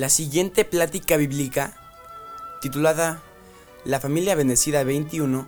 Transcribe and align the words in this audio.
La 0.00 0.08
siguiente 0.08 0.64
plática 0.64 1.18
bíblica, 1.18 1.76
titulada 2.62 3.22
La 3.84 4.00
familia 4.00 4.34
bendecida 4.34 4.82
21, 4.82 5.46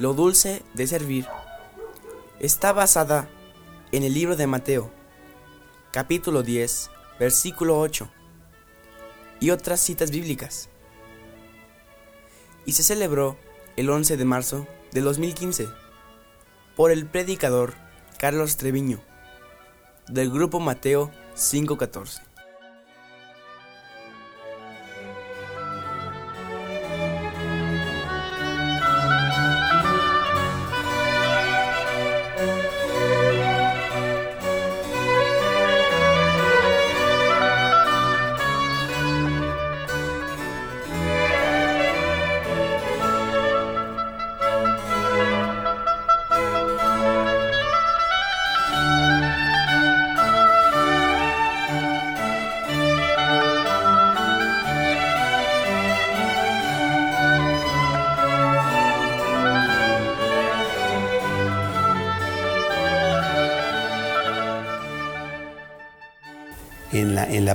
Lo 0.00 0.12
dulce 0.12 0.64
de 0.74 0.88
servir, 0.88 1.28
está 2.40 2.72
basada 2.72 3.28
en 3.92 4.02
el 4.02 4.12
libro 4.12 4.34
de 4.34 4.48
Mateo, 4.48 4.90
capítulo 5.92 6.42
10, 6.42 6.90
versículo 7.20 7.78
8, 7.78 8.10
y 9.38 9.50
otras 9.50 9.78
citas 9.78 10.10
bíblicas. 10.10 10.68
Y 12.66 12.72
se 12.72 12.82
celebró 12.82 13.36
el 13.76 13.88
11 13.88 14.16
de 14.16 14.24
marzo 14.24 14.66
de 14.90 15.00
2015 15.00 15.68
por 16.74 16.90
el 16.90 17.06
predicador 17.06 17.74
Carlos 18.18 18.56
Treviño 18.56 19.00
del 20.08 20.28
grupo 20.28 20.58
Mateo 20.58 21.12
514. 21.36 22.29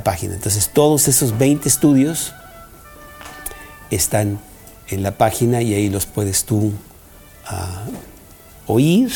Página. 0.05 0.35
Entonces 0.35 0.69
todos 0.71 1.09
esos 1.09 1.37
20 1.37 1.67
estudios 1.67 2.31
están 3.89 4.39
en 4.87 5.01
la 5.01 5.17
página 5.17 5.63
y 5.63 5.73
ahí 5.73 5.89
los 5.89 6.05
puedes 6.05 6.45
tú 6.45 6.71
ah, 7.47 7.85
oír, 8.67 9.11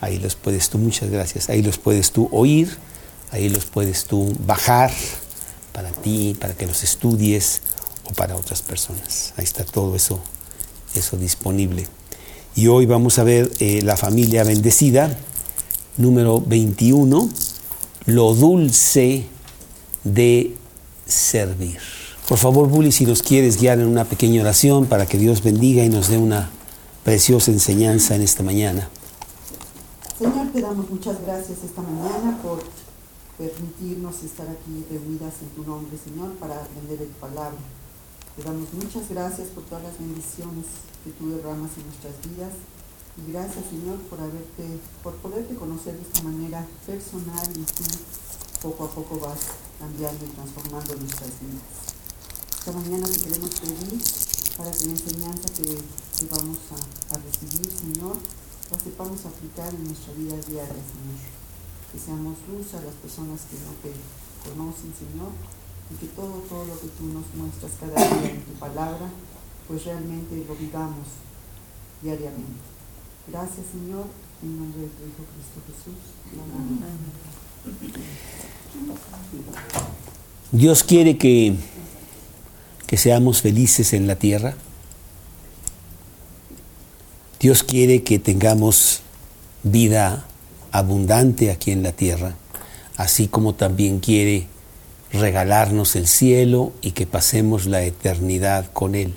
ahí 0.00 0.18
los 0.18 0.34
puedes 0.34 0.70
tú, 0.70 0.78
muchas 0.78 1.10
gracias, 1.10 1.50
ahí 1.50 1.62
los 1.62 1.78
puedes 1.78 2.10
tú 2.10 2.28
oír, 2.32 2.74
ahí 3.32 3.50
los 3.50 3.66
puedes 3.66 4.06
tú 4.06 4.34
bajar 4.46 4.90
para 5.72 5.90
ti, 5.90 6.34
para 6.40 6.54
que 6.54 6.66
los 6.66 6.82
estudies 6.82 7.60
o 8.08 8.14
para 8.14 8.34
otras 8.34 8.62
personas. 8.62 9.34
Ahí 9.36 9.44
está 9.44 9.62
todo 9.64 9.94
eso, 9.94 10.20
eso 10.94 11.18
disponible. 11.18 11.86
Y 12.56 12.68
hoy 12.68 12.86
vamos 12.86 13.18
a 13.18 13.24
ver 13.24 13.50
eh, 13.58 13.82
la 13.82 13.98
familia 13.98 14.42
bendecida, 14.42 15.14
número 15.98 16.40
21, 16.40 17.28
lo 18.06 18.34
dulce 18.34 19.26
de 20.04 20.56
servir. 21.06 21.78
Por 22.28 22.38
favor, 22.38 22.68
Bully, 22.68 22.92
si 22.92 23.04
nos 23.04 23.22
quieres 23.22 23.58
guiar 23.58 23.80
en 23.80 23.86
una 23.86 24.04
pequeña 24.04 24.40
oración 24.40 24.86
para 24.86 25.06
que 25.06 25.18
Dios 25.18 25.42
bendiga 25.42 25.84
y 25.84 25.88
nos 25.88 26.08
dé 26.08 26.16
una 26.16 26.50
preciosa 27.04 27.50
enseñanza 27.50 28.14
en 28.14 28.22
esta 28.22 28.42
mañana. 28.42 28.88
Señor, 30.18 30.48
te 30.52 30.60
damos 30.62 30.88
muchas 30.88 31.20
gracias 31.22 31.58
esta 31.64 31.82
mañana 31.82 32.38
por 32.42 32.62
permitirnos 33.36 34.22
estar 34.22 34.48
aquí 34.48 34.86
reunidas 34.90 35.34
en 35.42 35.48
tu 35.50 35.68
nombre, 35.68 35.98
Señor, 36.02 36.32
para 36.36 36.54
aprender 36.54 36.98
tu 37.00 37.20
palabra. 37.20 37.58
Te 38.36 38.42
damos 38.42 38.72
muchas 38.72 39.08
gracias 39.10 39.48
por 39.48 39.64
todas 39.64 39.84
las 39.84 39.98
bendiciones 39.98 40.66
que 41.04 41.10
tú 41.10 41.30
derramas 41.30 41.70
en 41.76 41.84
nuestras 41.86 42.14
vidas. 42.24 42.54
Y 43.20 43.32
gracias, 43.32 43.64
Señor, 43.70 43.98
por 44.08 44.18
haberte, 44.18 44.64
por 45.02 45.14
poderte 45.16 45.54
conocer 45.54 45.94
de 45.94 46.02
esta 46.02 46.22
manera 46.22 46.66
personal 46.86 47.46
y 47.54 47.62
tú 47.62 47.84
poco 48.64 48.84
a 48.84 48.88
poco 48.88 49.20
vas 49.20 49.60
cambiando 49.78 50.24
y 50.24 50.28
transformando 50.32 50.96
nuestras 50.96 51.36
vidas. 51.36 51.68
Esta 52.48 52.72
mañana 52.72 53.04
te 53.04 53.20
queremos 53.20 53.52
pedir 53.60 54.00
para 54.56 54.72
que 54.72 54.86
la 54.86 54.92
enseñanza 54.96 55.52
que, 55.52 55.68
que 55.68 56.24
vamos 56.32 56.56
a, 56.72 56.80
a, 57.12 57.18
recibir, 57.20 57.68
Señor, 57.68 58.16
la 58.72 58.80
sepamos 58.80 59.20
aplicar 59.26 59.68
en 59.68 59.84
nuestra 59.84 60.14
vida 60.14 60.40
diaria, 60.48 60.80
Señor. 60.80 61.20
Que 61.92 61.98
seamos 62.00 62.40
luz 62.48 62.72
a 62.72 62.80
las 62.80 62.96
personas 63.04 63.44
que 63.52 63.60
no 63.60 63.76
te 63.84 63.92
conocen, 64.48 64.96
Señor, 64.96 65.36
y 65.92 66.00
que 66.00 66.08
todo, 66.16 66.40
todo 66.48 66.64
lo 66.64 66.80
que 66.80 66.88
tú 66.96 67.04
nos 67.12 67.28
muestras 67.36 67.72
cada 67.76 68.00
día 68.00 68.32
en 68.32 68.48
tu 68.48 68.56
palabra, 68.56 69.12
pues 69.68 69.84
realmente 69.84 70.42
lo 70.48 70.56
vivamos 70.56 71.20
diariamente. 72.00 72.64
Gracias, 73.28 73.66
Señor, 73.76 74.08
en 74.40 74.56
nombre 74.56 74.80
de 74.80 74.88
tu 74.88 75.04
Hijo 75.04 75.20
Cristo 75.36 75.60
Jesús. 75.68 76.00
Amén. 76.32 76.80
Dios 80.52 80.84
quiere 80.84 81.18
que, 81.18 81.54
que 82.86 82.96
seamos 82.96 83.42
felices 83.42 83.92
en 83.92 84.06
la 84.06 84.16
tierra. 84.16 84.54
Dios 87.40 87.62
quiere 87.62 88.02
que 88.02 88.18
tengamos 88.18 89.02
vida 89.62 90.24
abundante 90.70 91.50
aquí 91.50 91.70
en 91.70 91.82
la 91.82 91.92
tierra, 91.92 92.36
así 92.96 93.28
como 93.28 93.54
también 93.54 94.00
quiere 94.00 94.46
regalarnos 95.12 95.94
el 95.94 96.06
cielo 96.08 96.72
y 96.80 96.90
que 96.92 97.06
pasemos 97.06 97.66
la 97.66 97.82
eternidad 97.82 98.66
con 98.72 98.94
Él. 98.94 99.14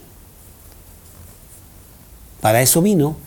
Para 2.42 2.62
eso 2.62 2.82
vino, 2.82 3.18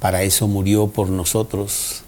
para 0.00 0.22
eso 0.22 0.46
murió 0.46 0.88
por 0.88 1.10
nosotros. 1.10 2.03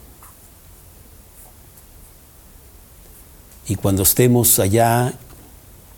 Y 3.68 3.76
cuando 3.76 4.04
estemos 4.04 4.58
allá 4.58 5.14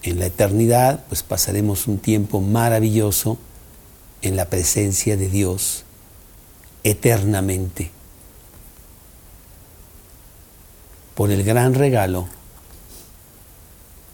en 0.02 0.18
la 0.18 0.26
eternidad, 0.26 1.04
pues 1.08 1.22
pasaremos 1.22 1.86
un 1.86 1.98
tiempo 1.98 2.40
maravilloso 2.40 3.38
en 4.22 4.36
la 4.36 4.46
presencia 4.46 5.16
de 5.16 5.28
Dios 5.28 5.84
eternamente. 6.82 7.90
Por 11.14 11.30
el 11.30 11.44
gran 11.44 11.74
regalo 11.74 12.28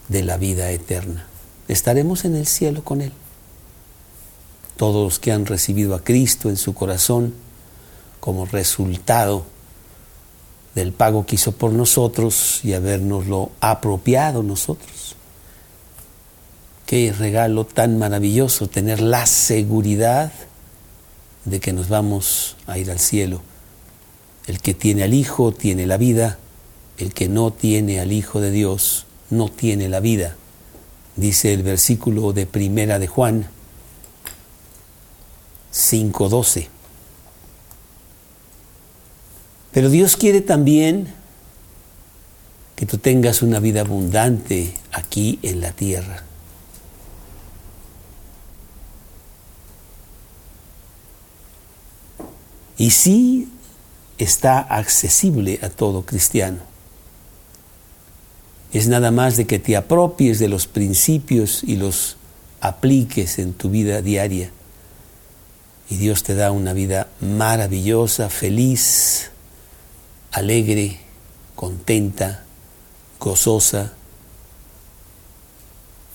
de 0.09 0.23
la 0.23 0.37
vida 0.37 0.71
eterna. 0.71 1.27
Estaremos 1.69 2.25
en 2.25 2.35
el 2.35 2.47
cielo 2.47 2.85
con 2.85 3.01
Él. 3.01 3.13
Todos 4.77 5.05
los 5.05 5.19
que 5.19 5.33
han 5.33 5.47
recibido 5.47 5.95
a 5.95 6.03
Cristo 6.03 6.49
en 6.49 6.57
su 6.57 6.75
corazón 6.75 7.35
como 8.21 8.47
resultado 8.47 9.47
del 10.75 10.93
pago 10.93 11.25
que 11.27 11.37
hizo 11.37 11.53
por 11.53 11.73
nosotros 11.73 12.61
y 12.65 12.73
habernoslo 12.73 13.53
apropiado 13.61 14.43
nosotros. 14.43 15.17
Qué 16.87 17.13
regalo 17.13 17.65
tan 17.65 17.99
maravilloso 17.99 18.69
tener 18.69 19.01
la 19.01 19.27
seguridad 19.27 20.33
de 21.45 21.61
que 21.61 21.73
nos 21.73 21.89
vamos 21.89 22.57
a 22.67 22.79
ir 22.79 22.91
al 22.91 22.99
cielo. 22.99 23.43
El 24.47 24.61
que 24.61 24.75
tiene 24.75 25.05
al 25.05 25.15
Hijo 25.15 25.53
tiene 25.53 25.87
la 25.87 25.97
vida, 25.97 26.39
el 26.99 27.15
que 27.15 27.29
no 27.29 27.53
tiene 27.53 28.01
al 28.01 28.13
Hijo 28.13 28.41
de 28.41 28.51
Dios 28.51 29.07
no 29.31 29.49
tiene 29.49 29.89
la 29.89 30.01
vida. 30.01 30.37
Dice 31.17 31.55
el 31.55 31.63
versículo 31.63 32.33
de 32.33 32.47
Primera 32.47 32.99
de 32.99 33.07
Juan 33.07 33.49
5:12. 35.73 36.74
Pero 39.75 39.91
Dios 39.91 40.17
quiere 40.17 40.41
también 40.41 41.09
que 42.77 42.87
tú 42.87 42.99
tengas 42.99 43.43
una 43.43 43.59
vida 43.59 43.81
abundante 43.81 44.73
aquí 44.93 45.41
en 45.43 45.61
la 45.61 45.73
tierra. 45.73 46.23
Y 52.79 52.91
sí 52.91 53.49
está 54.17 54.61
accesible 54.61 55.59
a 55.61 55.71
todo 55.71 56.07
cristiano. 56.07 56.61
Es 58.73 58.87
nada 58.87 59.11
más 59.11 59.37
de 59.37 59.47
que 59.49 59.59
te 59.59 59.77
apropies 59.77 60.39
de 60.39 60.49
los 60.49 60.69
principios 60.69 61.65
y 61.65 61.75
los 61.75 62.17
apliques 62.61 63.41
en 63.41 63.55
tu 63.55 63.71
vida 63.71 64.03
diaria. 64.03 64.51
Y 65.91 65.97
Dios 65.97 66.23
te 66.23 66.37
da 66.37 66.53
una 66.53 66.73
vida 66.73 67.09
maravillosa, 67.21 68.31
feliz, 68.31 69.33
alegre, 70.35 70.99
contenta, 71.55 72.43
gozosa 73.21 73.93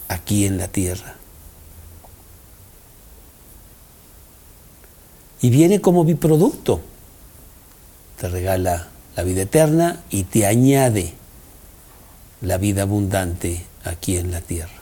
aquí 0.10 0.46
en 0.46 0.58
la 0.58 0.68
tierra. 0.68 1.16
Y 5.42 5.50
viene 5.50 5.80
como 5.80 6.04
biproducto. 6.04 6.82
Te 8.20 8.28
regala 8.28 8.90
la 9.16 9.24
vida 9.24 9.44
eterna 9.44 10.04
y 10.10 10.24
te 10.24 10.46
añade 10.46 11.14
la 12.42 12.58
vida 12.58 12.82
abundante 12.82 13.66
aquí 13.86 14.18
en 14.18 14.32
la 14.32 14.42
tierra. 14.42 14.80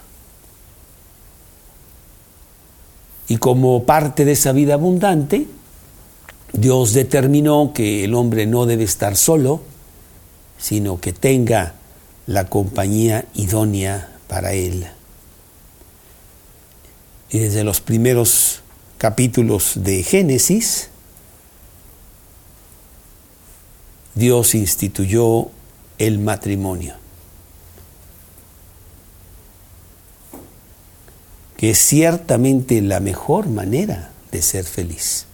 Y 3.27 3.37
como 3.37 3.83
parte 3.83 4.25
de 4.25 4.31
esa 4.31 4.51
vida 4.51 4.73
abundante, 4.73 5.45
Dios 6.53 6.93
determinó 6.93 7.71
que 7.73 8.03
el 8.03 8.15
hombre 8.15 8.45
no 8.45 8.65
debe 8.65 8.83
estar 8.83 9.15
solo, 9.15 9.61
sino 10.57 10.99
que 10.99 11.13
tenga 11.13 11.75
la 12.25 12.45
compañía 12.49 13.25
idónea 13.33 14.09
para 14.27 14.53
él. 14.53 14.87
Y 17.29 17.39
desde 17.39 17.63
los 17.63 17.81
primeros 17.81 18.61
capítulos 18.97 19.73
de 19.75 20.03
Génesis, 20.03 20.89
Dios 24.15 24.55
instituyó 24.55 25.49
el 25.99 26.17
matrimonio, 26.19 26.95
que 31.55 31.71
es 31.71 31.77
ciertamente 31.77 32.81
la 32.81 32.99
mejor 32.99 33.47
manera 33.47 34.11
de 34.31 34.41
ser 34.41 34.65
feliz. 34.65 35.26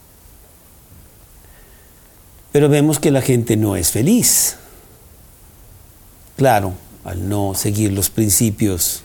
Pero 2.53 2.69
vemos 2.69 2.99
que 2.99 3.09
la 3.09 3.23
gente 3.23 3.57
no 3.57 3.75
es 3.75 3.89
feliz. 3.89 4.57
Claro, 6.37 6.73
al 7.03 7.27
no 7.27 7.55
seguir 7.55 7.91
los 7.91 8.11
principios, 8.11 9.01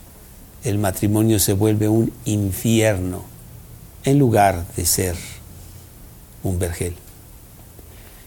el 0.65 0.77
matrimonio 0.77 1.39
se 1.39 1.55
vuelve 1.55 1.89
un 1.89 2.13
infierno 2.27 3.25
en 4.05 4.19
lugar 4.19 4.67
de 4.77 4.85
ser 4.85 5.17
un 6.43 6.59
vergel. 6.59 6.95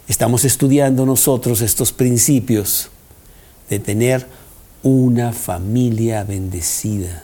Estamos 0.08 0.44
estudiando 0.44 1.06
nosotros 1.06 1.62
estos 1.62 1.92
principios 1.92 2.90
de 3.70 3.78
tener 3.78 4.26
una 4.82 5.34
familia 5.34 6.24
bendecida, 6.24 7.24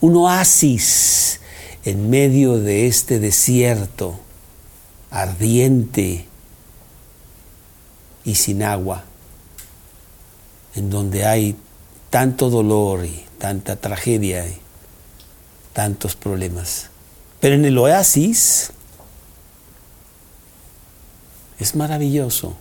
un 0.00 0.14
oasis 0.14 1.40
en 1.84 2.08
medio 2.08 2.60
de 2.60 2.86
este 2.86 3.18
desierto 3.18 4.20
ardiente 5.10 6.27
y 8.28 8.34
sin 8.34 8.62
agua, 8.62 9.04
en 10.74 10.90
donde 10.90 11.24
hay 11.24 11.56
tanto 12.10 12.50
dolor 12.50 13.06
y 13.06 13.24
tanta 13.38 13.76
tragedia 13.76 14.46
y 14.46 14.58
tantos 15.72 16.14
problemas. 16.14 16.90
Pero 17.40 17.54
en 17.54 17.64
el 17.64 17.78
oasis 17.78 18.70
es 21.58 21.74
maravilloso. 21.74 22.54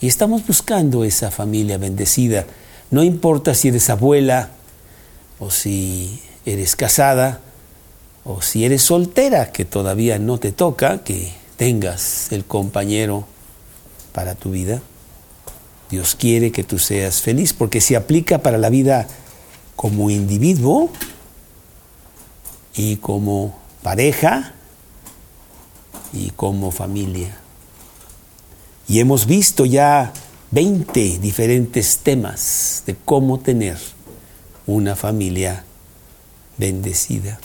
Y 0.00 0.08
estamos 0.08 0.44
buscando 0.44 1.04
esa 1.04 1.30
familia 1.30 1.78
bendecida. 1.78 2.46
No 2.90 3.04
importa 3.04 3.54
si 3.54 3.68
eres 3.68 3.90
abuela 3.90 4.50
o 5.38 5.52
si 5.52 6.20
eres 6.44 6.74
casada 6.74 7.40
o 8.24 8.42
si 8.42 8.64
eres 8.64 8.82
soltera, 8.82 9.52
que 9.52 9.64
todavía 9.64 10.18
no 10.18 10.38
te 10.38 10.50
toca 10.50 11.04
que 11.04 11.32
tengas 11.56 12.32
el 12.32 12.44
compañero 12.44 13.37
para 14.18 14.34
tu 14.34 14.50
vida. 14.50 14.82
Dios 15.90 16.16
quiere 16.16 16.50
que 16.50 16.64
tú 16.64 16.80
seas 16.80 17.22
feliz 17.22 17.52
porque 17.52 17.80
se 17.80 17.94
aplica 17.94 18.38
para 18.38 18.58
la 18.58 18.68
vida 18.68 19.06
como 19.76 20.10
individuo 20.10 20.90
y 22.74 22.96
como 22.96 23.56
pareja 23.80 24.54
y 26.12 26.30
como 26.30 26.72
familia. 26.72 27.38
Y 28.88 28.98
hemos 28.98 29.26
visto 29.26 29.64
ya 29.64 30.12
20 30.50 31.20
diferentes 31.20 31.98
temas 31.98 32.82
de 32.86 32.96
cómo 32.96 33.38
tener 33.38 33.78
una 34.66 34.96
familia 34.96 35.62
bendecida. 36.56 37.38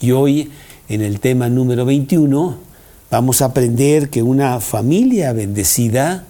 Y 0.00 0.10
hoy, 0.10 0.50
en 0.88 1.02
el 1.02 1.20
tema 1.20 1.48
número 1.48 1.84
21, 1.84 2.67
vamos 3.10 3.42
a 3.42 3.46
aprender 3.46 4.10
que 4.10 4.22
una 4.22 4.60
familia 4.60 5.32
bendecida 5.32 6.24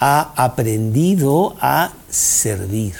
ha 0.00 0.32
aprendido 0.36 1.56
a 1.60 1.92
servir. 2.10 2.94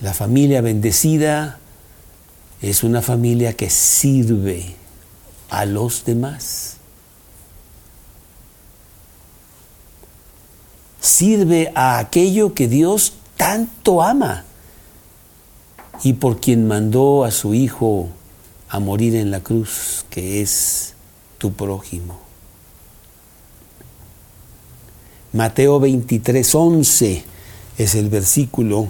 La 0.00 0.14
familia 0.14 0.60
bendecida 0.60 1.58
es 2.60 2.82
una 2.82 3.02
familia 3.02 3.52
que 3.52 3.70
sirve 3.70 4.74
a 5.50 5.64
los 5.64 6.04
demás. 6.04 6.76
Sirve 11.00 11.72
a 11.74 11.98
aquello 11.98 12.54
que 12.54 12.68
Dios 12.68 13.12
tanto 13.36 14.02
ama 14.02 14.44
y 16.02 16.14
por 16.14 16.40
quien 16.40 16.66
mandó 16.66 17.24
a 17.24 17.30
su 17.30 17.54
Hijo 17.54 18.08
a 18.68 18.80
morir 18.80 19.14
en 19.16 19.30
la 19.30 19.40
cruz, 19.40 20.04
que 20.10 20.40
es 20.40 20.94
tu 21.38 21.52
prójimo. 21.52 22.18
Mateo 25.32 25.78
23, 25.80 26.54
11 26.54 27.24
es 27.78 27.94
el 27.94 28.08
versículo 28.08 28.88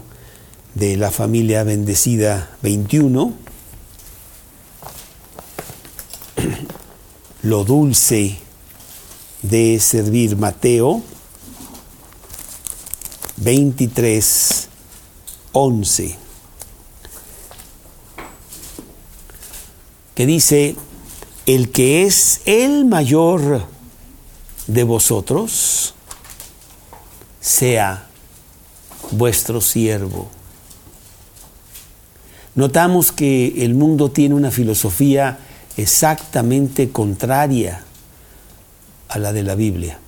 de 0.75 0.97
la 0.97 1.11
familia 1.11 1.65
bendecida 1.65 2.57
21. 2.63 3.33
Lo 7.43 7.65
dulce 7.65 8.39
de 9.43 9.79
servir 9.81 10.37
Mateo 10.37 11.03
23, 13.37 14.69
11. 15.53 16.22
Que 20.15 20.27
dice, 20.27 20.77
el 21.47 21.71
que 21.71 22.05
es 22.05 22.43
el 22.45 22.85
mayor 22.85 23.67
de 24.67 24.85
vosotros, 24.85 25.95
sea 27.41 28.07
vuestro 29.11 29.61
siervo. 29.61 30.29
Notamos 32.55 33.13
que 33.13 33.65
el 33.65 33.75
mundo 33.75 34.11
tiene 34.11 34.35
una 34.35 34.51
filosofía 34.51 35.39
exactamente 35.77 36.91
contraria 36.91 37.85
a 39.09 39.19
la 39.19 39.33
de 39.33 39.43
la 39.43 39.55
Biblia, 39.55 39.99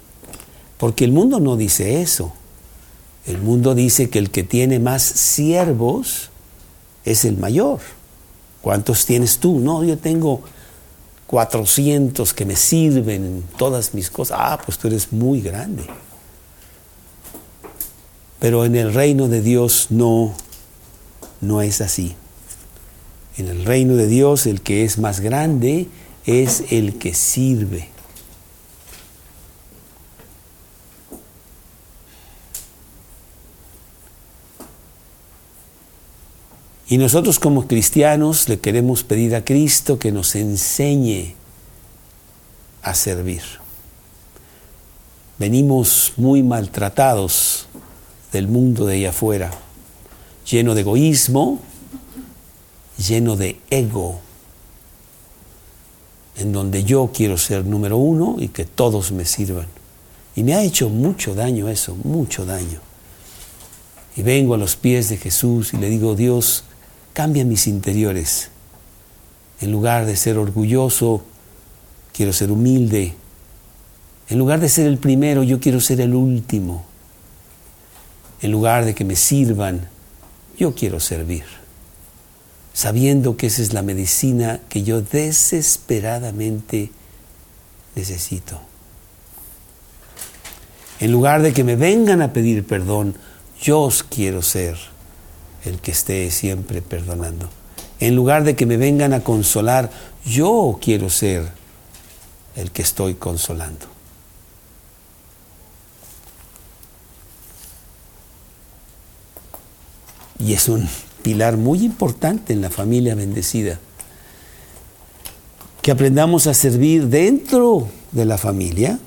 porque 0.78 1.04
el 1.04 1.12
mundo 1.12 1.40
no 1.40 1.56
dice 1.56 2.02
eso. 2.02 2.32
El 3.26 3.38
mundo 3.38 3.74
dice 3.74 4.10
que 4.10 4.18
el 4.18 4.30
que 4.30 4.42
tiene 4.42 4.78
más 4.78 5.02
siervos 5.02 6.30
es 7.06 7.24
el 7.24 7.38
mayor. 7.38 7.80
¿Cuántos 8.64 9.04
tienes 9.04 9.40
tú? 9.40 9.60
No, 9.60 9.84
yo 9.84 9.98
tengo 9.98 10.40
400 11.26 12.32
que 12.32 12.46
me 12.46 12.56
sirven 12.56 13.22
en 13.22 13.44
todas 13.58 13.92
mis 13.92 14.08
cosas. 14.08 14.38
Ah, 14.40 14.58
pues 14.64 14.78
tú 14.78 14.88
eres 14.88 15.12
muy 15.12 15.42
grande. 15.42 15.84
Pero 18.38 18.64
en 18.64 18.74
el 18.74 18.94
reino 18.94 19.28
de 19.28 19.42
Dios 19.42 19.88
no, 19.90 20.32
no 21.42 21.60
es 21.60 21.82
así. 21.82 22.16
En 23.36 23.48
el 23.48 23.66
reino 23.66 23.96
de 23.96 24.06
Dios 24.06 24.46
el 24.46 24.62
que 24.62 24.84
es 24.84 24.96
más 24.96 25.20
grande 25.20 25.88
es 26.24 26.62
el 26.70 26.98
que 26.98 27.12
sirve. 27.12 27.90
Y 36.86 36.98
nosotros 36.98 37.38
como 37.38 37.66
cristianos 37.66 38.48
le 38.48 38.60
queremos 38.60 39.04
pedir 39.04 39.34
a 39.34 39.44
Cristo 39.44 39.98
que 39.98 40.12
nos 40.12 40.34
enseñe 40.34 41.34
a 42.82 42.94
servir. 42.94 43.42
Venimos 45.38 46.12
muy 46.16 46.42
maltratados 46.42 47.66
del 48.32 48.48
mundo 48.48 48.86
de 48.86 48.96
allá 48.96 49.10
afuera, 49.10 49.50
lleno 50.48 50.74
de 50.74 50.82
egoísmo, 50.82 51.60
lleno 52.98 53.36
de 53.36 53.58
ego, 53.70 54.20
en 56.36 56.52
donde 56.52 56.84
yo 56.84 57.10
quiero 57.14 57.38
ser 57.38 57.64
número 57.64 57.96
uno 57.96 58.36
y 58.38 58.48
que 58.48 58.64
todos 58.64 59.10
me 59.12 59.24
sirvan. 59.24 59.66
Y 60.36 60.42
me 60.42 60.54
ha 60.54 60.62
hecho 60.62 60.88
mucho 60.90 61.34
daño 61.34 61.68
eso, 61.68 61.96
mucho 62.02 62.44
daño. 62.44 62.80
Y 64.16 64.22
vengo 64.22 64.54
a 64.54 64.58
los 64.58 64.76
pies 64.76 65.08
de 65.08 65.16
Jesús 65.16 65.72
y 65.74 65.78
le 65.78 65.88
digo, 65.88 66.14
Dios, 66.14 66.64
cambia 67.14 67.46
mis 67.46 67.66
interiores. 67.66 68.50
En 69.60 69.72
lugar 69.72 70.04
de 70.04 70.16
ser 70.16 70.36
orgulloso, 70.36 71.24
quiero 72.12 72.34
ser 72.34 72.50
humilde. 72.50 73.14
En 74.28 74.38
lugar 74.38 74.60
de 74.60 74.68
ser 74.68 74.86
el 74.86 74.98
primero, 74.98 75.42
yo 75.42 75.60
quiero 75.60 75.80
ser 75.80 76.02
el 76.02 76.14
último. 76.14 76.84
En 78.42 78.50
lugar 78.50 78.84
de 78.84 78.94
que 78.94 79.06
me 79.06 79.16
sirvan, 79.16 79.88
yo 80.58 80.74
quiero 80.74 81.00
servir. 81.00 81.44
Sabiendo 82.74 83.36
que 83.36 83.46
esa 83.46 83.62
es 83.62 83.72
la 83.72 83.82
medicina 83.82 84.60
que 84.68 84.82
yo 84.82 85.00
desesperadamente 85.00 86.90
necesito. 87.94 88.60
En 90.98 91.12
lugar 91.12 91.42
de 91.42 91.52
que 91.52 91.62
me 91.62 91.76
vengan 91.76 92.22
a 92.22 92.32
pedir 92.32 92.66
perdón, 92.66 93.14
yo 93.60 93.88
quiero 94.10 94.42
ser 94.42 94.93
el 95.64 95.80
que 95.80 95.90
esté 95.90 96.30
siempre 96.30 96.82
perdonando. 96.82 97.48
En 98.00 98.16
lugar 98.16 98.44
de 98.44 98.56
que 98.56 98.66
me 98.66 98.76
vengan 98.76 99.12
a 99.12 99.20
consolar, 99.20 99.90
yo 100.24 100.78
quiero 100.80 101.10
ser 101.10 101.52
el 102.56 102.70
que 102.70 102.82
estoy 102.82 103.14
consolando. 103.14 103.86
Y 110.38 110.52
es 110.52 110.68
un 110.68 110.88
pilar 111.22 111.56
muy 111.56 111.82
importante 111.84 112.52
en 112.52 112.60
la 112.60 112.70
familia 112.70 113.14
bendecida. 113.14 113.78
Que 115.80 115.90
aprendamos 115.90 116.46
a 116.46 116.54
servir 116.54 117.06
dentro 117.06 117.88
de 118.12 118.24
la 118.24 118.36
familia, 118.36 118.98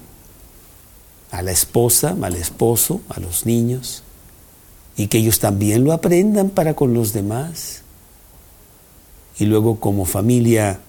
a 1.31 1.41
la 1.41 1.51
esposa, 1.51 2.15
al 2.21 2.35
esposo, 2.35 3.01
a 3.09 3.19
los 3.19 3.45
niños, 3.45 4.03
y 4.97 5.07
que 5.07 5.19
ellos 5.19 5.39
también 5.39 5.83
lo 5.83 5.93
aprendan 5.93 6.49
para 6.49 6.73
con 6.73 6.95
los 6.95 7.13
demás. 7.13 7.83
Y 9.37 9.45
luego 9.45 9.79
como 9.79 10.05
familia 10.05 10.79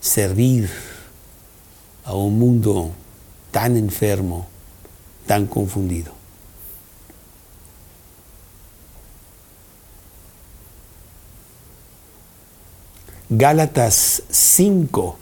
servir 0.00 0.70
a 2.04 2.14
un 2.14 2.38
mundo 2.38 2.90
tan 3.50 3.76
enfermo, 3.76 4.46
tan 5.26 5.46
confundido. 5.46 6.14
Gálatas 13.28 14.22
5, 14.30 15.18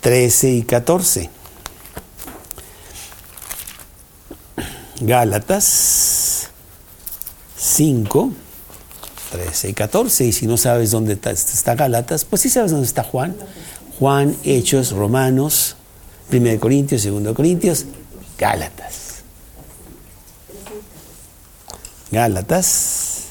13 0.00 0.50
y 0.50 0.62
14. 0.64 1.41
Gálatas 5.04 6.48
5, 7.56 8.32
13 9.32 9.68
y 9.70 9.74
14. 9.74 10.24
Y 10.26 10.32
si 10.32 10.46
no 10.46 10.56
sabes 10.56 10.92
dónde 10.92 11.14
está, 11.14 11.74
Gálatas, 11.74 12.24
pues 12.24 12.42
sí 12.42 12.48
sabes 12.48 12.70
dónde 12.70 12.86
está 12.86 13.02
Juan. 13.02 13.34
Juan, 13.98 14.36
Hechos, 14.44 14.92
Romanos, 14.92 15.76
1 16.32 16.60
Corintios, 16.60 17.04
2 17.04 17.34
Corintios, 17.34 17.84
Gálatas. 18.38 19.22
Gálatas 22.12 23.24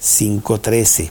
5:13. 0.00 1.10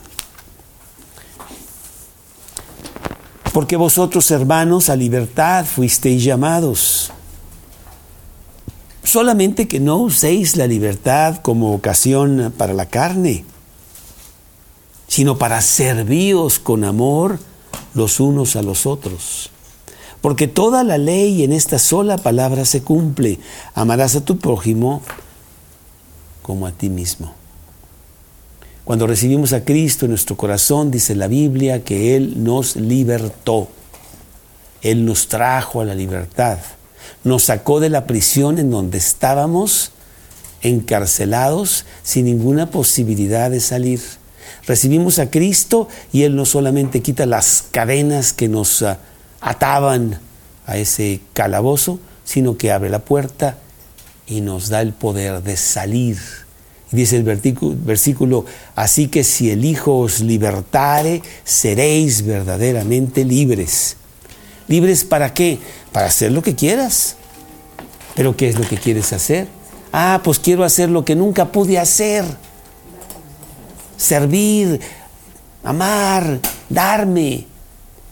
Porque 3.53 3.75
vosotros, 3.75 4.31
hermanos, 4.31 4.89
a 4.89 4.95
libertad 4.95 5.65
fuisteis 5.65 6.23
llamados. 6.23 7.11
Solamente 9.13 9.67
que 9.67 9.79
no 9.79 9.97
uséis 9.97 10.55
la 10.55 10.65
libertad 10.65 11.37
como 11.43 11.75
ocasión 11.75 12.51
para 12.57 12.73
la 12.73 12.87
carne, 12.87 13.45
sino 15.07 15.37
para 15.37 15.61
servíos 15.61 16.57
con 16.57 16.83
amor 16.83 17.37
los 17.93 18.19
unos 18.19 18.55
a 18.55 18.63
los 18.63 18.87
otros. 18.87 19.51
Porque 20.19 20.47
toda 20.47 20.83
la 20.83 20.97
ley 20.97 21.43
en 21.43 21.53
esta 21.53 21.77
sola 21.77 22.17
palabra 22.17 22.65
se 22.65 22.81
cumple. 22.81 23.37
Amarás 23.75 24.15
a 24.15 24.25
tu 24.25 24.39
prójimo 24.39 25.03
como 26.41 26.65
a 26.65 26.71
ti 26.71 26.89
mismo. 26.89 27.35
Cuando 28.83 29.05
recibimos 29.05 29.53
a 29.53 29.63
Cristo 29.63 30.05
en 30.05 30.09
nuestro 30.09 30.35
corazón, 30.37 30.89
dice 30.89 31.13
la 31.13 31.27
Biblia 31.27 31.83
que 31.83 32.15
Él 32.15 32.43
nos 32.43 32.77
libertó. 32.77 33.67
Él 34.81 35.05
nos 35.05 35.27
trajo 35.27 35.81
a 35.81 35.85
la 35.85 35.93
libertad. 35.93 36.57
Nos 37.23 37.43
sacó 37.43 37.79
de 37.79 37.89
la 37.89 38.05
prisión 38.05 38.59
en 38.59 38.69
donde 38.69 38.97
estábamos 38.97 39.91
encarcelados 40.61 41.85
sin 42.03 42.25
ninguna 42.25 42.69
posibilidad 42.69 43.51
de 43.51 43.59
salir. 43.59 44.01
Recibimos 44.65 45.19
a 45.19 45.29
Cristo 45.29 45.87
y 46.11 46.23
Él 46.23 46.35
no 46.35 46.45
solamente 46.45 47.01
quita 47.01 47.25
las 47.25 47.65
cadenas 47.71 48.33
que 48.33 48.47
nos 48.47 48.81
ah, 48.81 48.99
ataban 49.41 50.19
a 50.65 50.77
ese 50.77 51.21
calabozo, 51.33 51.99
sino 52.23 52.57
que 52.57 52.71
abre 52.71 52.89
la 52.89 52.99
puerta 52.99 53.57
y 54.27 54.41
nos 54.41 54.69
da 54.69 54.81
el 54.81 54.93
poder 54.93 55.43
de 55.43 55.57
salir 55.57 56.17
Dice 56.93 57.17
el 57.17 57.23
versículo, 57.23 58.45
así 58.75 59.07
que 59.07 59.23
si 59.23 59.49
el 59.49 59.65
Hijo 59.65 59.97
os 59.97 60.19
libertare, 60.19 61.23
seréis 61.43 62.23
verdaderamente 62.23 63.25
libres. 63.25 63.97
¿Libres 64.67 65.03
para 65.03 65.33
qué? 65.33 65.59
Para 65.91 66.07
hacer 66.07 66.31
lo 66.31 66.41
que 66.41 66.55
quieras. 66.55 67.15
¿Pero 68.15 68.35
qué 68.37 68.49
es 68.49 68.59
lo 68.59 68.67
que 68.67 68.77
quieres 68.77 69.13
hacer? 69.13 69.47
Ah, 69.91 70.21
pues 70.23 70.39
quiero 70.39 70.63
hacer 70.63 70.89
lo 70.89 71.05
que 71.05 71.15
nunca 71.15 71.51
pude 71.51 71.79
hacer. 71.79 72.25
Servir, 73.97 74.79
amar, 75.63 76.39
darme. 76.69 77.45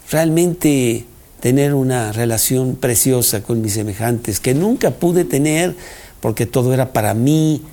Realmente 0.10 1.06
tener 1.40 1.74
una 1.74 2.12
relación 2.12 2.76
preciosa 2.76 3.42
con 3.42 3.62
mis 3.62 3.74
semejantes 3.74 4.40
que 4.40 4.54
nunca 4.54 4.92
pude 4.92 5.26
tener 5.26 5.76
porque 6.20 6.46
todo 6.46 6.74
era 6.74 6.94
para 6.94 7.14
mí, 7.14 7.64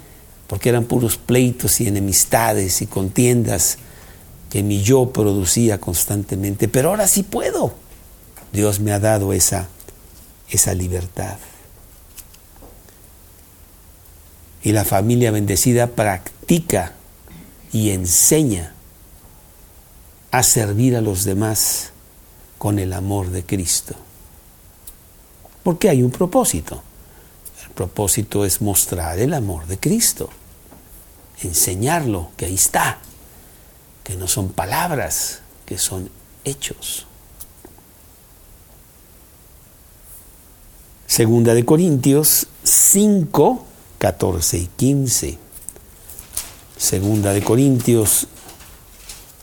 porque 0.47 0.71
eran 0.71 0.85
puros 0.85 1.19
pleitos 1.19 1.81
y 1.81 1.87
enemistades 1.87 2.81
y 2.81 2.87
contiendas 2.87 3.77
que 4.51 4.63
mi 4.63 4.83
yo 4.83 5.13
producía 5.13 5.79
constantemente, 5.79 6.69
pero 6.69 6.89
ahora 6.89 7.07
sí 7.07 7.23
puedo. 7.23 7.75
Dios 8.53 8.81
me 8.81 8.93
ha 8.93 8.99
dado 8.99 9.33
esa, 9.33 9.69
esa 10.51 10.75
libertad. 10.75 11.39
Y 14.63 14.73
la 14.73 14.85
familia 14.85 15.31
bendecida 15.31 15.89
practica 15.89 16.95
y 17.73 17.91
enseña 17.91 18.75
a 20.31 20.43
servir 20.43 20.97
a 20.97 21.01
los 21.01 21.25
demás 21.25 21.91
con 22.59 22.79
el 22.79 22.93
amor 22.93 23.31
de 23.31 23.45
Cristo. 23.45 23.95
Porque 25.63 25.89
hay 25.89 26.03
un 26.03 26.11
propósito 26.11 26.83
propósito 27.79 28.45
es 28.45 28.61
mostrar 28.61 29.21
el 29.21 29.33
amor 29.33 29.69
de 29.69 29.79
Cristo, 29.79 30.31
enseñarlo, 31.43 32.33
que 32.37 32.47
ahí 32.47 32.57
está, 32.57 32.99
que 34.03 34.17
no 34.17 34.27
son 34.27 34.49
palabras, 34.49 35.43
que 35.65 35.79
son 35.79 36.11
hechos. 36.45 37.07
Segunda 41.19 41.53
de 41.53 41.65
Corintios 41.65 42.47
5, 42.63 43.65
14 43.99 44.57
y 44.57 44.67
15. 44.67 45.39
Segunda 46.77 47.33
de 47.33 47.43
Corintios 47.43 48.29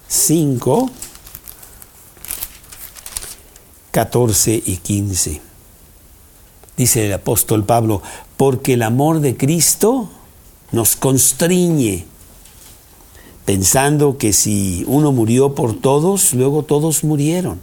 5, 0.07 0.89
14 3.91 4.63
y 4.65 4.77
15. 4.77 5.41
Dice 6.77 7.07
el 7.07 7.11
apóstol 7.11 7.65
Pablo, 7.65 8.01
porque 8.37 8.75
el 8.75 8.81
amor 8.81 9.19
de 9.19 9.35
Cristo 9.35 10.07
nos 10.71 10.95
constriñe, 10.95 12.05
pensando 13.43 14.17
que 14.17 14.31
si 14.31 14.85
uno 14.87 15.11
murió 15.11 15.55
por 15.55 15.77
todos, 15.77 16.33
luego 16.33 16.63
todos 16.63 17.03
murieron. 17.03 17.59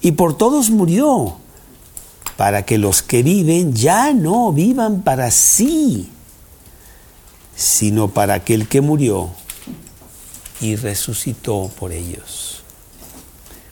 Y 0.00 0.12
por 0.12 0.38
todos 0.38 0.70
murió, 0.70 1.36
para 2.36 2.64
que 2.64 2.78
los 2.78 3.02
que 3.02 3.22
viven 3.22 3.74
ya 3.74 4.12
no 4.12 4.52
vivan 4.52 5.02
para 5.02 5.30
sí, 5.30 6.08
sino 7.54 8.08
para 8.08 8.34
aquel 8.34 8.68
que 8.68 8.80
murió 8.80 9.30
y 10.60 10.76
resucitó 10.76 11.70
por 11.78 11.92
ellos. 11.92 12.62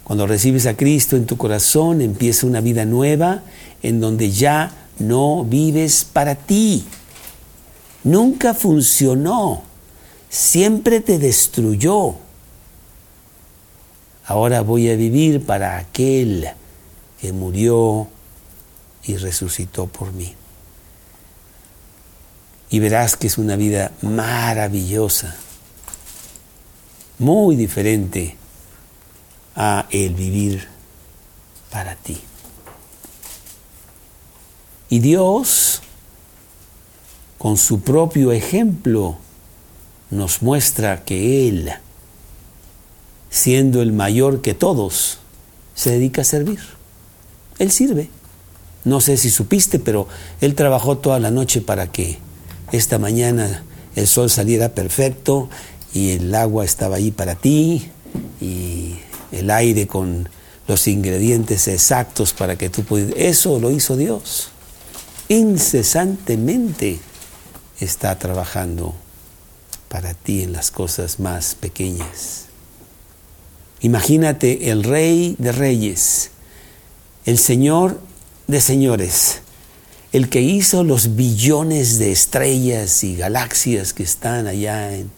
Cuando 0.04 0.26
recibes 0.26 0.66
a 0.66 0.76
Cristo 0.76 1.16
en 1.16 1.26
tu 1.26 1.36
corazón, 1.36 2.00
empieza 2.00 2.46
una 2.46 2.60
vida 2.60 2.84
nueva 2.84 3.42
en 3.82 4.00
donde 4.00 4.30
ya 4.30 4.72
no 4.98 5.44
vives 5.44 6.04
para 6.04 6.34
ti. 6.34 6.84
Nunca 8.04 8.52
funcionó, 8.54 9.62
siempre 10.28 11.00
te 11.00 11.18
destruyó. 11.18 12.16
Ahora 14.26 14.62
voy 14.62 14.90
a 14.90 14.96
vivir 14.96 15.44
para 15.44 15.78
aquel 15.78 16.48
que 17.20 17.32
murió 17.32 18.08
y 19.04 19.16
resucitó 19.16 19.86
por 19.86 20.12
mí. 20.12 20.34
Y 22.70 22.78
verás 22.80 23.16
que 23.16 23.26
es 23.26 23.38
una 23.38 23.56
vida 23.56 23.92
maravillosa, 24.00 25.36
muy 27.18 27.56
diferente 27.56 28.36
a 29.54 29.86
el 29.90 30.14
vivir 30.14 30.68
para 31.70 31.94
ti. 31.96 32.20
Y 34.88 35.00
Dios, 35.00 35.82
con 37.38 37.56
su 37.56 37.80
propio 37.80 38.32
ejemplo, 38.32 39.18
nos 40.10 40.42
muestra 40.42 41.04
que 41.04 41.48
Él, 41.48 41.72
siendo 43.30 43.80
el 43.80 43.92
mayor 43.92 44.42
que 44.42 44.54
todos, 44.54 45.18
se 45.74 45.90
dedica 45.90 46.22
a 46.22 46.24
servir. 46.26 46.60
Él 47.58 47.70
sirve. 47.70 48.10
No 48.84 49.00
sé 49.00 49.16
si 49.16 49.30
supiste, 49.30 49.78
pero 49.78 50.08
él 50.40 50.54
trabajó 50.54 50.98
toda 50.98 51.18
la 51.20 51.30
noche 51.30 51.60
para 51.60 51.90
que 51.90 52.18
esta 52.72 52.98
mañana 52.98 53.64
el 53.94 54.06
sol 54.06 54.30
saliera 54.30 54.70
perfecto 54.70 55.48
y 55.94 56.12
el 56.12 56.34
agua 56.34 56.64
estaba 56.64 56.96
ahí 56.96 57.10
para 57.10 57.34
ti 57.34 57.90
y 58.40 58.96
el 59.30 59.50
aire 59.50 59.86
con 59.86 60.28
los 60.66 60.88
ingredientes 60.88 61.68
exactos 61.68 62.32
para 62.32 62.56
que 62.56 62.70
tú 62.70 62.82
pudieras. 62.82 63.14
Eso 63.16 63.60
lo 63.60 63.70
hizo 63.70 63.96
Dios. 63.96 64.48
Incesantemente 65.28 66.98
está 67.80 68.18
trabajando 68.18 68.94
para 69.88 70.14
ti 70.14 70.42
en 70.42 70.52
las 70.52 70.70
cosas 70.70 71.20
más 71.20 71.54
pequeñas. 71.54 72.46
Imagínate 73.80 74.70
el 74.70 74.84
rey 74.84 75.34
de 75.38 75.52
reyes, 75.52 76.30
el 77.26 77.36
señor 77.36 78.00
de 78.46 78.60
señores, 78.60 79.40
el 80.12 80.28
que 80.28 80.40
hizo 80.40 80.84
los 80.84 81.16
billones 81.16 81.98
de 81.98 82.12
estrellas 82.12 83.02
y 83.02 83.16
galaxias 83.16 83.92
que 83.92 84.02
están 84.02 84.46
allá 84.46 84.94
en 84.94 85.10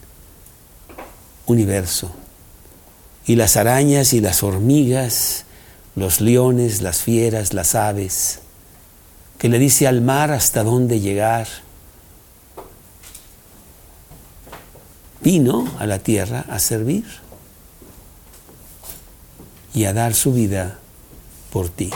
universo, 1.45 2.11
y 3.25 3.35
las 3.35 3.57
arañas 3.57 4.13
y 4.13 4.21
las 4.21 4.43
hormigas, 4.43 5.45
los 5.95 6.21
leones, 6.21 6.81
las 6.81 7.01
fieras, 7.01 7.53
las 7.53 7.75
aves, 7.75 8.39
que 9.37 9.49
le 9.49 9.59
dice 9.59 9.87
al 9.87 10.01
mar 10.01 10.31
hasta 10.31 10.63
dónde 10.63 10.99
llegar. 10.99 11.47
Vino 15.21 15.67
a 15.79 15.85
la 15.87 15.99
tierra 15.99 16.45
a 16.49 16.59
servir 16.59 17.05
y 19.73 19.85
a 19.85 19.93
dar 19.93 20.13
su 20.13 20.33
vida 20.33 20.79
por 21.51 21.69
ti. 21.69 21.89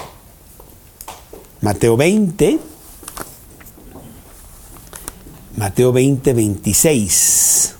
Mateo 1.61 1.97
20, 1.97 2.57
Mateo 5.57 5.91
20, 5.91 6.33
26. 6.33 7.75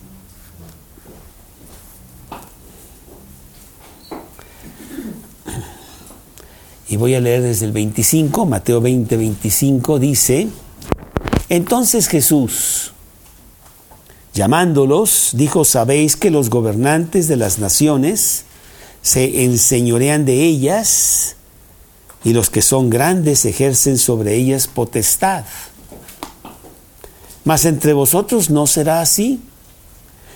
Y 6.90 6.98
voy 6.98 7.16
a 7.16 7.22
leer 7.22 7.42
desde 7.42 7.68
el 7.68 7.72
25, 7.72 8.46
Mateo 8.46 8.82
20, 8.82 9.16
25 9.16 10.00
dice, 10.00 10.50
entonces 11.48 12.10
Jesús, 12.10 12.92
llamándolos, 14.34 15.30
dijo, 15.36 15.64
sabéis 15.64 16.18
que 16.18 16.32
los 16.32 16.50
gobernantes 16.50 17.30
de 17.30 17.38
las 17.38 17.60
naciones 17.60 18.44
se 19.02 19.46
enseñorean 19.46 20.26
de 20.26 20.44
ellas 20.44 21.38
y 22.24 22.34
los 22.34 22.50
que 22.50 22.62
son 22.62 22.90
grandes 22.90 23.46
ejercen 23.46 23.98
sobre 23.98 24.36
ellas 24.36 24.68
potestad. 24.68 25.46
Mas 27.46 27.66
entre 27.66 27.94
vosotros 27.94 28.50
no 28.50 28.68
será 28.68 29.02
así, 29.02 29.42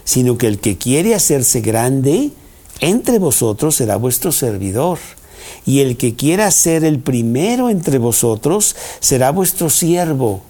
sino 0.03 0.37
que 0.37 0.47
el 0.47 0.59
que 0.59 0.77
quiere 0.77 1.15
hacerse 1.15 1.61
grande, 1.61 2.31
entre 2.79 3.19
vosotros 3.19 3.75
será 3.75 3.97
vuestro 3.97 4.31
servidor 4.31 4.99
y 5.65 5.79
el 5.79 5.97
que 5.97 6.15
quiera 6.15 6.49
ser 6.51 6.83
el 6.83 6.99
primero 6.99 7.69
entre 7.69 7.97
vosotros 7.97 8.75
será 8.99 9.31
vuestro 9.31 9.69
siervo, 9.69 10.41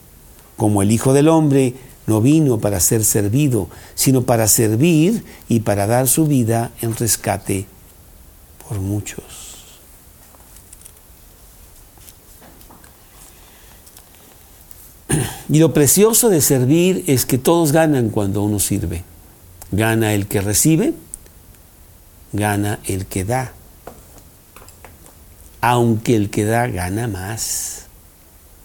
como 0.58 0.82
el 0.82 0.92
Hijo 0.92 1.14
del 1.14 1.30
Hombre 1.30 1.76
no 2.06 2.22
vino 2.22 2.60
para 2.60 2.80
ser 2.80 3.04
servido, 3.04 3.70
sino 3.96 4.24
para 4.24 4.48
servir 4.48 5.24
y 5.48 5.62
para 5.62 5.88
dar 5.88 6.08
su 6.08 6.26
vida 6.26 6.72
en 6.82 6.96
rescate 6.96 7.66
por 8.68 8.80
muchos. 8.80 9.43
Y 15.50 15.60
lo 15.60 15.74
precioso 15.74 16.30
de 16.30 16.42
servir 16.42 17.04
es 17.08 17.26
que 17.26 17.38
todos 17.38 17.72
ganan 17.72 18.10
cuando 18.10 18.42
uno 18.44 18.60
sirve. 18.60 19.04
Gana 19.72 20.14
el 20.14 20.28
que 20.28 20.42
recibe, 20.42 20.94
gana 22.32 22.80
el 22.86 23.06
que 23.06 23.26
da 23.26 23.54
aunque 25.64 26.18
el 26.18 26.30
que 26.30 26.44
da 26.44 26.68
gana 26.68 27.08
más, 27.08 27.86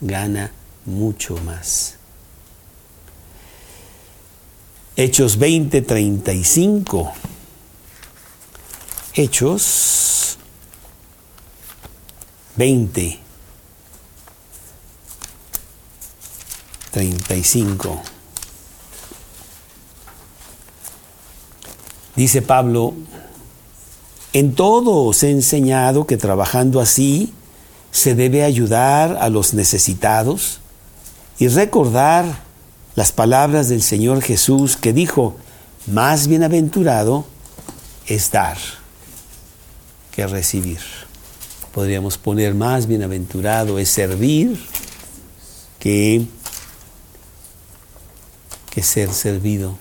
gana 0.01 0.51
mucho 0.85 1.37
más. 1.37 1.95
Hechos 4.97 5.39
20, 5.39 5.81
35. 5.81 7.13
Hechos 9.15 10.39
20, 12.57 13.21
35. 16.91 18.03
Dice 22.17 22.43
Pablo, 22.43 22.95
en 24.33 24.55
todo 24.55 25.05
os 25.05 25.23
he 25.23 25.31
enseñado 25.31 26.07
que 26.07 26.17
trabajando 26.17 26.81
así 26.81 27.33
se 27.91 28.15
debe 28.15 28.45
ayudar 28.45 29.17
a 29.21 29.29
los 29.29 29.55
necesitados 29.55 30.61
y 31.39 31.49
recordar 31.49 32.43
las 32.97 33.13
palabras 33.13 33.69
del 33.69 33.83
Señor 33.83 34.23
Jesús 34.23 34.77
que 34.77 34.93
dijo, 34.93 35.37
más 35.87 36.27
bienaventurado 36.27 37.25
es 38.07 38.31
dar 38.31 38.59
que 40.11 40.27
recibir. 40.27 40.81
Podríamos 41.73 42.19
poner 42.19 42.55
más 42.55 42.89
bienaventurado 42.89 43.79
es 43.79 43.89
servir 43.89 44.59
que, 45.79 46.27
que 48.79 48.85
ser 48.85 49.13
servido. 49.13 49.77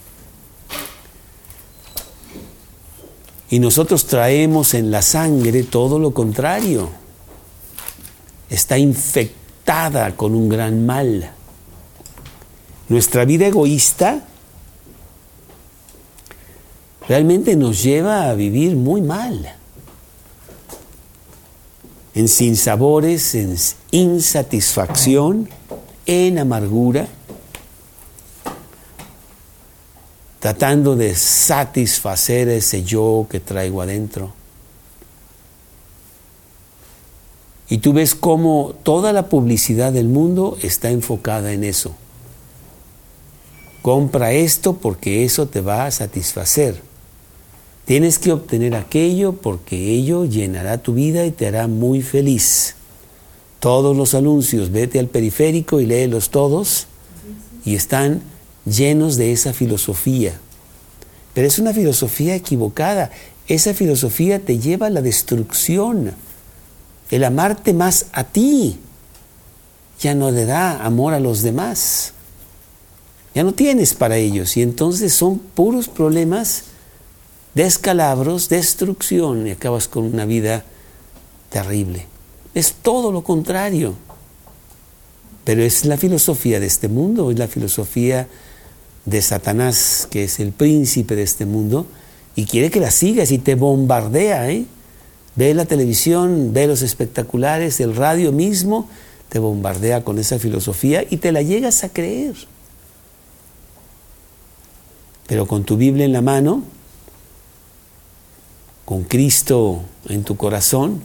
Y 3.51 3.59
nosotros 3.59 4.07
traemos 4.07 4.73
en 4.73 4.89
la 4.89 5.03
sangre 5.03 5.61
todo 5.61 5.99
lo 5.99 6.15
contrario. 6.15 6.89
Está 8.49 8.79
infectada 8.79 10.15
con 10.15 10.33
un 10.33 10.49
gran 10.49 10.87
mal. 10.87 11.29
Nuestra 12.89 13.23
vida 13.23 13.45
egoísta 13.45 14.25
realmente 17.07 17.55
nos 17.55 17.83
lleva 17.83 18.31
a 18.31 18.33
vivir 18.33 18.75
muy 18.75 19.03
mal. 19.03 19.57
En 22.15 22.27
sinsabores, 22.27 23.35
en 23.35 23.55
insatisfacción, 23.91 25.47
en 26.07 26.39
amargura 26.39 27.07
tratando 30.39 30.95
de 30.95 31.15
satisfacer 31.15 32.49
ese 32.49 32.83
yo 32.83 33.27
que 33.29 33.39
traigo 33.39 33.81
adentro. 33.81 34.33
Y 37.69 37.79
tú 37.79 37.93
ves 37.93 38.15
cómo 38.15 38.75
toda 38.83 39.11
la 39.11 39.27
publicidad 39.27 39.91
del 39.91 40.07
mundo 40.07 40.57
está 40.61 40.89
enfocada 40.89 41.51
en 41.51 41.63
eso. 41.63 41.95
Compra 43.81 44.31
esto 44.31 44.73
porque 44.73 45.25
eso 45.25 45.47
te 45.47 45.61
va 45.61 45.85
a 45.85 45.91
satisfacer. 45.91 46.81
Tienes 47.85 48.19
que 48.19 48.31
obtener 48.31 48.75
aquello 48.75 49.33
porque 49.33 49.91
ello 49.91 50.25
llenará 50.25 50.77
tu 50.77 50.93
vida 50.93 51.25
y 51.25 51.31
te 51.31 51.47
hará 51.47 51.67
muy 51.67 52.01
feliz. 52.01 52.75
Todos 53.59 53.95
los 53.95 54.13
anuncios, 54.13 54.71
vete 54.71 54.99
al 54.99 55.07
periférico 55.07 55.79
y 55.79 55.85
léelos 55.85 56.29
todos 56.29 56.87
y 57.65 57.75
están 57.75 58.21
llenos 58.67 59.17
de 59.17 59.31
esa 59.31 59.53
filosofía. 59.53 60.39
Pero 61.33 61.47
es 61.47 61.59
una 61.59 61.73
filosofía 61.73 62.35
equivocada. 62.35 63.11
Esa 63.47 63.73
filosofía 63.73 64.39
te 64.39 64.59
lleva 64.59 64.87
a 64.87 64.89
la 64.89 65.01
destrucción. 65.01 66.13
El 67.09 67.23
amarte 67.23 67.73
más 67.73 68.07
a 68.11 68.23
ti 68.23 68.79
ya 69.99 70.13
no 70.13 70.31
le 70.31 70.45
da 70.45 70.83
amor 70.83 71.13
a 71.13 71.19
los 71.19 71.41
demás. 71.41 72.13
Ya 73.33 73.43
no 73.43 73.53
tienes 73.53 73.93
para 73.93 74.17
ellos. 74.17 74.57
Y 74.57 74.61
entonces 74.61 75.13
son 75.13 75.39
puros 75.39 75.87
problemas, 75.87 76.63
descalabros, 77.53 78.49
destrucción. 78.49 79.47
Y 79.47 79.51
acabas 79.51 79.87
con 79.87 80.05
una 80.05 80.25
vida 80.25 80.65
terrible. 81.49 82.07
Es 82.53 82.73
todo 82.73 83.11
lo 83.11 83.23
contrario. 83.23 83.93
Pero 85.43 85.63
es 85.63 85.85
la 85.85 85.97
filosofía 85.97 86.59
de 86.59 86.65
este 86.65 86.89
mundo, 86.89 87.31
es 87.31 87.39
la 87.39 87.47
filosofía 87.47 88.27
de 89.07 89.21
Satanás, 89.21 90.05
que 90.11 90.25
es 90.25 90.39
el 90.39 90.51
príncipe 90.51 91.15
de 91.15 91.23
este 91.23 91.45
mundo, 91.45 91.87
y 92.35 92.45
quiere 92.45 92.69
que 92.69 92.81
la 92.81 92.91
sigas 92.91 93.31
y 93.31 93.37
te 93.39 93.55
bombardea. 93.55 94.51
¿eh? 94.51 94.65
Ve 95.35 95.53
la 95.53 95.65
televisión, 95.65 96.51
ve 96.53 96.67
los 96.67 96.81
espectaculares, 96.81 97.79
el 97.79 97.95
radio 97.95 98.33
mismo, 98.33 98.89
te 99.29 99.39
bombardea 99.39 100.03
con 100.03 100.19
esa 100.19 100.39
filosofía 100.39 101.05
y 101.09 101.17
te 101.17 101.31
la 101.31 101.41
llegas 101.41 101.85
a 101.85 101.89
creer. 101.89 102.35
Pero 105.25 105.47
con 105.47 105.63
tu 105.63 105.77
Biblia 105.77 106.05
en 106.05 106.13
la 106.13 106.21
mano, 106.21 106.63
con 108.83 109.03
Cristo 109.03 109.83
en 110.09 110.23
tu 110.23 110.35
corazón, 110.35 111.01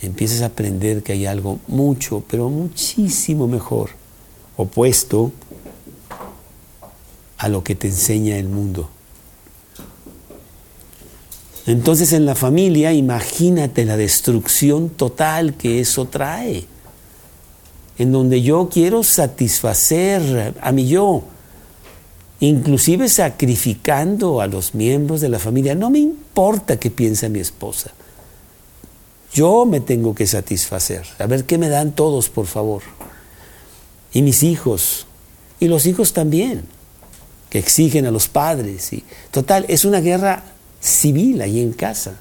empiezas 0.00 0.42
a 0.42 0.46
aprender 0.46 1.02
que 1.02 1.12
hay 1.12 1.26
algo 1.26 1.58
mucho, 1.66 2.22
pero 2.28 2.50
muchísimo 2.50 3.48
mejor, 3.48 3.90
opuesto 4.56 5.32
a 7.46 7.48
lo 7.48 7.64
que 7.64 7.74
te 7.74 7.88
enseña 7.88 8.36
el 8.36 8.48
mundo. 8.48 8.90
Entonces 11.66 12.12
en 12.12 12.26
la 12.26 12.34
familia 12.34 12.92
imagínate 12.92 13.84
la 13.84 13.96
destrucción 13.96 14.90
total 14.90 15.54
que 15.54 15.80
eso 15.80 16.04
trae, 16.04 16.66
en 17.98 18.12
donde 18.12 18.42
yo 18.42 18.68
quiero 18.70 19.02
satisfacer 19.02 20.54
a 20.60 20.72
mi 20.72 20.86
yo, 20.86 21.24
inclusive 22.38 23.08
sacrificando 23.08 24.40
a 24.40 24.46
los 24.46 24.74
miembros 24.74 25.20
de 25.20 25.28
la 25.28 25.38
familia. 25.38 25.74
No 25.74 25.90
me 25.90 25.98
importa 25.98 26.78
qué 26.78 26.90
piensa 26.90 27.28
mi 27.28 27.40
esposa. 27.40 27.92
Yo 29.32 29.66
me 29.66 29.80
tengo 29.80 30.14
que 30.14 30.26
satisfacer. 30.26 31.04
A 31.18 31.26
ver 31.26 31.44
qué 31.44 31.58
me 31.58 31.68
dan 31.68 31.92
todos, 31.92 32.28
por 32.28 32.46
favor. 32.46 32.82
Y 34.12 34.22
mis 34.22 34.42
hijos. 34.42 35.06
Y 35.58 35.68
los 35.68 35.86
hijos 35.86 36.12
también, 36.12 36.64
exigen 37.58 38.06
a 38.06 38.10
los 38.10 38.28
padres. 38.28 38.92
Y, 38.92 39.04
total, 39.30 39.66
es 39.68 39.84
una 39.84 40.00
guerra 40.00 40.44
civil 40.80 41.40
ahí 41.40 41.60
en 41.60 41.72
casa, 41.72 42.16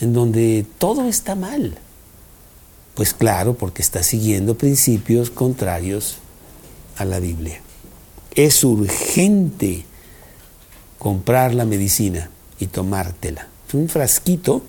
en 0.00 0.12
donde 0.12 0.66
todo 0.78 1.08
está 1.08 1.34
mal. 1.34 1.78
Pues 2.94 3.12
claro, 3.12 3.54
porque 3.54 3.82
está 3.82 4.02
siguiendo 4.02 4.56
principios 4.56 5.30
contrarios 5.30 6.16
a 6.96 7.04
la 7.04 7.18
Biblia. 7.18 7.60
Es 8.34 8.62
urgente 8.64 9.84
comprar 10.98 11.54
la 11.54 11.64
medicina 11.64 12.30
y 12.60 12.66
tomártela. 12.68 13.48
Es 13.68 13.74
un 13.74 13.88
frasquito 13.88 14.62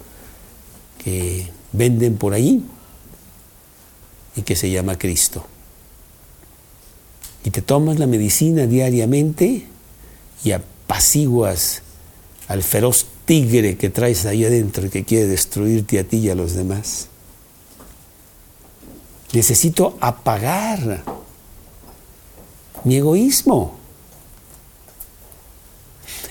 que 1.03 1.47
venden 1.71 2.17
por 2.17 2.33
ahí 2.33 2.63
y 4.35 4.41
que 4.41 4.55
se 4.55 4.71
llama 4.71 4.97
Cristo. 4.97 5.45
Y 7.45 7.51
te 7.51 7.62
tomas 7.62 7.99
la 7.99 8.08
medicina 8.08 8.65
diariamente 8.65 9.67
y 10.43 10.51
apaciguas 10.51 11.84
al 12.47 12.63
feroz 12.63 13.05
tigre 13.25 13.77
que 13.77 13.91
traes 13.91 14.25
ahí 14.25 14.43
adentro 14.43 14.88
y 14.88 14.89
que 14.89 15.05
quiere 15.05 15.27
destruirte 15.27 15.99
a 15.99 16.03
ti 16.03 16.17
y 16.17 16.29
a 16.31 16.36
los 16.36 16.53
demás. 16.53 17.08
Necesito 19.31 19.95
apagar 20.01 21.03
mi 22.84 22.95
egoísmo. 22.95 23.75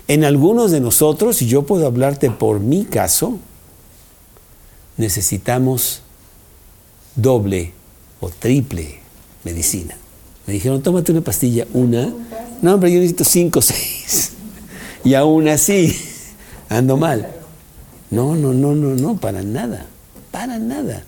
En 0.09 0.24
algunos 0.24 0.72
de 0.72 0.81
nosotros, 0.81 1.40
y 1.42 1.46
yo 1.46 1.62
puedo 1.62 1.87
hablarte 1.87 2.31
por 2.31 2.59
mi 2.59 2.85
caso, 2.85 3.38
necesitamos 4.96 6.03
doble 7.14 7.72
o 8.20 8.31
triple 8.31 8.98
medicina. 9.44 9.96
Me 10.46 10.54
dijeron, 10.54 10.83
tómate 10.83 11.12
una 11.12 11.20
pastilla, 11.20 11.66
una. 11.72 12.12
No, 12.62 12.74
hombre, 12.74 12.92
yo 12.92 12.98
necesito 12.98 13.24
cinco 13.24 13.59
o 13.61 13.62
seis. 13.62 14.33
Y 15.04 15.14
aún 15.14 15.48
así, 15.48 15.96
ando 16.68 16.96
mal. 16.96 17.28
No, 18.11 18.35
no, 18.37 18.52
no, 18.52 18.74
no, 18.74 18.94
no, 18.94 19.16
para 19.16 19.42
nada. 19.42 19.87
Para 20.30 20.59
nada. 20.59 21.04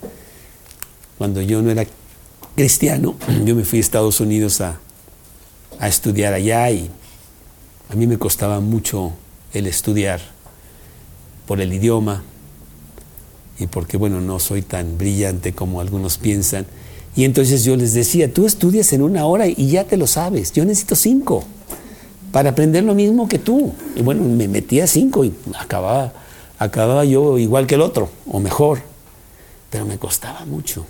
Cuando 1.17 1.41
yo 1.41 1.61
no 1.61 1.71
era 1.71 1.85
cristiano, 2.55 3.15
yo 3.45 3.55
me 3.55 3.63
fui 3.63 3.79
a 3.79 3.81
Estados 3.81 4.19
Unidos 4.19 4.61
a, 4.61 4.79
a 5.79 5.87
estudiar 5.87 6.33
allá 6.33 6.69
y 6.71 6.89
a 7.89 7.95
mí 7.95 8.07
me 8.07 8.17
costaba 8.17 8.59
mucho 8.59 9.13
el 9.53 9.67
estudiar 9.67 10.21
por 11.45 11.61
el 11.61 11.73
idioma, 11.73 12.23
y 13.59 13.67
porque, 13.67 13.97
bueno, 13.97 14.21
no 14.21 14.39
soy 14.39 14.61
tan 14.61 14.97
brillante 14.97 15.53
como 15.53 15.81
algunos 15.81 16.17
piensan. 16.17 16.67
Y 17.17 17.25
entonces 17.25 17.63
yo 17.63 17.75
les 17.75 17.93
decía, 17.93 18.31
tú 18.31 18.45
estudias 18.45 18.93
en 18.93 19.01
una 19.01 19.25
hora 19.25 19.47
y 19.47 19.69
ya 19.69 19.85
te 19.85 19.97
lo 19.97 20.05
sabes, 20.05 20.53
yo 20.53 20.63
necesito 20.63 20.95
cinco 20.95 21.43
para 22.31 22.51
aprender 22.51 22.83
lo 22.83 22.93
mismo 22.93 23.27
que 23.27 23.39
tú. 23.39 23.73
Y 23.95 24.03
bueno, 24.03 24.23
me 24.23 24.47
metía 24.47 24.85
cinco 24.85 25.25
y 25.25 25.33
acababa, 25.59 26.13
acababa 26.59 27.05
yo 27.05 27.39
igual 27.39 27.65
que 27.65 27.73
el 27.73 27.81
otro, 27.81 28.11
o 28.27 28.39
mejor, 28.39 28.81
pero 29.71 29.87
me 29.87 29.97
costaba 29.97 30.45
mucho. 30.45 30.85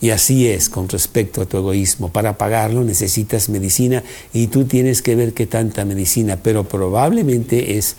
Y 0.00 0.10
así 0.10 0.48
es 0.48 0.68
con 0.68 0.88
respecto 0.88 1.42
a 1.42 1.46
tu 1.46 1.56
egoísmo. 1.56 2.10
Para 2.10 2.36
pagarlo 2.36 2.82
necesitas 2.82 3.48
medicina 3.48 4.02
y 4.32 4.48
tú 4.48 4.64
tienes 4.64 5.02
que 5.02 5.14
ver 5.14 5.34
qué 5.34 5.46
tanta 5.46 5.84
medicina, 5.84 6.40
pero 6.42 6.64
probablemente 6.64 7.78
es 7.78 7.94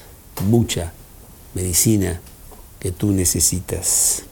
mucha 0.46 0.92
medicina 1.54 2.20
que 2.80 2.92
tú 2.92 3.12
necesitas. 3.12 4.24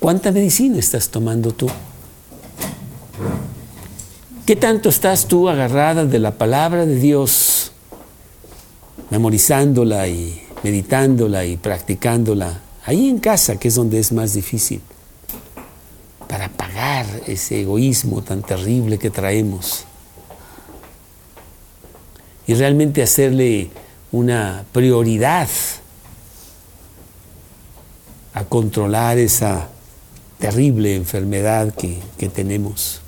¿Cuánta 0.00 0.32
medicina 0.32 0.78
estás 0.78 1.10
tomando 1.10 1.52
tú? 1.52 1.68
¿Qué 4.46 4.56
tanto 4.56 4.88
estás 4.88 5.28
tú 5.28 5.46
agarrada 5.46 6.06
de 6.06 6.18
la 6.18 6.38
palabra 6.38 6.86
de 6.86 6.96
Dios, 6.96 7.72
memorizándola 9.10 10.08
y 10.08 10.42
meditándola 10.62 11.44
y 11.44 11.58
practicándola? 11.58 12.62
Ahí 12.86 13.10
en 13.10 13.18
casa, 13.18 13.58
que 13.58 13.68
es 13.68 13.74
donde 13.74 13.98
es 13.98 14.10
más 14.10 14.32
difícil, 14.32 14.80
para 16.26 16.48
pagar 16.48 17.04
ese 17.26 17.60
egoísmo 17.60 18.22
tan 18.22 18.40
terrible 18.40 18.98
que 18.98 19.10
traemos 19.10 19.84
y 22.46 22.54
realmente 22.54 23.02
hacerle 23.02 23.68
una 24.12 24.64
prioridad 24.72 25.48
a 28.32 28.44
controlar 28.44 29.18
esa 29.18 29.68
terrible 30.40 30.96
enfermedad 30.96 31.74
que, 31.74 31.98
que, 32.18 32.28
tenemos. 32.28 33.00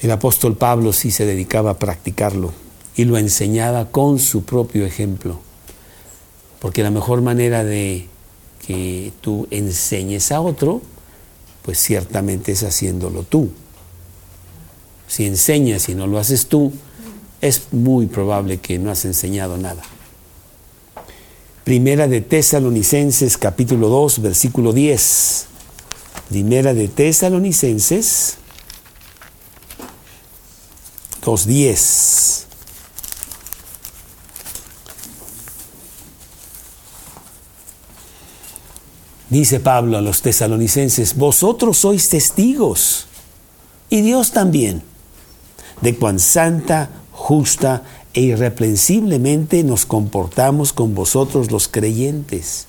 El 0.00 0.10
apóstol 0.10 0.56
Pablo 0.56 0.92
sí 0.92 1.10
se 1.10 1.26
dedicaba 1.26 1.72
a 1.72 1.78
practicarlo 1.78 2.52
y 2.96 3.04
lo 3.04 3.18
enseñaba 3.18 3.90
con 3.90 4.18
su 4.18 4.44
propio 4.44 4.86
ejemplo, 4.86 5.40
porque 6.60 6.82
la 6.82 6.90
mejor 6.90 7.20
manera 7.20 7.64
de 7.64 8.06
que 8.66 9.12
tú 9.20 9.48
enseñes 9.50 10.32
a 10.32 10.40
otro, 10.40 10.80
pues 11.62 11.78
ciertamente 11.78 12.52
es 12.52 12.62
haciéndolo 12.62 13.24
tú 13.24 13.50
si 15.08 15.26
enseñas 15.26 15.88
y 15.88 15.94
no 15.94 16.06
lo 16.06 16.18
haces 16.18 16.46
tú, 16.46 16.70
es 17.40 17.72
muy 17.72 18.06
probable 18.06 18.58
que 18.58 18.78
no 18.78 18.90
has 18.90 19.04
enseñado 19.04 19.56
nada. 19.56 19.82
Primera 21.68 22.08
de 22.08 22.22
Tesalonicenses 22.22 23.36
capítulo 23.36 23.90
2 23.90 24.22
versículo 24.22 24.72
10. 24.72 25.46
Primera 26.30 26.72
de 26.72 26.88
Tesalonicenses 26.88 28.38
2.10. 31.22 32.44
Dice 39.28 39.60
Pablo 39.60 39.98
a 39.98 40.00
los 40.00 40.22
tesalonicenses, 40.22 41.16
vosotros 41.16 41.76
sois 41.76 42.08
testigos 42.08 43.08
y 43.90 44.00
Dios 44.00 44.32
también 44.32 44.82
de 45.82 45.94
cuán 45.94 46.18
santa, 46.18 46.88
justa 47.12 47.82
e 48.14 48.22
irreprensiblemente 48.22 49.62
nos 49.64 49.86
comportamos 49.86 50.72
con 50.72 50.94
vosotros 50.94 51.50
los 51.50 51.68
creyentes. 51.68 52.66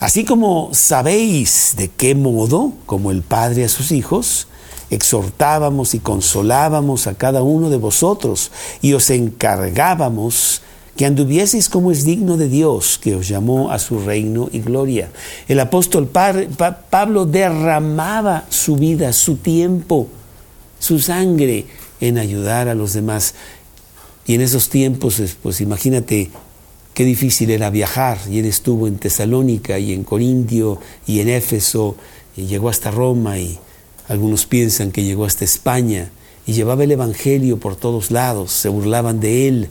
Así 0.00 0.24
como 0.24 0.70
sabéis 0.72 1.74
de 1.76 1.88
qué 1.88 2.14
modo, 2.14 2.72
como 2.86 3.10
el 3.10 3.22
Padre 3.22 3.64
a 3.64 3.68
sus 3.68 3.92
hijos, 3.92 4.48
exhortábamos 4.90 5.94
y 5.94 6.00
consolábamos 6.00 7.06
a 7.06 7.14
cada 7.14 7.42
uno 7.42 7.70
de 7.70 7.76
vosotros 7.76 8.50
y 8.80 8.94
os 8.94 9.10
encargábamos 9.10 10.60
que 10.96 11.06
anduvieseis 11.06 11.68
como 11.68 11.90
es 11.90 12.04
digno 12.04 12.36
de 12.36 12.48
Dios, 12.48 12.98
que 12.98 13.14
os 13.14 13.28
llamó 13.28 13.70
a 13.70 13.78
su 13.78 14.00
reino 14.00 14.48
y 14.52 14.60
gloria. 14.60 15.10
El 15.48 15.60
apóstol 15.60 16.08
Pablo 16.08 17.24
derramaba 17.24 18.44
su 18.50 18.76
vida, 18.76 19.12
su 19.12 19.36
tiempo, 19.36 20.08
su 20.78 20.98
sangre 20.98 21.66
en 22.00 22.18
ayudar 22.18 22.68
a 22.68 22.74
los 22.74 22.92
demás. 22.92 23.34
Y 24.26 24.34
en 24.34 24.40
esos 24.40 24.68
tiempos, 24.68 25.20
pues 25.42 25.60
imagínate 25.60 26.30
qué 26.94 27.04
difícil 27.04 27.50
era 27.50 27.70
viajar. 27.70 28.18
Y 28.30 28.38
él 28.38 28.46
estuvo 28.46 28.86
en 28.86 28.98
Tesalónica 28.98 29.78
y 29.78 29.92
en 29.92 30.04
Corintio 30.04 30.78
y 31.06 31.20
en 31.20 31.28
Éfeso 31.28 31.96
y 32.36 32.46
llegó 32.46 32.68
hasta 32.68 32.90
Roma 32.90 33.38
y 33.38 33.58
algunos 34.08 34.46
piensan 34.46 34.90
que 34.90 35.04
llegó 35.04 35.24
hasta 35.24 35.44
España 35.44 36.10
y 36.46 36.52
llevaba 36.52 36.84
el 36.84 36.92
Evangelio 36.92 37.58
por 37.58 37.76
todos 37.76 38.10
lados. 38.10 38.52
Se 38.52 38.68
burlaban 38.68 39.20
de 39.20 39.48
él 39.48 39.68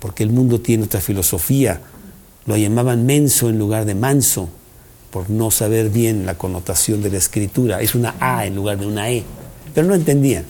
porque 0.00 0.22
el 0.22 0.30
mundo 0.30 0.60
tiene 0.60 0.84
otra 0.84 1.00
filosofía. 1.00 1.80
Lo 2.44 2.56
llamaban 2.56 3.06
menso 3.06 3.48
en 3.48 3.58
lugar 3.58 3.86
de 3.86 3.94
manso 3.94 4.48
por 5.10 5.30
no 5.30 5.50
saber 5.50 5.88
bien 5.90 6.26
la 6.26 6.36
connotación 6.36 7.02
de 7.02 7.10
la 7.10 7.18
escritura. 7.18 7.80
Es 7.80 7.94
una 7.94 8.14
A 8.20 8.46
en 8.46 8.54
lugar 8.54 8.78
de 8.78 8.86
una 8.86 9.10
E. 9.10 9.24
Pero 9.74 9.86
no 9.86 9.94
entendían. 9.94 10.44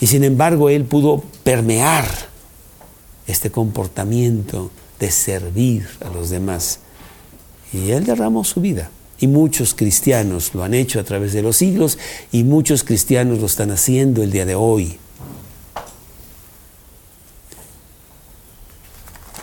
Y 0.00 0.06
sin 0.06 0.24
embargo 0.24 0.70
él 0.70 0.84
pudo 0.84 1.22
permear 1.42 2.04
este 3.26 3.50
comportamiento 3.50 4.70
de 5.00 5.10
servir 5.10 5.88
a 6.04 6.10
los 6.10 6.30
demás. 6.30 6.80
Y 7.72 7.90
Él 7.90 8.04
derramó 8.04 8.44
su 8.44 8.60
vida. 8.60 8.90
Y 9.18 9.26
muchos 9.26 9.74
cristianos 9.74 10.54
lo 10.54 10.64
han 10.64 10.74
hecho 10.74 11.00
a 11.00 11.04
través 11.04 11.32
de 11.32 11.42
los 11.42 11.56
siglos 11.56 11.98
y 12.32 12.44
muchos 12.44 12.84
cristianos 12.84 13.38
lo 13.38 13.46
están 13.46 13.70
haciendo 13.70 14.22
el 14.22 14.30
día 14.30 14.44
de 14.44 14.54
hoy. 14.54 14.98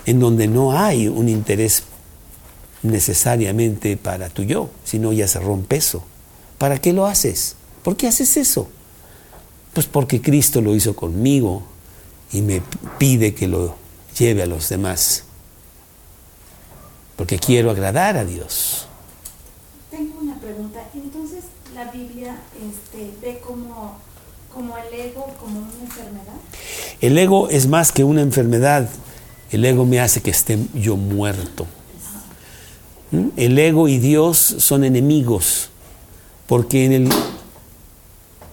En 0.05 0.19
donde 0.19 0.47
no 0.47 0.77
hay 0.77 1.07
un 1.07 1.29
interés 1.29 1.83
necesariamente 2.83 3.97
para 3.97 4.29
tu 4.29 4.43
yo, 4.43 4.69
sino 4.83 5.13
ya 5.13 5.27
se 5.27 5.39
rompe 5.39 5.77
eso. 5.77 6.03
¿Para 6.57 6.79
qué 6.79 6.93
lo 6.93 7.05
haces? 7.05 7.55
¿Por 7.83 7.95
qué 7.95 8.07
haces 8.07 8.37
eso? 8.37 8.67
Pues 9.73 9.85
porque 9.85 10.21
Cristo 10.21 10.61
lo 10.61 10.75
hizo 10.75 10.95
conmigo 10.95 11.63
y 12.33 12.41
me 12.41 12.61
pide 12.97 13.33
que 13.33 13.47
lo 13.47 13.75
lleve 14.17 14.43
a 14.43 14.45
los 14.45 14.69
demás. 14.69 15.23
Porque 17.15 17.37
quiero 17.37 17.71
agradar 17.71 18.17
a 18.17 18.25
Dios. 18.25 18.87
Tengo 19.89 20.19
una 20.21 20.39
pregunta. 20.39 20.79
Entonces, 20.93 21.43
¿la 21.75 21.91
Biblia 21.91 22.37
este, 22.55 23.11
ve 23.21 23.39
como, 23.45 23.97
como 24.53 24.75
el 24.77 24.93
ego 24.93 25.27
como 25.39 25.59
una 25.59 25.81
enfermedad? 25.81 26.33
El 27.01 27.17
ego 27.17 27.49
es 27.49 27.67
más 27.67 27.91
que 27.91 28.03
una 28.03 28.21
enfermedad. 28.21 28.89
El 29.51 29.65
ego 29.65 29.85
me 29.85 29.99
hace 29.99 30.21
que 30.21 30.31
esté 30.31 30.57
yo 30.73 30.95
muerto. 30.95 31.67
¿Mm? 33.11 33.27
El 33.35 33.59
ego 33.59 33.87
y 33.87 33.99
Dios 33.99 34.37
son 34.37 34.85
enemigos, 34.85 35.69
porque 36.47 36.85
en, 36.85 36.93
el, 36.93 37.09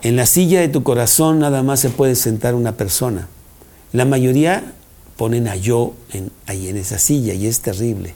en 0.02 0.16
la 0.16 0.26
silla 0.26 0.60
de 0.60 0.68
tu 0.68 0.82
corazón 0.82 1.38
nada 1.38 1.62
más 1.62 1.80
se 1.80 1.90
puede 1.90 2.16
sentar 2.16 2.54
una 2.54 2.72
persona. 2.72 3.28
La 3.92 4.04
mayoría 4.04 4.74
ponen 5.16 5.48
a 5.48 5.56
yo 5.56 5.94
en, 6.12 6.30
ahí 6.46 6.68
en 6.68 6.76
esa 6.76 6.98
silla 6.98 7.34
y 7.34 7.46
es 7.46 7.60
terrible. 7.60 8.14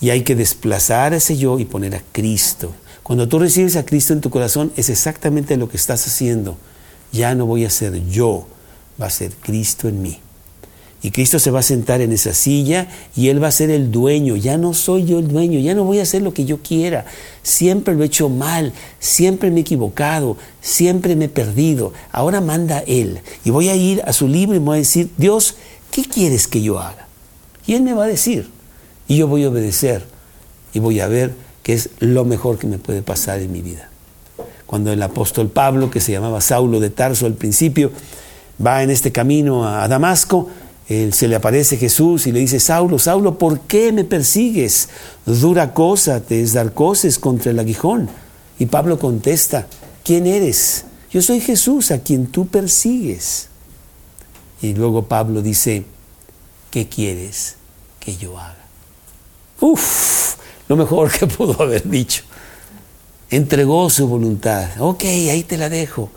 Y 0.00 0.10
hay 0.10 0.22
que 0.22 0.34
desplazar 0.34 1.14
ese 1.14 1.36
yo 1.36 1.58
y 1.58 1.64
poner 1.64 1.94
a 1.94 2.02
Cristo. 2.12 2.72
Cuando 3.02 3.28
tú 3.28 3.38
recibes 3.38 3.76
a 3.76 3.84
Cristo 3.84 4.12
en 4.12 4.20
tu 4.20 4.30
corazón 4.30 4.72
es 4.76 4.90
exactamente 4.90 5.56
lo 5.56 5.68
que 5.68 5.76
estás 5.76 6.06
haciendo. 6.06 6.56
Ya 7.12 7.34
no 7.34 7.46
voy 7.46 7.64
a 7.64 7.70
ser 7.70 8.04
yo, 8.06 8.46
va 9.00 9.06
a 9.06 9.10
ser 9.10 9.32
Cristo 9.32 9.88
en 9.88 10.02
mí. 10.02 10.20
Y 11.00 11.12
Cristo 11.12 11.38
se 11.38 11.52
va 11.52 11.60
a 11.60 11.62
sentar 11.62 12.00
en 12.00 12.10
esa 12.10 12.34
silla 12.34 12.88
y 13.14 13.28
Él 13.28 13.42
va 13.42 13.48
a 13.48 13.52
ser 13.52 13.70
el 13.70 13.92
dueño. 13.92 14.34
Ya 14.34 14.56
no 14.56 14.74
soy 14.74 15.04
yo 15.04 15.20
el 15.20 15.28
dueño, 15.28 15.60
ya 15.60 15.74
no 15.74 15.84
voy 15.84 16.00
a 16.00 16.02
hacer 16.02 16.22
lo 16.22 16.34
que 16.34 16.44
yo 16.44 16.58
quiera. 16.58 17.06
Siempre 17.42 17.94
lo 17.94 18.02
he 18.02 18.06
hecho 18.06 18.28
mal, 18.28 18.72
siempre 18.98 19.50
me 19.52 19.58
he 19.58 19.60
equivocado, 19.60 20.36
siempre 20.60 21.14
me 21.14 21.26
he 21.26 21.28
perdido. 21.28 21.92
Ahora 22.10 22.40
manda 22.40 22.80
Él. 22.80 23.20
Y 23.44 23.50
voy 23.50 23.68
a 23.68 23.76
ir 23.76 24.02
a 24.06 24.12
su 24.12 24.26
libro 24.26 24.56
y 24.56 24.60
me 24.60 24.66
voy 24.66 24.76
a 24.76 24.80
decir, 24.80 25.10
Dios, 25.16 25.54
¿qué 25.92 26.02
quieres 26.02 26.48
que 26.48 26.62
yo 26.62 26.80
haga? 26.80 27.06
Y 27.64 27.74
Él 27.74 27.82
me 27.82 27.94
va 27.94 28.04
a 28.04 28.08
decir. 28.08 28.50
Y 29.06 29.16
yo 29.18 29.28
voy 29.28 29.44
a 29.44 29.50
obedecer. 29.50 30.04
Y 30.74 30.80
voy 30.80 30.98
a 30.98 31.06
ver 31.06 31.32
qué 31.62 31.74
es 31.74 31.90
lo 32.00 32.24
mejor 32.24 32.58
que 32.58 32.66
me 32.66 32.78
puede 32.78 33.02
pasar 33.02 33.38
en 33.38 33.52
mi 33.52 33.62
vida. 33.62 33.88
Cuando 34.66 34.92
el 34.92 35.02
apóstol 35.02 35.48
Pablo, 35.48 35.90
que 35.90 36.00
se 36.00 36.12
llamaba 36.12 36.40
Saulo 36.40 36.80
de 36.80 36.90
Tarso 36.90 37.24
al 37.24 37.34
principio, 37.34 37.92
va 38.64 38.82
en 38.82 38.90
este 38.90 39.12
camino 39.12 39.66
a 39.66 39.86
Damasco, 39.86 40.48
se 40.88 41.28
le 41.28 41.36
aparece 41.36 41.76
Jesús 41.76 42.26
y 42.26 42.32
le 42.32 42.40
dice, 42.40 42.58
Saulo, 42.60 42.98
Saulo, 42.98 43.36
¿por 43.36 43.60
qué 43.60 43.92
me 43.92 44.04
persigues? 44.04 44.88
Dura 45.26 45.74
cosa 45.74 46.20
te 46.20 46.40
es 46.40 46.54
dar 46.54 46.72
cosas 46.72 47.18
contra 47.18 47.50
el 47.50 47.58
aguijón. 47.58 48.08
Y 48.58 48.66
Pablo 48.66 48.98
contesta, 48.98 49.66
¿quién 50.02 50.26
eres? 50.26 50.86
Yo 51.10 51.20
soy 51.20 51.40
Jesús 51.40 51.90
a 51.90 51.98
quien 51.98 52.26
tú 52.28 52.46
persigues. 52.46 53.48
Y 54.62 54.74
luego 54.74 55.04
Pablo 55.04 55.42
dice, 55.42 55.84
¿qué 56.70 56.88
quieres 56.88 57.56
que 58.00 58.16
yo 58.16 58.38
haga? 58.38 58.56
Uf, 59.60 60.36
lo 60.68 60.76
mejor 60.76 61.12
que 61.12 61.26
pudo 61.26 61.62
haber 61.62 61.86
dicho. 61.86 62.22
Entregó 63.30 63.90
su 63.90 64.08
voluntad. 64.08 64.70
Ok, 64.80 65.04
ahí 65.04 65.42
te 65.42 65.58
la 65.58 65.68
dejo. 65.68 66.10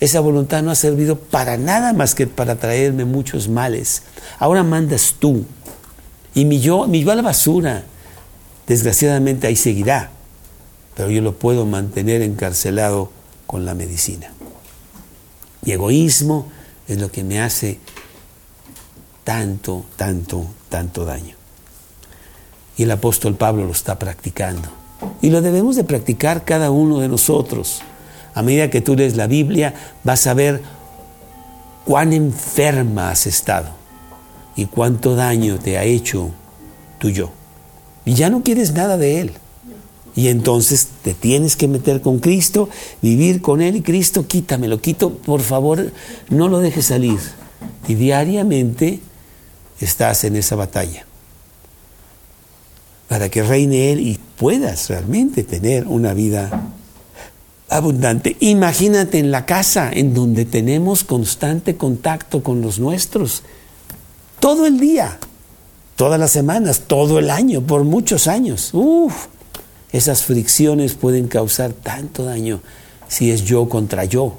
Esa 0.00 0.20
voluntad 0.20 0.62
no 0.62 0.70
ha 0.70 0.76
servido 0.76 1.18
para 1.18 1.56
nada 1.56 1.92
más 1.92 2.14
que 2.14 2.26
para 2.26 2.56
traerme 2.56 3.04
muchos 3.04 3.48
males. 3.48 4.02
Ahora 4.38 4.62
mandas 4.62 5.16
tú. 5.18 5.44
Y 6.34 6.44
mi 6.44 6.60
yo, 6.60 6.86
mi 6.86 7.02
yo 7.02 7.10
a 7.10 7.16
la 7.16 7.22
basura, 7.22 7.84
desgraciadamente 8.66 9.46
ahí 9.46 9.56
seguirá. 9.56 10.10
Pero 10.94 11.10
yo 11.10 11.20
lo 11.20 11.36
puedo 11.36 11.66
mantener 11.66 12.22
encarcelado 12.22 13.10
con 13.46 13.64
la 13.64 13.74
medicina. 13.74 14.32
Mi 15.62 15.72
egoísmo 15.72 16.46
es 16.86 16.98
lo 16.98 17.10
que 17.10 17.24
me 17.24 17.40
hace 17.40 17.78
tanto, 19.24 19.84
tanto, 19.96 20.46
tanto 20.68 21.04
daño. 21.04 21.34
Y 22.76 22.84
el 22.84 22.90
apóstol 22.92 23.34
Pablo 23.34 23.64
lo 23.66 23.72
está 23.72 23.98
practicando. 23.98 24.68
Y 25.20 25.30
lo 25.30 25.42
debemos 25.42 25.76
de 25.76 25.84
practicar 25.84 26.44
cada 26.44 26.70
uno 26.70 27.00
de 27.00 27.08
nosotros. 27.08 27.82
A 28.38 28.42
medida 28.42 28.70
que 28.70 28.80
tú 28.80 28.94
lees 28.94 29.16
la 29.16 29.26
Biblia, 29.26 29.74
vas 30.04 30.28
a 30.28 30.32
ver 30.32 30.62
cuán 31.84 32.12
enferma 32.12 33.10
has 33.10 33.26
estado 33.26 33.70
y 34.54 34.66
cuánto 34.66 35.16
daño 35.16 35.58
te 35.58 35.76
ha 35.76 35.82
hecho 35.82 36.30
tu 37.00 37.10
yo. 37.10 37.32
Y 38.04 38.14
ya 38.14 38.30
no 38.30 38.44
quieres 38.44 38.74
nada 38.74 38.96
de 38.96 39.22
Él. 39.22 39.32
Y 40.14 40.28
entonces 40.28 40.86
te 41.02 41.14
tienes 41.14 41.56
que 41.56 41.66
meter 41.66 42.00
con 42.00 42.20
Cristo, 42.20 42.68
vivir 43.02 43.42
con 43.42 43.60
Él 43.60 43.74
y 43.74 43.82
Cristo, 43.82 44.28
quítamelo, 44.28 44.80
quito, 44.80 45.14
por 45.14 45.40
favor, 45.40 45.90
no 46.30 46.46
lo 46.46 46.60
dejes 46.60 46.86
salir. 46.86 47.18
Y 47.88 47.96
diariamente 47.96 49.00
estás 49.80 50.22
en 50.22 50.36
esa 50.36 50.54
batalla 50.54 51.04
para 53.08 53.30
que 53.30 53.42
reine 53.42 53.90
Él 53.90 53.98
y 53.98 54.16
puedas 54.36 54.88
realmente 54.90 55.42
tener 55.42 55.88
una 55.88 56.14
vida 56.14 56.76
abundante. 57.68 58.36
Imagínate 58.40 59.18
en 59.18 59.30
la 59.30 59.46
casa 59.46 59.90
en 59.92 60.14
donde 60.14 60.44
tenemos 60.44 61.04
constante 61.04 61.76
contacto 61.76 62.42
con 62.42 62.60
los 62.60 62.78
nuestros, 62.78 63.42
todo 64.40 64.66
el 64.66 64.80
día, 64.80 65.18
todas 65.96 66.18
las 66.18 66.30
semanas, 66.30 66.82
todo 66.86 67.18
el 67.18 67.30
año, 67.30 67.62
por 67.62 67.84
muchos 67.84 68.26
años. 68.28 68.70
Uf, 68.72 69.26
esas 69.92 70.22
fricciones 70.22 70.94
pueden 70.94 71.28
causar 71.28 71.72
tanto 71.72 72.24
daño 72.24 72.60
si 73.08 73.30
es 73.30 73.44
yo 73.44 73.68
contra 73.68 74.04
yo. 74.04 74.38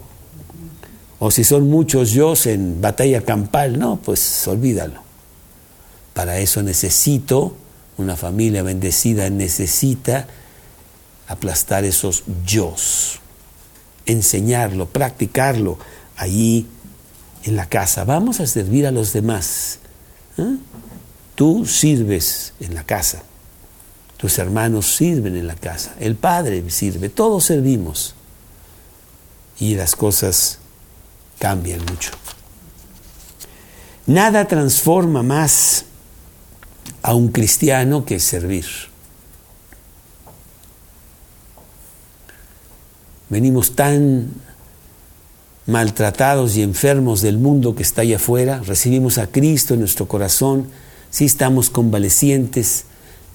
O 1.19 1.31
si 1.31 1.43
son 1.43 1.69
muchos 1.69 2.11
yo 2.11 2.33
en 2.45 2.79
batalla 2.79 3.21
campal, 3.21 3.77
no, 3.77 3.97
pues 3.97 4.47
olvídalo. 4.47 5.01
Para 6.13 6.39
eso 6.39 6.63
necesito, 6.63 7.53
una 7.97 8.15
familia 8.15 8.63
bendecida 8.63 9.29
necesita 9.29 10.27
aplastar 11.29 11.85
esos 11.85 12.23
yos, 12.45 13.19
enseñarlo, 14.05 14.89
practicarlo 14.89 15.77
allí 16.17 16.67
en 17.43 17.55
la 17.55 17.69
casa. 17.69 18.03
Vamos 18.03 18.39
a 18.39 18.47
servir 18.47 18.87
a 18.87 18.91
los 18.91 19.13
demás. 19.13 19.79
¿eh? 20.37 20.57
Tú 21.35 21.65
sirves 21.67 22.53
en 22.59 22.73
la 22.73 22.83
casa, 22.83 23.21
tus 24.17 24.39
hermanos 24.39 24.87
sirven 24.95 25.37
en 25.37 25.45
la 25.47 25.55
casa, 25.55 25.95
el 25.99 26.15
Padre 26.15 26.67
sirve, 26.69 27.07
todos 27.07 27.45
servimos. 27.45 28.15
Y 29.59 29.75
las 29.75 29.95
cosas 29.95 30.59
cambian 31.37 31.81
mucho. 31.81 32.11
Nada 34.07 34.47
transforma 34.47 35.21
más 35.21 35.85
a 37.03 37.13
un 37.13 37.27
cristiano 37.27 38.05
que 38.05 38.19
servir. 38.19 38.88
Venimos 43.29 43.75
tan 43.75 44.27
maltratados 45.67 46.57
y 46.57 46.63
enfermos 46.63 47.21
del 47.21 47.37
mundo 47.37 47.75
que 47.75 47.83
está 47.83 48.01
allá 48.01 48.15
afuera, 48.15 48.61
recibimos 48.65 49.19
a 49.19 49.27
Cristo 49.27 49.75
en 49.75 49.81
nuestro 49.81 50.07
corazón, 50.07 50.65
sí 51.11 51.25
estamos 51.25 51.69
convalecientes, 51.69 52.85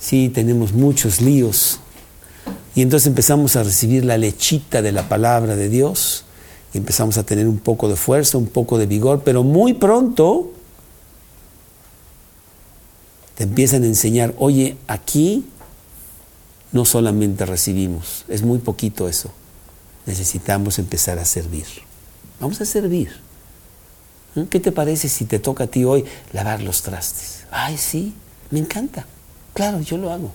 sí 0.01 0.29
tenemos 0.31 0.73
muchos 0.73 1.21
líos, 1.21 1.79
y 2.75 2.83
entonces 2.83 3.07
empezamos 3.07 3.55
a 3.55 3.63
recibir 3.63 4.05
la 4.05 4.19
lechita 4.19 4.83
de 4.83 4.91
la 4.91 5.09
palabra 5.09 5.55
de 5.55 5.69
Dios, 5.69 6.25
y 6.73 6.79
empezamos 6.79 7.19
a 7.19 7.23
tener 7.23 7.47
un 7.47 7.59
poco 7.59 7.89
de 7.89 7.95
fuerza, 7.95 8.37
un 8.37 8.49
poco 8.49 8.79
de 8.79 8.87
vigor, 8.87 9.23
pero 9.25 9.45
muy 9.45 9.75
pronto 9.75 10.51
te 13.37 13.45
empiezan 13.45 13.85
a 13.85 13.87
enseñar, 13.87 14.35
oye, 14.39 14.77
aquí 14.89 15.47
no 16.73 16.85
solamente 16.85 17.47
recibimos, 17.47 18.25
es 18.27 18.43
muy 18.43 18.59
poquito 18.59 19.09
eso 19.09 19.31
necesitamos 20.07 20.79
empezar 20.79 21.19
a 21.19 21.25
servir. 21.25 21.67
Vamos 22.41 22.61
a 22.61 22.65
servir. 22.65 23.11
¿Eh? 24.37 24.47
¿Qué 24.51 24.61
te 24.61 24.73
parece 24.73 25.09
si 25.09 25.25
te 25.25 25.39
toca 25.39 25.65
a 25.65 25.67
ti 25.67 25.85
hoy 25.85 26.05
lavar 26.33 26.63
los 26.63 26.83
trastes? 26.83 27.45
Ay, 27.51 27.77
sí, 27.79 28.15
me 28.51 28.59
encanta. 28.59 29.07
Claro, 29.55 29.81
yo 29.81 29.97
lo 29.97 30.13
hago. 30.13 30.33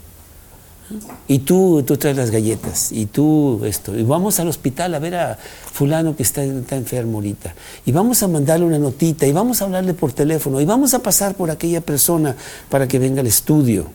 Y 1.28 1.40
tú, 1.40 1.84
tú 1.86 1.98
traes 1.98 2.18
las 2.18 2.32
galletas, 2.32 2.92
y 2.92 3.06
tú 3.06 3.64
esto. 3.64 3.96
Y 3.96 4.02
vamos 4.04 4.40
al 4.40 4.48
hospital 4.48 4.96
a 4.96 5.00
ver 5.00 5.16
a 5.16 5.38
fulano 5.72 6.16
que 6.16 6.24
está, 6.24 6.44
está 6.44 6.78
enfermo 6.78 7.18
ahorita. 7.18 7.54
Y 7.86 7.92
vamos 7.92 8.24
a 8.24 8.28
mandarle 8.28 8.66
una 8.66 8.80
notita, 8.80 9.28
y 9.28 9.32
vamos 9.32 9.62
a 9.62 9.66
hablarle 9.66 9.94
por 9.94 10.14
teléfono, 10.14 10.60
y 10.60 10.66
vamos 10.66 10.96
a 10.96 11.00
pasar 11.00 11.36
por 11.36 11.52
aquella 11.52 11.82
persona 11.82 12.36
para 12.70 12.88
que 12.88 12.98
venga 12.98 13.22
al 13.22 13.28
estudio. 13.28 13.92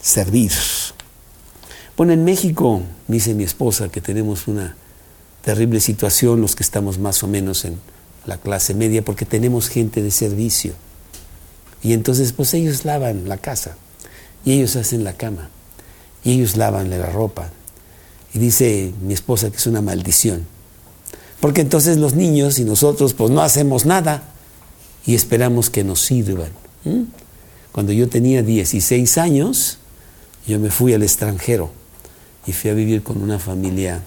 Servir. 0.00 0.52
Bueno, 1.96 2.12
en 2.12 2.24
México, 2.24 2.82
dice 3.06 3.34
mi 3.34 3.44
esposa, 3.44 3.88
que 3.88 4.00
tenemos 4.00 4.48
una 4.48 4.74
terrible 5.44 5.78
situación 5.78 6.40
los 6.40 6.56
que 6.56 6.64
estamos 6.64 6.98
más 6.98 7.22
o 7.22 7.28
menos 7.28 7.64
en 7.64 7.78
la 8.26 8.36
clase 8.36 8.74
media, 8.74 9.04
porque 9.04 9.24
tenemos 9.24 9.68
gente 9.68 10.02
de 10.02 10.10
servicio. 10.10 10.72
Y 11.84 11.92
entonces, 11.92 12.32
pues 12.32 12.52
ellos 12.54 12.84
lavan 12.84 13.28
la 13.28 13.36
casa 13.36 13.76
y 14.44 14.54
ellos 14.54 14.74
hacen 14.74 15.04
la 15.04 15.12
cama 15.12 15.50
y 16.24 16.32
ellos 16.32 16.56
lavan 16.56 16.90
la 16.90 17.06
ropa. 17.06 17.50
Y 18.32 18.40
dice 18.40 18.92
mi 19.00 19.14
esposa 19.14 19.50
que 19.50 19.58
es 19.58 19.66
una 19.68 19.80
maldición. 19.80 20.46
Porque 21.38 21.60
entonces 21.60 21.98
los 21.98 22.14
niños 22.14 22.58
y 22.58 22.64
nosotros 22.64 23.14
pues 23.14 23.30
no 23.30 23.40
hacemos 23.40 23.86
nada 23.86 24.24
y 25.06 25.14
esperamos 25.14 25.70
que 25.70 25.84
nos 25.84 26.00
sirvan. 26.00 26.50
Cuando 27.70 27.92
yo 27.92 28.08
tenía 28.08 28.42
16 28.42 29.18
años, 29.18 29.78
yo 30.44 30.58
me 30.58 30.70
fui 30.70 30.92
al 30.92 31.04
extranjero 31.04 31.83
y 32.46 32.52
fui 32.52 32.70
a 32.70 32.74
vivir 32.74 33.02
con 33.02 33.22
una 33.22 33.38
familia 33.38 34.02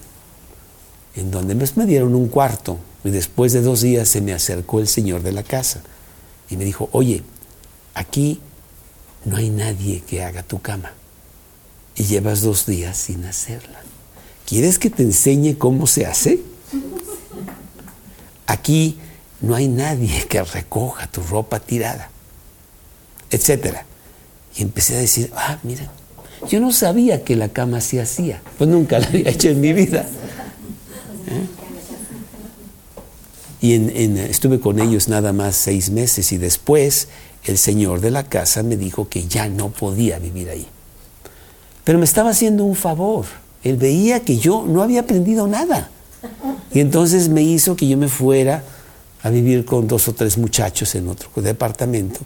en 1.14 1.30
donde 1.30 1.54
me 1.54 1.86
dieron 1.86 2.14
un 2.14 2.28
cuarto 2.28 2.78
y 3.04 3.10
después 3.10 3.52
de 3.52 3.62
dos 3.62 3.80
días 3.80 4.08
se 4.08 4.20
me 4.20 4.32
acercó 4.32 4.80
el 4.80 4.88
señor 4.88 5.22
de 5.22 5.32
la 5.32 5.42
casa 5.42 5.82
y 6.50 6.56
me 6.56 6.64
dijo, 6.64 6.88
oye, 6.92 7.22
aquí 7.94 8.40
no 9.24 9.36
hay 9.36 9.50
nadie 9.50 10.02
que 10.06 10.22
haga 10.22 10.42
tu 10.42 10.60
cama 10.60 10.92
y 11.96 12.04
llevas 12.04 12.42
dos 12.42 12.66
días 12.66 12.96
sin 12.96 13.24
hacerla. 13.24 13.80
¿Quieres 14.46 14.78
que 14.78 14.90
te 14.90 15.02
enseñe 15.02 15.56
cómo 15.58 15.86
se 15.86 16.06
hace? 16.06 16.40
Aquí 18.46 18.98
no 19.40 19.54
hay 19.54 19.68
nadie 19.68 20.26
que 20.26 20.42
recoja 20.42 21.10
tu 21.10 21.22
ropa 21.22 21.60
tirada, 21.60 22.10
etcétera. 23.30 23.84
Y 24.56 24.62
empecé 24.62 24.96
a 24.96 25.00
decir, 25.00 25.30
ah, 25.36 25.58
mira, 25.62 25.90
yo 26.48 26.60
no 26.60 26.72
sabía 26.72 27.24
que 27.24 27.36
la 27.36 27.48
cama 27.48 27.80
se 27.80 28.00
hacía, 28.00 28.42
pues 28.58 28.68
nunca 28.68 28.98
la 28.98 29.06
había 29.06 29.30
hecho 29.30 29.48
en 29.48 29.60
mi 29.60 29.72
vida. 29.72 30.06
¿Eh? 31.26 31.58
Y 33.60 33.74
estuve 34.20 34.60
con 34.60 34.78
ellos 34.78 35.08
nada 35.08 35.32
más 35.32 35.56
seis 35.56 35.90
meses 35.90 36.30
y 36.30 36.38
después 36.38 37.08
el 37.44 37.58
señor 37.58 38.00
de 38.00 38.10
la 38.10 38.24
casa 38.24 38.62
me 38.62 38.76
dijo 38.76 39.08
que 39.08 39.26
ya 39.26 39.48
no 39.48 39.70
podía 39.70 40.18
vivir 40.18 40.48
ahí. 40.48 40.66
Pero 41.84 41.98
me 41.98 42.04
estaba 42.04 42.30
haciendo 42.30 42.64
un 42.64 42.76
favor. 42.76 43.26
Él 43.64 43.76
veía 43.76 44.20
que 44.20 44.38
yo 44.38 44.64
no 44.66 44.82
había 44.82 45.00
aprendido 45.00 45.48
nada. 45.48 45.90
Y 46.72 46.80
entonces 46.80 47.28
me 47.28 47.42
hizo 47.42 47.76
que 47.76 47.88
yo 47.88 47.96
me 47.96 48.08
fuera 48.08 48.62
a 49.22 49.30
vivir 49.30 49.64
con 49.64 49.88
dos 49.88 50.08
o 50.08 50.14
tres 50.14 50.38
muchachos 50.38 50.94
en 50.94 51.08
otro 51.08 51.30
departamento. 51.36 52.20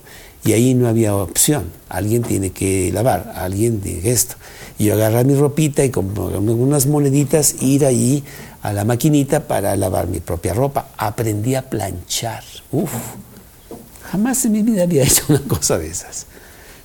Y 0.45 0.53
ahí 0.53 0.73
no 0.73 0.87
había 0.87 1.15
opción. 1.15 1.65
Alguien 1.89 2.21
tiene 2.21 2.51
que 2.51 2.91
lavar, 2.91 3.33
alguien 3.35 3.81
de 3.81 4.11
esto. 4.11 4.35
Y 4.77 4.85
yo 4.85 4.93
agarrar 4.93 5.25
mi 5.25 5.35
ropita 5.35 5.83
y 5.85 5.89
con 5.89 6.17
unas 6.17 6.85
moneditas 6.85 7.61
ir 7.61 7.85
ahí 7.85 8.23
a 8.61 8.73
la 8.73 8.83
maquinita 8.83 9.47
para 9.47 9.75
lavar 9.75 10.07
mi 10.07 10.19
propia 10.19 10.53
ropa. 10.53 10.89
Aprendí 10.97 11.55
a 11.55 11.69
planchar. 11.69 12.43
Uf. 12.71 12.91
Jamás 14.11 14.45
en 14.45 14.51
mi 14.51 14.61
vida 14.61 14.83
había 14.83 15.03
hecho 15.05 15.23
una 15.29 15.41
cosa 15.41 15.77
de 15.77 15.87
esas. 15.87 16.27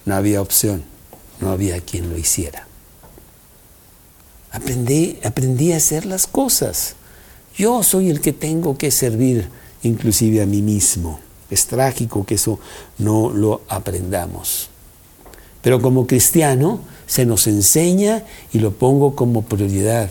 No 0.04 0.14
había 0.14 0.40
opción, 0.40 0.84
no 1.40 1.50
había 1.50 1.80
quien 1.80 2.08
lo 2.08 2.16
hiciera. 2.16 2.66
Aprendí, 4.50 5.18
aprendí 5.24 5.72
a 5.72 5.76
hacer 5.76 6.06
las 6.06 6.26
cosas. 6.26 6.94
Yo 7.56 7.82
soy 7.82 8.08
el 8.08 8.20
que 8.20 8.32
tengo 8.32 8.78
que 8.78 8.90
servir 8.90 9.48
inclusive 9.82 10.42
a 10.42 10.46
mí 10.46 10.62
mismo. 10.62 11.20
Es 11.50 11.66
trágico 11.66 12.26
que 12.26 12.34
eso 12.34 12.58
no 12.98 13.30
lo 13.30 13.62
aprendamos. 13.68 14.68
Pero 15.62 15.80
como 15.80 16.06
cristiano 16.06 16.80
se 17.06 17.24
nos 17.24 17.46
enseña 17.46 18.24
y 18.52 18.58
lo 18.58 18.72
pongo 18.72 19.14
como 19.14 19.42
prioridad. 19.42 20.10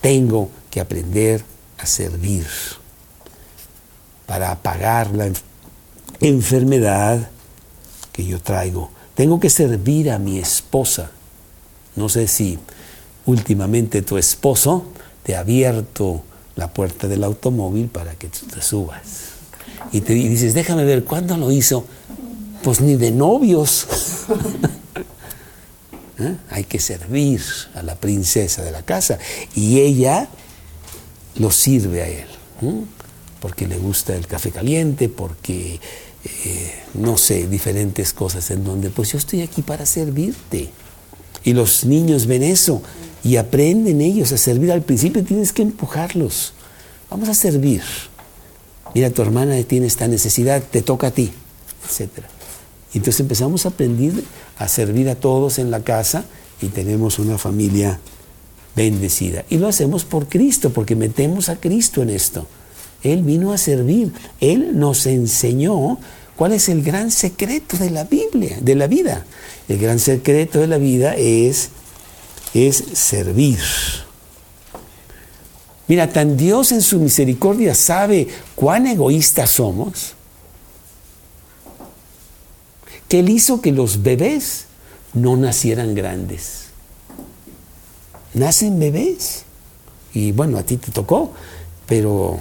Tengo 0.00 0.50
que 0.70 0.80
aprender 0.80 1.44
a 1.78 1.86
servir 1.86 2.46
para 4.26 4.50
apagar 4.50 5.14
la 5.14 5.30
enfermedad 6.20 7.30
que 8.12 8.24
yo 8.24 8.40
traigo. 8.40 8.90
Tengo 9.14 9.40
que 9.40 9.50
servir 9.50 10.10
a 10.10 10.18
mi 10.18 10.38
esposa. 10.38 11.10
No 11.96 12.08
sé 12.08 12.28
si 12.28 12.58
últimamente 13.26 14.02
tu 14.02 14.18
esposo 14.18 14.84
te 15.22 15.36
ha 15.36 15.40
abierto 15.40 16.22
la 16.58 16.66
puerta 16.74 17.06
del 17.06 17.22
automóvil 17.22 17.86
para 17.86 18.16
que 18.16 18.26
tú 18.26 18.46
te 18.46 18.60
subas. 18.60 18.98
Y 19.92 20.00
te 20.00 20.12
dices, 20.12 20.54
déjame 20.54 20.84
ver, 20.84 21.04
¿cuándo 21.04 21.36
lo 21.36 21.52
hizo? 21.52 21.84
Pues 22.64 22.80
ni 22.80 22.96
de 22.96 23.12
novios. 23.12 23.86
¿Eh? 26.18 26.36
Hay 26.50 26.64
que 26.64 26.80
servir 26.80 27.40
a 27.76 27.84
la 27.84 27.94
princesa 27.94 28.64
de 28.64 28.72
la 28.72 28.82
casa. 28.82 29.20
Y 29.54 29.78
ella 29.78 30.28
lo 31.36 31.52
sirve 31.52 32.02
a 32.02 32.08
él. 32.08 32.26
Porque 33.40 33.68
le 33.68 33.78
gusta 33.78 34.16
el 34.16 34.26
café 34.26 34.50
caliente, 34.50 35.08
porque 35.08 35.78
eh, 36.24 36.74
no 36.94 37.16
sé, 37.18 37.46
diferentes 37.46 38.12
cosas 38.12 38.50
en 38.50 38.64
donde, 38.64 38.90
pues 38.90 39.12
yo 39.12 39.18
estoy 39.18 39.42
aquí 39.42 39.62
para 39.62 39.86
servirte. 39.86 40.70
Y 41.44 41.52
los 41.52 41.84
niños 41.84 42.26
ven 42.26 42.42
eso 42.42 42.82
y 43.24 43.36
aprenden 43.36 44.00
ellos 44.00 44.32
a 44.32 44.38
servir. 44.38 44.72
Al 44.72 44.82
principio 44.82 45.24
tienes 45.24 45.52
que 45.52 45.62
empujarlos. 45.62 46.52
Vamos 47.10 47.28
a 47.28 47.34
servir. 47.34 47.82
Mira, 48.94 49.10
tu 49.10 49.22
hermana 49.22 49.60
tiene 49.64 49.86
esta 49.86 50.08
necesidad, 50.08 50.62
te 50.62 50.82
toca 50.82 51.08
a 51.08 51.10
ti, 51.10 51.30
etc. 51.84 52.10
Entonces 52.94 53.20
empezamos 53.20 53.66
a 53.66 53.70
aprender 53.70 54.12
a 54.58 54.68
servir 54.68 55.08
a 55.08 55.14
todos 55.14 55.58
en 55.58 55.70
la 55.70 55.80
casa 55.80 56.24
y 56.60 56.68
tenemos 56.68 57.18
una 57.18 57.38
familia 57.38 58.00
bendecida. 58.74 59.44
Y 59.50 59.58
lo 59.58 59.68
hacemos 59.68 60.04
por 60.04 60.28
Cristo, 60.28 60.70
porque 60.70 60.96
metemos 60.96 61.48
a 61.48 61.56
Cristo 61.56 62.02
en 62.02 62.10
esto. 62.10 62.46
Él 63.02 63.22
vino 63.22 63.52
a 63.52 63.58
servir. 63.58 64.12
Él 64.40 64.78
nos 64.78 65.06
enseñó 65.06 65.98
cuál 66.36 66.52
es 66.52 66.68
el 66.68 66.82
gran 66.82 67.10
secreto 67.10 67.76
de 67.76 67.90
la 67.90 68.04
Biblia, 68.04 68.58
de 68.60 68.74
la 68.74 68.86
vida. 68.86 69.26
El 69.68 69.78
gran 69.78 69.98
secreto 69.98 70.60
de 70.60 70.66
la 70.66 70.78
vida 70.78 71.14
es, 71.16 71.70
es 72.54 72.76
servir. 72.94 73.60
Mira, 75.86 76.12
tan 76.12 76.36
Dios 76.36 76.72
en 76.72 76.82
su 76.82 76.98
misericordia 77.00 77.74
sabe 77.74 78.28
cuán 78.54 78.86
egoístas 78.86 79.50
somos, 79.50 80.14
que 83.08 83.20
Él 83.20 83.30
hizo 83.30 83.62
que 83.62 83.72
los 83.72 84.02
bebés 84.02 84.66
no 85.14 85.36
nacieran 85.36 85.94
grandes. 85.94 86.66
Nacen 88.34 88.78
bebés. 88.78 89.44
Y 90.12 90.32
bueno, 90.32 90.58
a 90.58 90.62
ti 90.62 90.76
te 90.76 90.92
tocó, 90.92 91.32
pero 91.86 92.38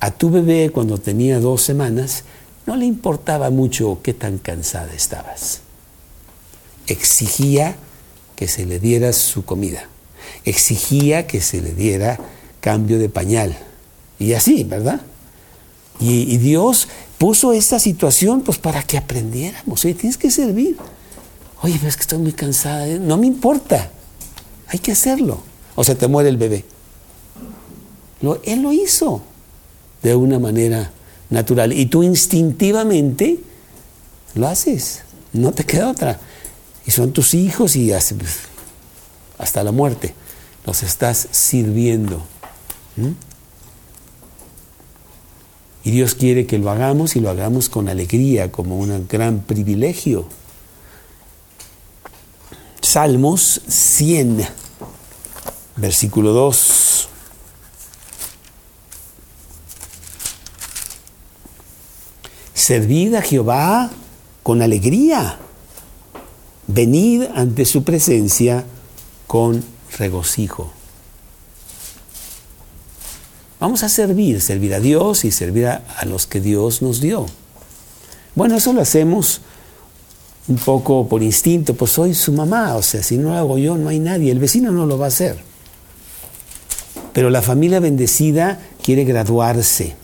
a 0.00 0.10
tu 0.10 0.30
bebé 0.30 0.70
cuando 0.70 0.98
tenía 0.98 1.40
dos 1.40 1.62
semanas 1.62 2.24
no 2.66 2.76
le 2.76 2.84
importaba 2.84 3.50
mucho 3.50 4.00
qué 4.02 4.12
tan 4.12 4.38
cansada 4.38 4.92
estabas. 4.92 5.60
Exigía 6.86 7.76
que 8.42 8.48
se 8.48 8.66
le 8.66 8.80
diera 8.80 9.12
su 9.12 9.44
comida. 9.44 9.86
Exigía 10.44 11.28
que 11.28 11.40
se 11.40 11.62
le 11.62 11.74
diera 11.74 12.18
cambio 12.60 12.98
de 12.98 13.08
pañal. 13.08 13.56
Y 14.18 14.32
así, 14.32 14.64
¿verdad? 14.64 15.00
Y, 16.00 16.38
Dios 16.38 16.88
puso 17.18 17.52
esta 17.52 17.78
situación 17.78 18.40
pues 18.40 18.58
para 18.58 18.82
que 18.82 18.98
aprendiéramos. 18.98 19.84
Oye, 19.84 19.94
tienes 19.94 20.16
que 20.16 20.32
servir. 20.32 20.76
Oye, 21.62 21.78
ves 21.80 21.94
que 21.94 22.00
estoy 22.00 22.18
muy 22.18 22.32
cansada. 22.32 22.84
No 22.98 23.16
me 23.16 23.28
importa. 23.28 23.92
Hay 24.66 24.80
que 24.80 24.90
hacerlo. 24.90 25.40
O 25.76 25.84
se 25.84 25.94
te 25.94 26.08
muere 26.08 26.28
el 26.28 26.36
bebé. 26.36 26.64
él 28.42 28.60
lo 28.60 28.72
hizo 28.72 29.22
de 30.02 30.16
una 30.16 30.40
manera 30.40 30.90
natural. 31.30 31.72
Y 31.72 31.86
tú 31.86 32.02
instintivamente 32.02 33.38
lo 34.34 34.48
haces, 34.48 35.02
no 35.32 35.52
te 35.52 35.62
queda 35.64 35.88
otra. 35.88 36.18
Y 36.86 36.90
son 36.90 37.12
tus 37.12 37.34
hijos 37.34 37.76
y 37.76 37.92
hasta 37.92 39.62
la 39.62 39.72
muerte 39.72 40.14
los 40.66 40.82
estás 40.82 41.28
sirviendo. 41.30 42.22
Y 45.84 45.90
Dios 45.90 46.14
quiere 46.14 46.46
que 46.46 46.58
lo 46.58 46.70
hagamos 46.70 47.16
y 47.16 47.20
lo 47.20 47.30
hagamos 47.30 47.68
con 47.68 47.88
alegría, 47.88 48.52
como 48.52 48.78
un 48.78 49.06
gran 49.08 49.40
privilegio. 49.40 50.28
Salmos 52.80 53.62
100, 53.68 54.46
versículo 55.76 56.32
2. 56.32 57.08
Servid 62.54 63.14
a 63.14 63.22
Jehová 63.22 63.90
con 64.42 64.62
alegría. 64.62 65.38
Venid 66.66 67.24
ante 67.34 67.64
su 67.64 67.84
presencia 67.84 68.64
con 69.26 69.64
regocijo. 69.98 70.72
Vamos 73.60 73.82
a 73.82 73.88
servir, 73.88 74.40
servir 74.40 74.74
a 74.74 74.80
Dios 74.80 75.24
y 75.24 75.30
servir 75.30 75.66
a, 75.66 75.82
a, 75.96 76.04
los 76.04 76.26
que 76.26 76.40
Dios 76.40 76.82
nos 76.82 77.00
dio. 77.00 77.26
Bueno, 78.34 78.56
eso 78.56 78.72
lo 78.72 78.80
hacemos 78.80 79.40
un 80.48 80.56
poco 80.56 81.06
por 81.08 81.22
instinto, 81.22 81.74
pues 81.74 81.92
soy 81.92 82.14
su 82.14 82.32
mamá, 82.32 82.74
o 82.74 82.82
sea, 82.82 83.02
si 83.02 83.16
no 83.16 83.30
lo 83.30 83.36
hago 83.36 83.58
yo 83.58 83.76
no 83.76 83.88
hay 83.88 84.00
nadie, 84.00 84.32
el 84.32 84.40
vecino 84.40 84.72
no 84.72 84.86
lo 84.86 84.98
va 84.98 85.04
a 85.04 85.08
hacer. 85.08 85.38
Pero 87.12 87.30
la 87.30 87.42
familia 87.42 87.78
bendecida 87.78 88.60
quiere 88.82 89.04
graduarse 89.04 89.94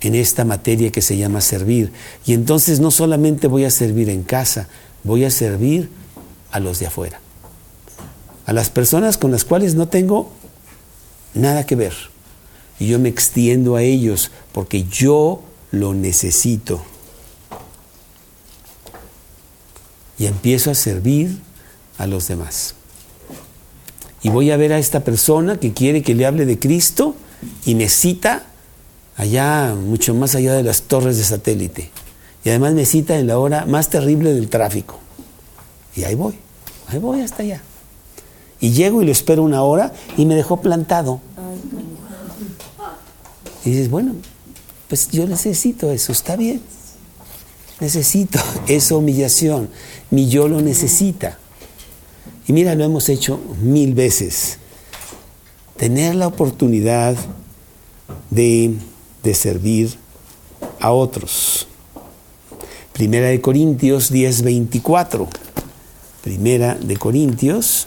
en 0.00 0.14
esta 0.14 0.44
materia 0.44 0.92
que 0.92 1.02
se 1.02 1.16
llama 1.16 1.40
servir. 1.40 1.92
Y 2.24 2.34
entonces 2.34 2.80
no 2.80 2.90
solamente 2.90 3.48
voy 3.48 3.64
a 3.64 3.70
servir 3.70 4.10
en 4.10 4.22
casa, 4.22 4.68
voy 5.08 5.24
a 5.24 5.30
servir 5.30 5.90
a 6.52 6.60
los 6.60 6.78
de 6.78 6.86
afuera. 6.86 7.20
A 8.46 8.52
las 8.52 8.70
personas 8.70 9.18
con 9.18 9.32
las 9.32 9.44
cuales 9.44 9.74
no 9.74 9.88
tengo 9.88 10.30
nada 11.34 11.66
que 11.66 11.74
ver. 11.74 11.94
Y 12.78 12.86
yo 12.86 12.98
me 12.98 13.08
extiendo 13.08 13.74
a 13.74 13.82
ellos 13.82 14.30
porque 14.52 14.84
yo 14.84 15.42
lo 15.72 15.94
necesito. 15.94 16.82
Y 20.18 20.26
empiezo 20.26 20.70
a 20.70 20.74
servir 20.74 21.38
a 21.96 22.06
los 22.06 22.28
demás. 22.28 22.74
Y 24.22 24.30
voy 24.30 24.50
a 24.50 24.56
ver 24.56 24.72
a 24.72 24.78
esta 24.78 25.04
persona 25.04 25.58
que 25.58 25.72
quiere 25.72 26.02
que 26.02 26.14
le 26.14 26.26
hable 26.26 26.44
de 26.44 26.58
Cristo 26.58 27.14
y 27.64 27.74
me 27.74 27.88
cita 27.88 28.46
allá, 29.16 29.74
mucho 29.74 30.14
más 30.14 30.34
allá 30.34 30.54
de 30.54 30.62
las 30.62 30.82
torres 30.82 31.16
de 31.18 31.24
satélite. 31.24 31.90
Y 32.44 32.50
además 32.50 32.74
me 32.74 32.86
cita 32.86 33.18
en 33.18 33.26
la 33.26 33.38
hora 33.38 33.66
más 33.66 33.90
terrible 33.90 34.32
del 34.32 34.48
tráfico. 34.48 34.98
Y 35.94 36.04
ahí 36.04 36.14
voy, 36.14 36.34
ahí 36.88 36.98
voy 36.98 37.20
hasta 37.20 37.42
allá. 37.42 37.62
Y 38.60 38.72
llego 38.72 39.02
y 39.02 39.06
lo 39.06 39.12
espero 39.12 39.42
una 39.42 39.62
hora 39.62 39.92
y 40.16 40.26
me 40.26 40.34
dejó 40.34 40.60
plantado. 40.60 41.20
Y 43.64 43.70
dices, 43.70 43.90
bueno, 43.90 44.14
pues 44.88 45.08
yo 45.10 45.26
necesito 45.26 45.90
eso, 45.90 46.12
está 46.12 46.36
bien. 46.36 46.60
Necesito 47.80 48.38
esa 48.66 48.96
humillación. 48.96 49.68
Mi 50.10 50.28
yo 50.28 50.48
lo 50.48 50.60
necesita. 50.60 51.38
Y 52.46 52.52
mira, 52.52 52.74
lo 52.74 52.84
hemos 52.84 53.08
hecho 53.08 53.38
mil 53.60 53.94
veces. 53.94 54.58
Tener 55.76 56.14
la 56.14 56.26
oportunidad 56.26 57.14
de, 58.30 58.74
de 59.22 59.34
servir 59.34 59.96
a 60.80 60.92
otros. 60.92 61.68
Primera 62.98 63.28
de 63.28 63.40
Corintios 63.40 64.10
10, 64.10 64.42
24. 64.42 65.28
Primera 66.20 66.74
de 66.74 66.96
Corintios 66.96 67.86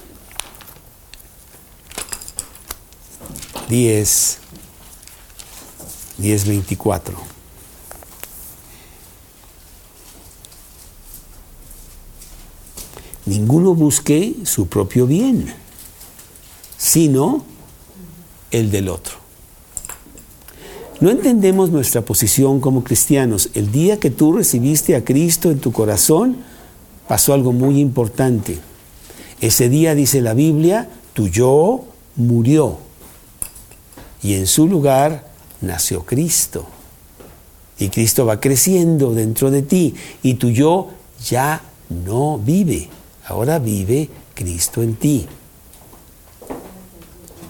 10, 3.68 4.38
10, 6.18 6.48
24. 6.48 7.18
Ninguno 13.26 13.76
busque 13.76 14.34
su 14.46 14.68
propio 14.68 15.08
bien, 15.08 15.54
sino 16.78 17.44
el 18.50 18.72
del 18.72 18.88
otro. 18.88 19.21
No 21.02 21.10
entendemos 21.10 21.72
nuestra 21.72 22.04
posición 22.04 22.60
como 22.60 22.84
cristianos. 22.84 23.50
El 23.56 23.72
día 23.72 24.00
que 24.00 24.12
tú 24.12 24.34
recibiste 24.34 24.96
a 24.96 25.04
Cristo 25.04 25.50
en 25.50 25.58
tu 25.58 25.72
corazón, 25.72 26.38
pasó 27.08 27.34
algo 27.34 27.54
muy 27.54 27.80
importante. 27.80 28.60
Ese 29.42 29.68
día, 29.68 29.96
dice 29.96 30.22
la 30.22 30.36
Biblia, 30.36 30.88
tu 31.14 31.28
yo 31.28 31.86
murió 32.16 32.78
y 34.22 34.36
en 34.36 34.46
su 34.46 34.68
lugar 34.68 35.28
nació 35.62 36.06
Cristo. 36.06 36.68
Y 37.80 37.90
Cristo 37.90 38.28
va 38.28 38.40
creciendo 38.40 39.12
dentro 39.16 39.50
de 39.50 39.64
ti 39.64 39.96
y 40.22 40.36
tu 40.36 40.52
yo 40.52 40.90
ya 41.28 41.64
no 41.90 42.38
vive, 42.38 42.90
ahora 43.26 43.58
vive 43.58 44.08
Cristo 44.36 44.84
en 44.84 44.96
ti. 44.96 45.26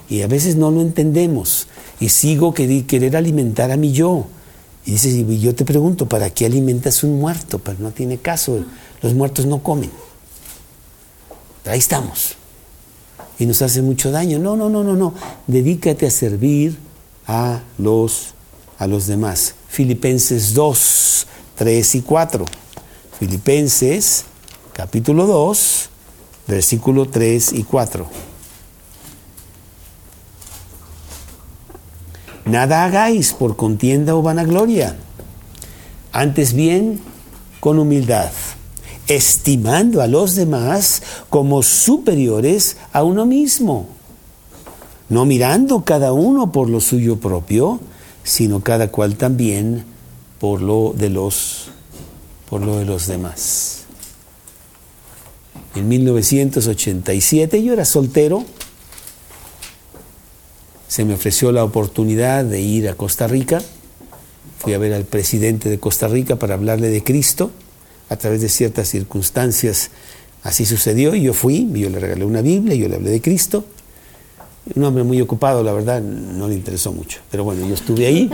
Y 0.08 0.22
a 0.22 0.26
veces 0.26 0.56
no 0.56 0.70
lo 0.70 0.80
entendemos 0.80 1.68
y 2.02 2.08
sigo 2.08 2.52
querer 2.52 3.16
alimentar 3.16 3.70
a 3.70 3.76
mi 3.76 3.92
yo. 3.92 4.26
Y 4.84 4.90
dices, 4.90 5.14
y 5.14 5.38
yo 5.38 5.54
te 5.54 5.64
pregunto, 5.64 6.08
¿para 6.08 6.30
qué 6.30 6.46
alimentas 6.46 7.04
un 7.04 7.20
muerto? 7.20 7.60
Pero 7.60 7.78
no 7.78 7.92
tiene 7.92 8.18
caso, 8.18 8.64
los 9.02 9.14
muertos 9.14 9.46
no 9.46 9.62
comen. 9.62 9.92
Ahí 11.64 11.78
estamos. 11.78 12.34
Y 13.38 13.46
nos 13.46 13.62
hace 13.62 13.82
mucho 13.82 14.10
daño. 14.10 14.40
No, 14.40 14.56
no, 14.56 14.68
no, 14.68 14.82
no, 14.82 14.94
no. 14.94 15.14
Dedícate 15.46 16.06
a 16.06 16.10
servir 16.10 16.76
a 17.28 17.60
los, 17.78 18.34
a 18.78 18.88
los 18.88 19.06
demás. 19.06 19.54
Filipenses 19.68 20.54
2, 20.54 21.26
3 21.54 21.94
y 21.94 22.02
4. 22.02 22.44
Filipenses 23.20 24.24
capítulo 24.72 25.28
2, 25.28 25.88
versículo 26.48 27.08
3 27.08 27.52
y 27.52 27.62
4. 27.62 28.31
Nada 32.44 32.84
hagáis 32.84 33.32
por 33.32 33.56
contienda 33.56 34.16
o 34.16 34.22
vanagloria, 34.22 34.96
antes 36.12 36.54
bien 36.54 37.00
con 37.60 37.78
humildad, 37.78 38.30
estimando 39.06 40.02
a 40.02 40.08
los 40.08 40.34
demás 40.34 41.02
como 41.30 41.62
superiores 41.62 42.76
a 42.92 43.04
uno 43.04 43.26
mismo, 43.26 43.86
no 45.08 45.24
mirando 45.24 45.84
cada 45.84 46.12
uno 46.12 46.50
por 46.50 46.68
lo 46.68 46.80
suyo 46.80 47.20
propio, 47.20 47.80
sino 48.24 48.60
cada 48.60 48.88
cual 48.88 49.16
también 49.16 49.84
por 50.40 50.62
lo 50.62 50.92
de 50.96 51.10
los, 51.10 51.70
por 52.50 52.62
lo 52.62 52.78
de 52.78 52.84
los 52.84 53.06
demás. 53.06 53.84
En 55.74 55.88
1987 55.88 57.62
yo 57.62 57.72
era 57.72 57.84
soltero, 57.84 58.44
se 60.92 61.06
me 61.06 61.14
ofreció 61.14 61.52
la 61.52 61.64
oportunidad 61.64 62.44
de 62.44 62.60
ir 62.60 62.86
a 62.86 62.94
Costa 62.94 63.26
Rica. 63.26 63.62
Fui 64.58 64.74
a 64.74 64.78
ver 64.78 64.92
al 64.92 65.04
presidente 65.04 65.70
de 65.70 65.78
Costa 65.78 66.06
Rica 66.06 66.36
para 66.36 66.52
hablarle 66.52 66.90
de 66.90 67.02
Cristo. 67.02 67.50
A 68.10 68.16
través 68.16 68.42
de 68.42 68.50
ciertas 68.50 68.88
circunstancias 68.88 69.90
así 70.42 70.66
sucedió 70.66 71.14
y 71.14 71.22
yo 71.22 71.32
fui, 71.32 71.66
yo 71.72 71.88
le 71.88 71.98
regalé 71.98 72.26
una 72.26 72.42
Biblia, 72.42 72.74
yo 72.74 72.90
le 72.90 72.96
hablé 72.96 73.08
de 73.08 73.22
Cristo. 73.22 73.64
Un 74.74 74.84
hombre 74.84 75.02
muy 75.02 75.18
ocupado, 75.22 75.62
la 75.62 75.72
verdad, 75.72 76.02
no 76.02 76.46
le 76.46 76.56
interesó 76.56 76.92
mucho. 76.92 77.20
Pero 77.30 77.44
bueno, 77.44 77.66
yo 77.66 77.72
estuve 77.72 78.04
ahí, 78.04 78.28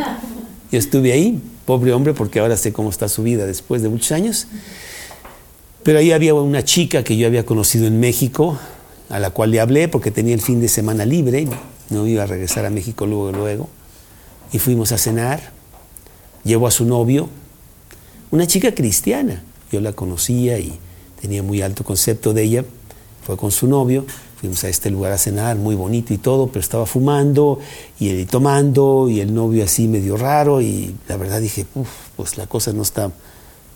yo 0.73 0.79
estuve 0.81 1.13
ahí, 1.13 1.41
pobre 1.65 1.93
hombre, 1.93 2.13
porque 2.13 2.41
ahora 2.41 2.57
sé 2.57 2.73
cómo 2.73 2.91
está 2.91 3.09
su 3.09 3.23
vida 3.23 3.47
después 3.47 3.83
de 3.83 3.89
muchos 3.89 4.11
años. 4.11 4.49
Pero 5.85 6.01
ahí 6.01 6.11
había 6.11 6.35
una 6.35 6.65
chica 6.65 7.05
que 7.05 7.17
yo 7.17 7.29
había 7.29 7.47
conocido 7.47 7.87
en 7.87 8.01
México, 8.01 8.59
a 9.11 9.21
la 9.21 9.31
cual 9.31 9.53
le 9.53 9.61
hablé 9.61 9.87
porque 9.87 10.11
tenía 10.11 10.35
el 10.35 10.43
fin 10.43 10.61
de 10.61 10.67
semana 10.67 11.05
libre 11.05 11.47
no 11.91 12.07
iba 12.07 12.23
a 12.23 12.27
regresar 12.27 12.67
a 12.67 12.71
México 12.71 13.07
luego, 13.07 13.33
luego. 13.33 13.69
Y 14.53 14.59
fuimos 14.59 14.93
a 14.93 14.99
cenar. 14.99 15.53
Llevó 16.45 16.67
a 16.67 16.71
su 16.71 16.85
novio, 16.85 17.29
una 18.31 18.47
chica 18.47 18.75
cristiana. 18.75 19.43
Yo 19.73 19.81
la 19.81 19.93
conocía 19.93 20.59
y 20.59 20.79
tenía 21.21 21.43
muy 21.43 21.63
alto 21.63 21.85
concepto 21.85 22.33
de 22.33 22.43
ella. 22.45 22.65
Fue 23.25 23.37
con 23.37 23.51
su 23.51 23.67
novio. 23.67 24.07
Fuimos 24.41 24.63
a 24.63 24.69
este 24.69 24.89
lugar 24.89 25.11
a 25.11 25.19
cenar, 25.19 25.57
muy 25.57 25.75
bonito 25.75 26.15
y 26.15 26.19
todo, 26.19 26.47
pero 26.47 26.61
estaba 26.61 26.87
fumando 26.87 27.59
y 27.99 28.11
él 28.11 28.27
tomando 28.29 29.09
y 29.11 29.21
el 29.21 29.35
novio 29.35 29.65
así 29.65 29.89
medio 29.89 30.17
raro. 30.17 30.61
Y 30.61 30.95
la 31.09 31.17
verdad 31.17 31.41
dije, 31.41 31.67
pues 32.17 32.37
la 32.37 32.47
cosa 32.47 32.73
no 32.73 32.83
está 32.83 33.11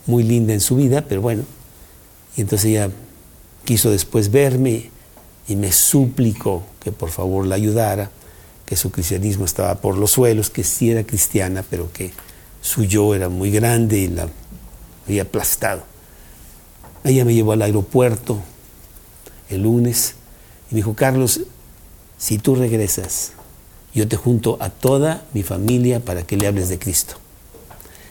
muy 0.07 0.23
linda 0.23 0.53
en 0.55 0.61
su 0.61 0.77
vida, 0.77 1.05
pero 1.09 1.21
bueno. 1.21 1.43
Y 2.37 2.43
entonces 2.43 2.71
ella 2.71 2.91
quiso 3.65 3.91
después 3.91 4.31
verme 4.31 4.92
y 5.49 5.57
me 5.57 5.73
suplicó 5.73 6.63
que 6.81 6.93
por 6.93 7.11
favor 7.11 7.47
la 7.47 7.57
ayudara, 7.57 8.11
que 8.67 8.77
su 8.77 8.91
cristianismo 8.91 9.45
estaba 9.45 9.75
por 9.77 9.97
los 9.97 10.13
suelos, 10.13 10.51
que 10.51 10.65
sí 10.65 10.91
era 10.91 11.05
cristiana, 11.05 11.65
pero 11.69 11.93
que 11.93 12.13
su 12.61 12.85
yo 12.85 13.15
era 13.15 13.29
muy 13.29 13.51
grande 13.51 13.99
y 13.99 14.09
la 14.09 14.29
había 15.07 15.23
aplastado. 15.23 15.83
Ella 17.05 17.25
me 17.25 17.35
llevó 17.35 17.53
al 17.53 17.63
aeropuerto 17.63 18.41
el 19.51 19.63
lunes 19.63 20.15
y 20.71 20.75
me 20.75 20.77
dijo, 20.77 20.95
Carlos, 20.95 21.41
si 22.17 22.39
tú 22.39 22.55
regresas, 22.55 23.33
yo 23.93 24.09
te 24.09 24.17
junto 24.17 24.57
a 24.61 24.71
toda 24.71 25.25
mi 25.35 25.43
familia 25.43 26.01
para 26.01 26.23
que 26.23 26.37
le 26.37 26.47
hables 26.47 26.69
de 26.69 26.79
Cristo. 26.79 27.17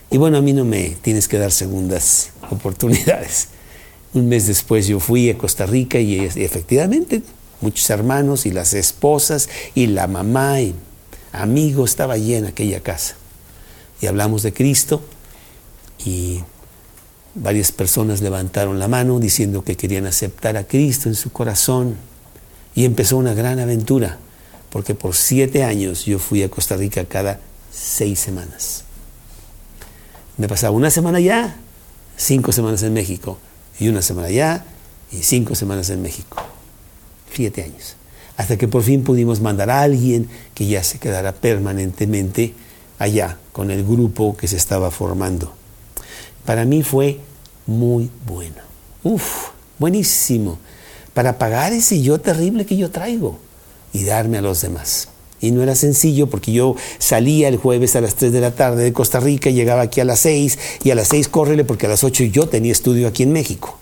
Y 0.09 0.17
bueno, 0.17 0.38
a 0.38 0.41
mí 0.41 0.51
no 0.51 0.65
me 0.65 0.89
tienes 1.01 1.29
que 1.29 1.38
dar 1.38 1.51
segundas 1.51 2.32
oportunidades. 2.51 3.47
Un 4.14 4.28
mes 4.28 4.47
después 4.47 4.88
yo 4.88 4.99
fui 4.99 5.30
a 5.30 5.38
Costa 5.38 5.66
Rica 5.66 5.99
y, 5.99 6.20
efectivamente 6.20 7.22
muchos 7.62 7.89
hermanos 7.91 8.45
y 8.45 8.51
las 8.51 8.74
esposas 8.74 9.47
y 9.76 9.88
la 9.88 10.07
mamá 10.07 10.62
y 10.62 10.76
amigos 11.32 11.91
estaba 11.91 12.18
llena 12.18 12.49
aquella 12.49 12.82
casa. 12.82 13.16
Y 14.01 14.07
hablamos 14.07 14.43
de 14.43 14.51
Cristo 14.51 15.01
y 16.03 16.41
varias 17.36 17.72
personas 17.72 18.22
levantaron 18.22 18.80
la 18.80 18.88
mano 18.88 19.20
diciendo 19.20 19.64
que 19.64 19.78
querían 19.78 20.07
aceptar 20.07 20.57
a 20.57 20.66
Cristo 20.66 21.07
en 21.07 21.16
su 21.16 21.32
corazón 21.32 21.95
y 22.74 22.86
empezó 22.86 23.18
una 23.18 23.34
gran 23.34 23.59
aventura, 23.59 24.18
porque 24.72 24.95
por 24.95 25.16
siete 25.16 25.64
años 25.64 26.05
yo 26.05 26.20
fui 26.20 26.41
a 26.43 26.49
Costa 26.49 26.76
Rica 26.76 27.05
cada 27.05 27.39
seis 27.72 28.20
semanas. 28.20 28.84
Me 30.38 30.47
pasaba 30.47 30.76
una 30.76 30.89
semana 30.89 31.20
allá, 31.20 31.55
cinco 32.18 32.51
semanas 32.51 32.82
en 32.84 32.93
México, 32.93 33.38
y 33.82 33.89
una 33.89 34.03
semana 34.03 34.27
allá 34.27 34.63
y 35.11 35.23
cinco 35.23 35.55
semanas 35.55 35.89
en 35.89 36.03
México. 36.03 36.38
Siete 37.34 37.63
años. 37.63 37.95
Hasta 38.38 38.55
que 38.55 38.67
por 38.67 38.84
fin 38.84 39.03
pudimos 39.03 39.41
mandar 39.41 39.71
a 39.71 39.82
alguien 39.82 40.29
que 40.53 40.67
ya 40.67 40.84
se 40.84 40.99
quedara 40.99 41.34
permanentemente 41.34 42.53
allá 42.99 43.39
con 43.51 43.71
el 43.71 43.84
grupo 43.84 44.38
que 44.38 44.47
se 44.47 44.55
estaba 44.55 44.91
formando. 44.91 45.53
Para 46.45 46.63
mí 46.63 46.84
fue 46.84 47.19
muy 47.65 48.11
bueno. 48.27 48.61
Uf, 49.01 49.49
buenísimo. 49.79 50.59
Para 51.15 51.39
pagar 51.39 51.73
ese 51.73 52.03
yo 52.03 52.21
terrible 52.21 52.67
que 52.67 52.77
yo 52.77 52.91
traigo 52.91 53.39
y 53.93 54.03
darme 54.03 54.38
a 54.38 54.41
los 54.41 54.61
demás. 54.61 55.07
Y 55.42 55.52
no 55.52 55.64
era 55.64 55.76
sencillo 55.76 56.28
porque 56.28 56.52
yo 56.52 56.76
salía 57.00 57.48
el 57.48 57.58
jueves 57.58 57.96
a 57.96 58.02
las 58.02 58.16
3 58.16 58.32
de 58.32 58.42
la 58.42 58.52
tarde 58.52 58.84
de 58.84 58.94
Costa 58.94 59.20
Rica, 59.20 59.50
llegaba 59.50 59.82
aquí 59.82 60.00
a 60.00 60.06
las 60.06 60.20
6 60.20 60.60
y 60.84 60.92
a 60.92 60.96
las 60.96 61.08
6 61.08 61.28
córrele 61.28 61.66
porque 61.66 61.88
a 61.88 61.89
las 61.89 62.04
8 62.04 62.26
yo 62.26 62.48
tenía 62.48 62.72
estudio 62.72 63.08
aquí 63.08 63.24
en 63.24 63.34
México. 63.34 63.78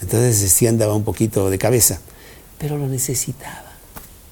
Entonces 0.00 0.52
sí 0.52 0.66
andaba 0.66 0.94
un 0.94 1.02
poquito 1.02 1.50
de 1.50 1.58
cabeza, 1.58 2.00
pero 2.58 2.78
lo 2.78 2.86
necesitaba. 2.86 3.66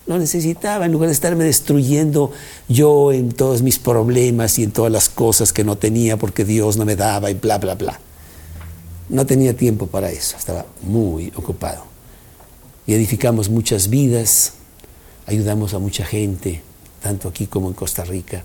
Lo 0.07 0.19
necesitaba 0.19 0.85
en 0.85 0.93
lugar 0.93 1.09
de 1.09 1.15
estarme 1.15 1.45
destruyendo 1.45 2.31
yo 2.69 3.11
en 3.11 3.33
todos 3.33 3.63
mis 3.63 3.79
problemas 3.79 4.59
y 4.59 4.63
en 4.63 4.71
todas 4.71 4.93
las 4.93 5.09
cosas 5.09 5.53
que 5.55 5.65
no 5.65 5.79
tenía 5.79 6.19
porque 6.19 6.45
Dios 6.45 6.77
no 6.77 6.85
me 6.85 6.95
daba 6.95 7.31
y 7.31 7.35
bla, 7.35 7.59
bla, 7.59 7.75
bla. 7.75 7.99
No 9.09 9.25
tenía 9.25 9.57
tiempo 9.57 9.87
para 9.87 10.11
eso, 10.11 10.37
estaba 10.37 10.67
muy 10.83 11.33
ocupado. 11.35 11.85
Y 12.87 12.93
edificamos 12.93 13.49
muchas 13.49 13.89
vidas, 13.89 14.53
ayudamos 15.27 15.75
a 15.75 15.79
mucha 15.79 16.05
gente, 16.05 16.63
tanto 17.03 17.29
aquí 17.29 17.47
como 17.47 17.69
en 17.69 17.75
Costa 17.75 18.05
Rica. 18.05 18.45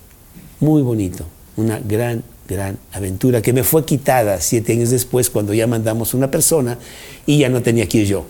Muy 0.59 0.81
bonito, 0.81 1.25
una 1.57 1.79
gran, 1.79 2.23
gran 2.47 2.77
aventura 2.91 3.41
que 3.41 3.53
me 3.53 3.63
fue 3.63 3.85
quitada 3.85 4.41
siete 4.41 4.73
años 4.73 4.89
después 4.89 5.29
cuando 5.29 5.53
ya 5.53 5.67
mandamos 5.67 6.13
una 6.13 6.29
persona 6.29 6.77
y 7.25 7.39
ya 7.39 7.49
no 7.49 7.61
tenía 7.61 7.87
que 7.87 7.99
ir 7.99 8.07
yo. 8.07 8.25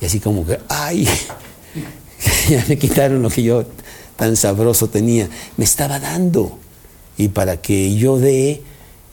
Y 0.00 0.06
así 0.06 0.20
como 0.20 0.46
que, 0.46 0.58
ay, 0.68 1.06
ya 2.48 2.64
me 2.68 2.78
quitaron 2.78 3.22
lo 3.22 3.30
que 3.30 3.42
yo 3.42 3.64
tan 4.16 4.36
sabroso 4.36 4.88
tenía. 4.88 5.28
Me 5.56 5.64
estaba 5.64 5.98
dando. 5.98 6.58
Y 7.16 7.28
para 7.28 7.60
que 7.60 7.94
yo 7.96 8.18
dé, 8.18 8.62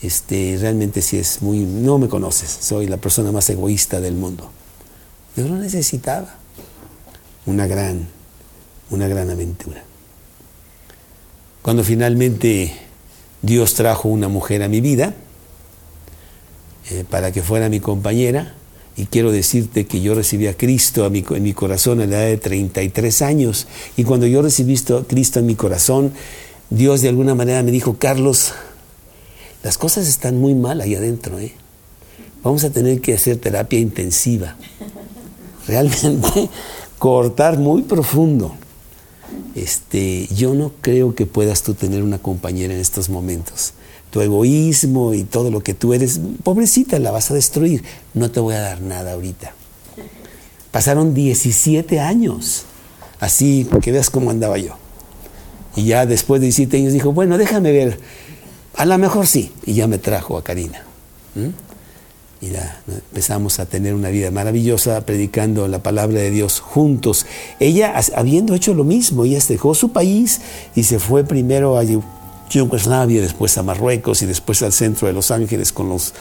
este, 0.02 0.58
realmente 0.60 1.02
si 1.02 1.18
es 1.18 1.42
muy, 1.42 1.60
no 1.60 1.98
me 1.98 2.08
conoces, 2.08 2.50
soy 2.62 2.88
la 2.88 2.98
persona 2.98 3.32
más 3.32 3.50
egoísta 3.50 4.00
del 4.00 4.16
mundo. 4.16 4.52
Yo 5.36 5.48
lo 5.48 5.56
necesitaba. 5.56 6.36
Una 7.46 7.68
gran, 7.68 8.08
una 8.90 9.08
gran 9.08 9.30
aventura. 9.30 9.84
Cuando 11.62 11.84
finalmente 11.84 12.74
Dios 13.42 13.74
trajo 13.74 14.10
una 14.10 14.28
mujer 14.28 14.64
a 14.64 14.70
mi 14.70 14.82
vida, 14.82 15.14
eh, 16.90 17.04
para 17.10 17.32
que 17.32 17.42
fuera 17.42 17.70
mi 17.70 17.80
compañera, 17.80 18.54
y 18.96 19.06
quiero 19.06 19.32
decirte 19.32 19.86
que 19.86 20.02
yo 20.02 20.16
recibí 20.16 20.48
a 20.48 20.58
Cristo 20.58 21.06
en 21.06 21.44
mi 21.44 21.54
corazón 21.54 22.02
a 22.02 22.08
la 22.08 22.18
edad 22.18 22.28
de 22.30 22.38
33 22.38 23.22
años. 23.22 23.68
Y 23.96 24.04
cuando 24.04 24.26
yo 24.26 24.42
recibí 24.42 24.76
a 24.76 25.04
Cristo 25.04 25.40
en 25.40 25.46
mi 25.46 25.54
corazón, 25.54 26.14
Dios 26.72 27.02
de 27.02 27.10
alguna 27.10 27.36
manera 27.36 27.62
me 27.62 27.72
dijo, 27.72 27.98
Carlos, 28.00 28.54
las 29.64 29.78
cosas 29.78 30.08
están 30.08 30.40
muy 30.40 30.56
mal 30.56 30.82
ahí 30.82 30.96
adentro. 30.96 31.38
¿eh? 31.38 31.54
Vamos 32.44 32.64
a 32.64 32.72
tener 32.72 33.00
que 33.00 33.14
hacer 33.14 33.38
terapia 33.38 33.80
intensiva. 33.80 34.56
Realmente 35.68 36.50
cortar 36.98 37.60
muy 37.60 37.84
profundo. 37.84 38.56
Este, 39.56 40.28
yo 40.28 40.54
no 40.54 40.72
creo 40.82 41.16
que 41.16 41.26
puedas 41.26 41.64
tú 41.64 41.74
tener 41.74 42.04
una 42.04 42.20
compañera 42.20 42.74
en 42.74 42.80
estos 42.80 43.10
momentos 43.10 43.74
tu 44.10 44.22
egoísmo 44.22 45.14
y 45.14 45.24
todo 45.24 45.52
lo 45.52 45.62
que 45.62 45.74
tú 45.74 45.94
eres, 45.94 46.20
pobrecita, 46.44 47.00
la 47.00 47.12
vas 47.12 47.32
a 47.32 47.34
destruir. 47.34 47.84
No 48.14 48.32
te 48.32 48.40
voy 48.40 48.56
a 48.56 48.62
dar 48.62 48.82
nada 48.82 49.14
ahorita. 49.14 49.54
Pasaron 50.72 51.14
17 51.14 52.00
años, 52.00 52.66
así, 53.20 53.68
que 53.82 53.92
veas 53.92 54.10
cómo 54.10 54.30
andaba 54.30 54.58
yo. 54.58 54.74
Y 55.76 55.86
ya 55.86 56.06
después 56.06 56.42
de 56.42 56.46
17 56.48 56.78
años 56.78 56.94
dijo, 56.94 57.12
bueno, 57.12 57.38
déjame 57.38 57.72
ver, 57.72 58.00
a 58.76 58.86
lo 58.86 58.98
mejor 58.98 59.28
sí. 59.28 59.52
Y 59.66 59.74
ya 59.74 59.88
me 59.88 59.98
trajo 59.98 60.38
a 60.38 60.44
Karina. 60.44 60.84
Y 61.36 61.67
ya 62.42 62.82
empezamos 62.88 63.60
a 63.60 63.66
tener 63.66 63.96
una 63.96 64.10
vida 64.10 64.30
maravillosa 64.30 65.02
predicando 65.06 65.68
la 65.68 65.82
palabra 65.82 66.20
de 66.20 66.30
Dios 66.30 66.60
juntos. 66.60 67.26
Ella, 67.60 67.96
habiendo 68.16 68.54
hecho 68.54 68.74
lo 68.74 68.84
mismo, 68.84 69.26
ella 69.26 69.40
dejó 69.48 69.74
su 69.74 69.92
país 69.92 70.42
y 70.76 70.84
se 70.84 71.00
fue 71.00 71.24
primero 71.24 71.78
a 71.78 71.84
Yugoslavia, 72.50 73.22
después 73.22 73.58
a 73.58 73.64
Marruecos 73.64 74.22
y 74.22 74.28
después 74.28 74.62
al 74.62 74.72
centro 74.72 75.08
de 75.08 75.14
Los 75.14 75.32
Ángeles 75.32 75.72
con 75.72 75.90
los, 75.90 76.14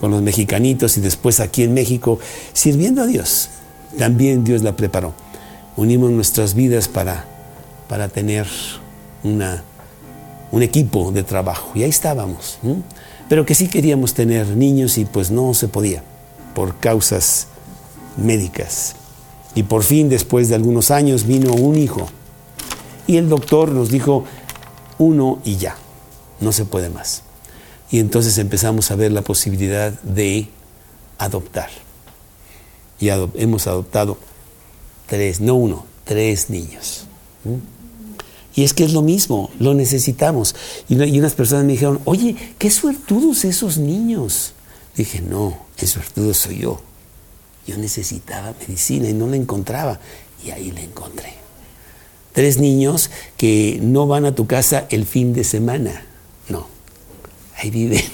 con 0.00 0.10
los 0.10 0.22
mexicanitos 0.22 0.98
y 0.98 1.00
después 1.00 1.38
aquí 1.38 1.62
en 1.62 1.72
México, 1.72 2.18
sirviendo 2.52 3.02
a 3.02 3.06
Dios. 3.06 3.48
También 3.96 4.44
Dios 4.44 4.62
la 4.62 4.76
preparó. 4.76 5.14
Unimos 5.76 6.10
nuestras 6.10 6.54
vidas 6.54 6.88
para, 6.88 7.26
para 7.88 8.08
tener 8.08 8.46
una, 9.22 9.62
un 10.50 10.62
equipo 10.62 11.12
de 11.12 11.22
trabajo 11.22 11.70
y 11.74 11.84
ahí 11.84 11.90
estábamos. 11.90 12.58
Pero 13.30 13.46
que 13.46 13.54
sí 13.54 13.68
queríamos 13.68 14.12
tener 14.12 14.48
niños 14.56 14.98
y 14.98 15.04
pues 15.04 15.30
no 15.30 15.54
se 15.54 15.68
podía 15.68 16.02
por 16.52 16.78
causas 16.78 17.46
médicas. 18.16 18.96
Y 19.54 19.62
por 19.62 19.84
fin, 19.84 20.08
después 20.08 20.48
de 20.48 20.56
algunos 20.56 20.90
años, 20.90 21.28
vino 21.28 21.52
un 21.54 21.78
hijo. 21.78 22.08
Y 23.06 23.18
el 23.18 23.28
doctor 23.28 23.70
nos 23.70 23.88
dijo, 23.88 24.24
uno 24.98 25.40
y 25.44 25.58
ya, 25.58 25.76
no 26.40 26.50
se 26.50 26.64
puede 26.64 26.90
más. 26.90 27.22
Y 27.92 28.00
entonces 28.00 28.36
empezamos 28.36 28.90
a 28.90 28.96
ver 28.96 29.12
la 29.12 29.22
posibilidad 29.22 29.92
de 30.02 30.48
adoptar. 31.16 31.70
Y 32.98 33.10
hemos 33.10 33.68
adoptado 33.68 34.18
tres, 35.06 35.40
no 35.40 35.54
uno, 35.54 35.86
tres 36.02 36.50
niños. 36.50 37.06
Y 38.54 38.64
es 38.64 38.74
que 38.74 38.84
es 38.84 38.92
lo 38.92 39.02
mismo, 39.02 39.50
lo 39.58 39.74
necesitamos. 39.74 40.54
Y, 40.88 41.18
unas 41.18 41.34
personas 41.34 41.64
me 41.64 41.72
dijeron, 41.72 42.00
oye, 42.04 42.36
qué 42.58 42.70
suertudos 42.70 43.44
esos 43.44 43.78
niños. 43.78 44.52
Dije, 44.96 45.20
no, 45.20 45.56
el 45.78 45.88
suertudo 45.88 46.34
soy 46.34 46.58
yo. 46.58 46.80
Yo 47.66 47.76
necesitaba 47.76 48.54
medicina 48.60 49.08
y 49.08 49.12
no 49.12 49.28
la 49.28 49.36
encontraba. 49.36 50.00
Y 50.44 50.50
ahí 50.50 50.72
la 50.72 50.80
encontré. 50.80 51.34
Tres 52.32 52.58
niños 52.58 53.10
que 53.36 53.78
no 53.82 54.06
van 54.06 54.24
a 54.24 54.34
tu 54.34 54.46
casa 54.46 54.86
el 54.90 55.06
fin 55.06 55.32
de 55.32 55.44
semana. 55.44 56.04
No, 56.48 56.66
ahí 57.56 57.70
viven. 57.70 58.02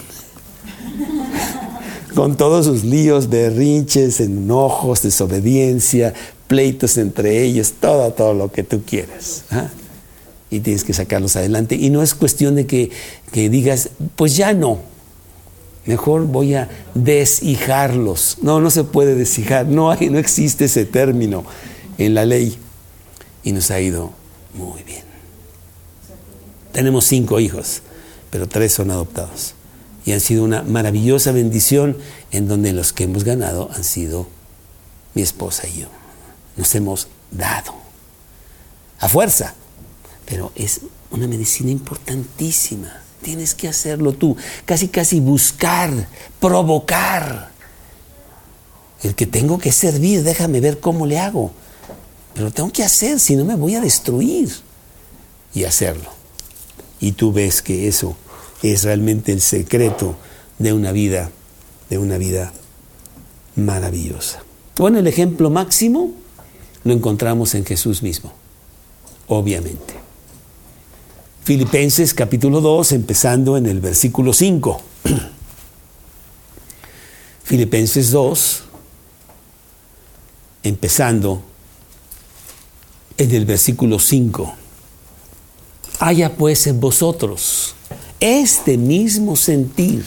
Con 2.14 2.36
todos 2.36 2.66
sus 2.66 2.84
líos, 2.84 3.28
berrinches, 3.28 4.20
enojos, 4.20 5.02
desobediencia, 5.02 6.14
pleitos 6.46 6.96
entre 6.96 7.42
ellos, 7.42 7.74
todo, 7.78 8.10
todo 8.12 8.34
lo 8.34 8.50
que 8.50 8.62
tú 8.62 8.82
quieras. 8.86 9.44
¿ah? 9.50 9.68
Y 10.50 10.60
tienes 10.60 10.84
que 10.84 10.92
sacarlos 10.92 11.36
adelante. 11.36 11.74
Y 11.74 11.90
no 11.90 12.02
es 12.02 12.14
cuestión 12.14 12.54
de 12.54 12.66
que, 12.66 12.90
que 13.32 13.50
digas, 13.50 13.90
pues 14.14 14.36
ya 14.36 14.52
no, 14.52 14.80
mejor 15.86 16.26
voy 16.26 16.54
a 16.54 16.68
deshijarlos. 16.94 18.38
No, 18.42 18.60
no 18.60 18.70
se 18.70 18.84
puede 18.84 19.14
deshijar, 19.14 19.66
no, 19.66 19.94
no 19.94 20.18
existe 20.18 20.66
ese 20.66 20.84
término 20.84 21.44
en 21.98 22.14
la 22.14 22.24
ley 22.24 22.58
y 23.42 23.52
nos 23.52 23.70
ha 23.70 23.80
ido 23.80 24.12
muy 24.54 24.82
bien. 24.82 25.04
Tenemos 26.72 27.06
cinco 27.06 27.40
hijos, 27.40 27.80
pero 28.30 28.48
tres 28.48 28.72
son 28.72 28.90
adoptados. 28.90 29.54
Y 30.04 30.12
han 30.12 30.20
sido 30.20 30.44
una 30.44 30.62
maravillosa 30.62 31.32
bendición 31.32 31.96
en 32.30 32.48
donde 32.48 32.72
los 32.72 32.92
que 32.92 33.04
hemos 33.04 33.24
ganado 33.24 33.70
han 33.74 33.82
sido 33.82 34.28
mi 35.14 35.22
esposa 35.22 35.66
y 35.66 35.80
yo. 35.80 35.88
Nos 36.56 36.74
hemos 36.74 37.08
dado 37.30 37.74
a 39.00 39.08
fuerza, 39.08 39.54
pero 40.26 40.52
es 40.54 40.80
una 41.10 41.26
medicina 41.26 41.70
importantísima. 41.70 43.02
Tienes 43.22 43.54
que 43.54 43.68
hacerlo 43.68 44.12
tú, 44.12 44.36
casi 44.64 44.88
casi 44.88 45.20
buscar, 45.20 46.08
provocar. 46.38 47.50
El 49.02 49.14
que 49.14 49.26
tengo 49.26 49.58
que 49.58 49.72
servir, 49.72 50.22
déjame 50.22 50.60
ver 50.60 50.80
cómo 50.80 51.06
le 51.06 51.18
hago 51.18 51.52
pero 52.36 52.50
tengo 52.50 52.70
que 52.70 52.84
hacer, 52.84 53.18
si 53.18 53.34
no 53.34 53.46
me 53.46 53.56
voy 53.56 53.74
a 53.76 53.80
destruir. 53.80 54.50
Y 55.54 55.64
hacerlo. 55.64 56.10
Y 57.00 57.12
tú 57.12 57.32
ves 57.32 57.62
que 57.62 57.88
eso 57.88 58.14
es 58.62 58.84
realmente 58.84 59.32
el 59.32 59.40
secreto 59.40 60.16
de 60.58 60.74
una 60.74 60.92
vida, 60.92 61.30
de 61.88 61.96
una 61.96 62.18
vida 62.18 62.52
maravillosa. 63.54 64.42
Bueno, 64.76 64.98
el 64.98 65.06
ejemplo 65.06 65.48
máximo 65.48 66.12
lo 66.84 66.92
encontramos 66.92 67.54
en 67.54 67.64
Jesús 67.64 68.02
mismo, 68.02 68.34
obviamente. 69.28 69.94
Filipenses 71.46 72.12
capítulo 72.12 72.60
2, 72.60 72.90
empezando 72.90 73.56
en 73.56 73.66
el 73.66 73.78
versículo 73.78 74.32
5. 74.32 74.80
Filipenses 77.44 78.10
2, 78.10 78.62
empezando 80.64 81.42
en 83.16 83.30
el 83.30 83.44
versículo 83.44 84.00
5. 84.00 84.54
Haya 86.00 86.34
pues 86.34 86.66
en 86.66 86.80
vosotros 86.80 87.76
este 88.18 88.76
mismo 88.76 89.36
sentir 89.36 90.04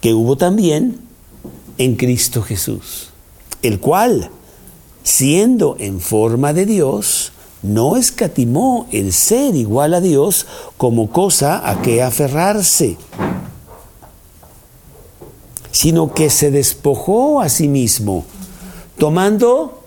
que 0.00 0.14
hubo 0.14 0.36
también 0.36 0.98
en 1.78 1.94
Cristo 1.94 2.42
Jesús, 2.42 3.10
el 3.62 3.78
cual, 3.78 4.32
siendo 5.04 5.76
en 5.78 6.00
forma 6.00 6.52
de 6.52 6.66
Dios, 6.66 7.30
no 7.64 7.96
escatimó 7.96 8.86
el 8.92 9.12
ser 9.12 9.56
igual 9.56 9.94
a 9.94 10.00
Dios 10.00 10.46
como 10.76 11.10
cosa 11.10 11.68
a 11.68 11.80
que 11.80 12.02
aferrarse, 12.02 12.98
sino 15.72 16.12
que 16.12 16.30
se 16.30 16.50
despojó 16.50 17.40
a 17.40 17.48
sí 17.48 17.66
mismo, 17.66 18.24
tomando, 18.98 19.82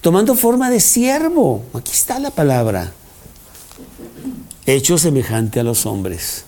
tomando 0.00 0.34
forma 0.36 0.70
de 0.70 0.80
siervo. 0.80 1.62
Aquí 1.74 1.92
está 1.92 2.18
la 2.20 2.30
palabra. 2.30 2.92
Hecho 4.64 4.96
semejante 4.96 5.60
a 5.60 5.64
los 5.64 5.84
hombres. 5.84 6.44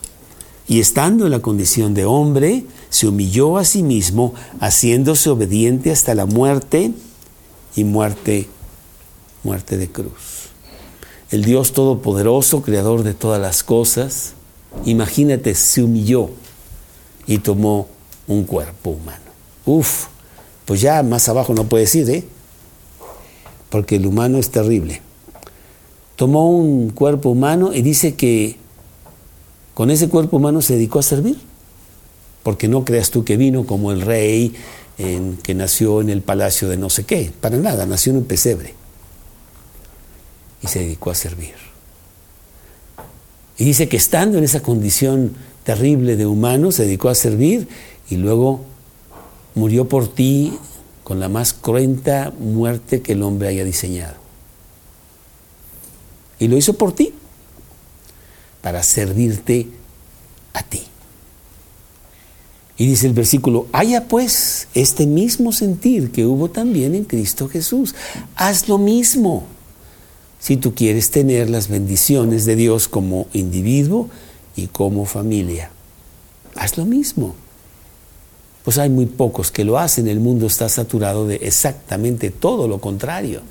Y 0.67 0.79
estando 0.79 1.25
en 1.25 1.31
la 1.31 1.41
condición 1.41 1.93
de 1.93 2.05
hombre, 2.05 2.65
se 2.89 3.07
humilló 3.07 3.57
a 3.57 3.65
sí 3.65 3.83
mismo, 3.83 4.33
haciéndose 4.59 5.29
obediente 5.29 5.91
hasta 5.91 6.15
la 6.15 6.25
muerte 6.25 6.93
y 7.75 7.83
muerte, 7.83 8.47
muerte 9.43 9.77
de 9.77 9.89
cruz. 9.89 10.36
El 11.29 11.43
Dios 11.43 11.73
Todopoderoso, 11.73 12.61
Creador 12.61 13.03
de 13.03 13.13
todas 13.13 13.41
las 13.41 13.61
cosas, 13.63 14.33
imagínate, 14.85 15.55
se 15.55 15.83
humilló 15.83 16.29
y 17.25 17.39
tomó 17.39 17.87
un 18.27 18.45
cuerpo 18.45 18.91
humano. 18.91 19.25
Uf, 19.65 20.05
pues 20.63 20.79
ya 20.79 21.03
más 21.03 21.27
abajo 21.27 21.53
no 21.53 21.65
puedes 21.65 21.93
ir, 21.95 22.09
¿eh? 22.09 22.23
Porque 23.69 23.97
el 23.97 24.05
humano 24.05 24.37
es 24.37 24.51
terrible. 24.51 25.01
Tomó 26.15 26.49
un 26.49 26.91
cuerpo 26.91 27.29
humano 27.29 27.73
y 27.73 27.81
dice 27.81 28.15
que 28.15 28.55
con 29.73 29.91
ese 29.91 30.07
cuerpo 30.07 30.37
humano 30.37 30.61
se 30.61 30.75
dedicó 30.75 30.99
a 30.99 31.03
servir. 31.03 31.37
Porque 32.43 32.69
no 32.69 32.85
creas 32.85 33.11
tú 33.11 33.25
que 33.25 33.35
vino 33.35 33.65
como 33.65 33.91
el 33.91 33.99
rey 33.99 34.55
que 34.95 35.53
nació 35.53 35.99
en 35.99 36.09
el 36.09 36.21
palacio 36.21 36.69
de 36.69 36.77
no 36.77 36.89
sé 36.89 37.03
qué. 37.03 37.33
Para 37.41 37.57
nada, 37.57 37.85
nació 37.85 38.13
en 38.13 38.19
un 38.19 38.23
pesebre. 38.23 38.76
Y 40.61 40.67
se 40.67 40.79
dedicó 40.79 41.11
a 41.11 41.15
servir. 41.15 41.55
Y 43.57 43.65
dice 43.65 43.89
que 43.89 43.97
estando 43.97 44.37
en 44.37 44.43
esa 44.43 44.61
condición 44.61 45.33
terrible 45.63 46.15
de 46.15 46.25
humano, 46.25 46.71
se 46.71 46.85
dedicó 46.85 47.09
a 47.09 47.15
servir 47.15 47.67
y 48.09 48.17
luego 48.17 48.61
murió 49.55 49.89
por 49.89 50.07
ti 50.07 50.57
con 51.03 51.19
la 51.19 51.29
más 51.29 51.53
cruenta 51.53 52.31
muerte 52.39 53.01
que 53.01 53.13
el 53.13 53.23
hombre 53.23 53.47
haya 53.47 53.63
diseñado. 53.63 54.15
Y 56.39 56.47
lo 56.47 56.57
hizo 56.57 56.73
por 56.73 56.93
ti, 56.93 57.13
para 58.61 58.83
servirte 58.83 59.67
a 60.53 60.63
ti. 60.63 60.83
Y 62.77 62.85
dice 62.85 63.07
el 63.07 63.13
versículo, 63.13 63.67
haya 63.71 64.07
pues 64.07 64.67
este 64.75 65.07
mismo 65.07 65.51
sentir 65.51 66.11
que 66.11 66.25
hubo 66.25 66.49
también 66.49 66.93
en 66.93 67.05
Cristo 67.05 67.49
Jesús. 67.49 67.95
Haz 68.35 68.67
lo 68.69 68.77
mismo 68.77 69.47
si 70.39 70.57
tú 70.57 70.73
quieres 70.75 71.11
tener 71.11 71.49
las 71.49 71.67
bendiciones 71.67 72.45
de 72.45 72.55
Dios 72.55 72.87
como 72.87 73.27
individuo 73.33 74.09
y 74.55 74.67
como 74.67 75.05
familia. 75.05 75.71
Haz 76.55 76.77
lo 76.77 76.85
mismo. 76.85 77.35
Pues 78.63 78.77
hay 78.77 78.89
muy 78.89 79.05
pocos 79.05 79.51
que 79.51 79.63
lo 79.63 79.77
hacen. 79.77 80.07
El 80.07 80.19
mundo 80.19 80.47
está 80.47 80.67
saturado 80.69 81.27
de 81.27 81.35
exactamente 81.37 82.31
todo 82.31 82.67
lo 82.67 82.79
contrario. 82.79 83.41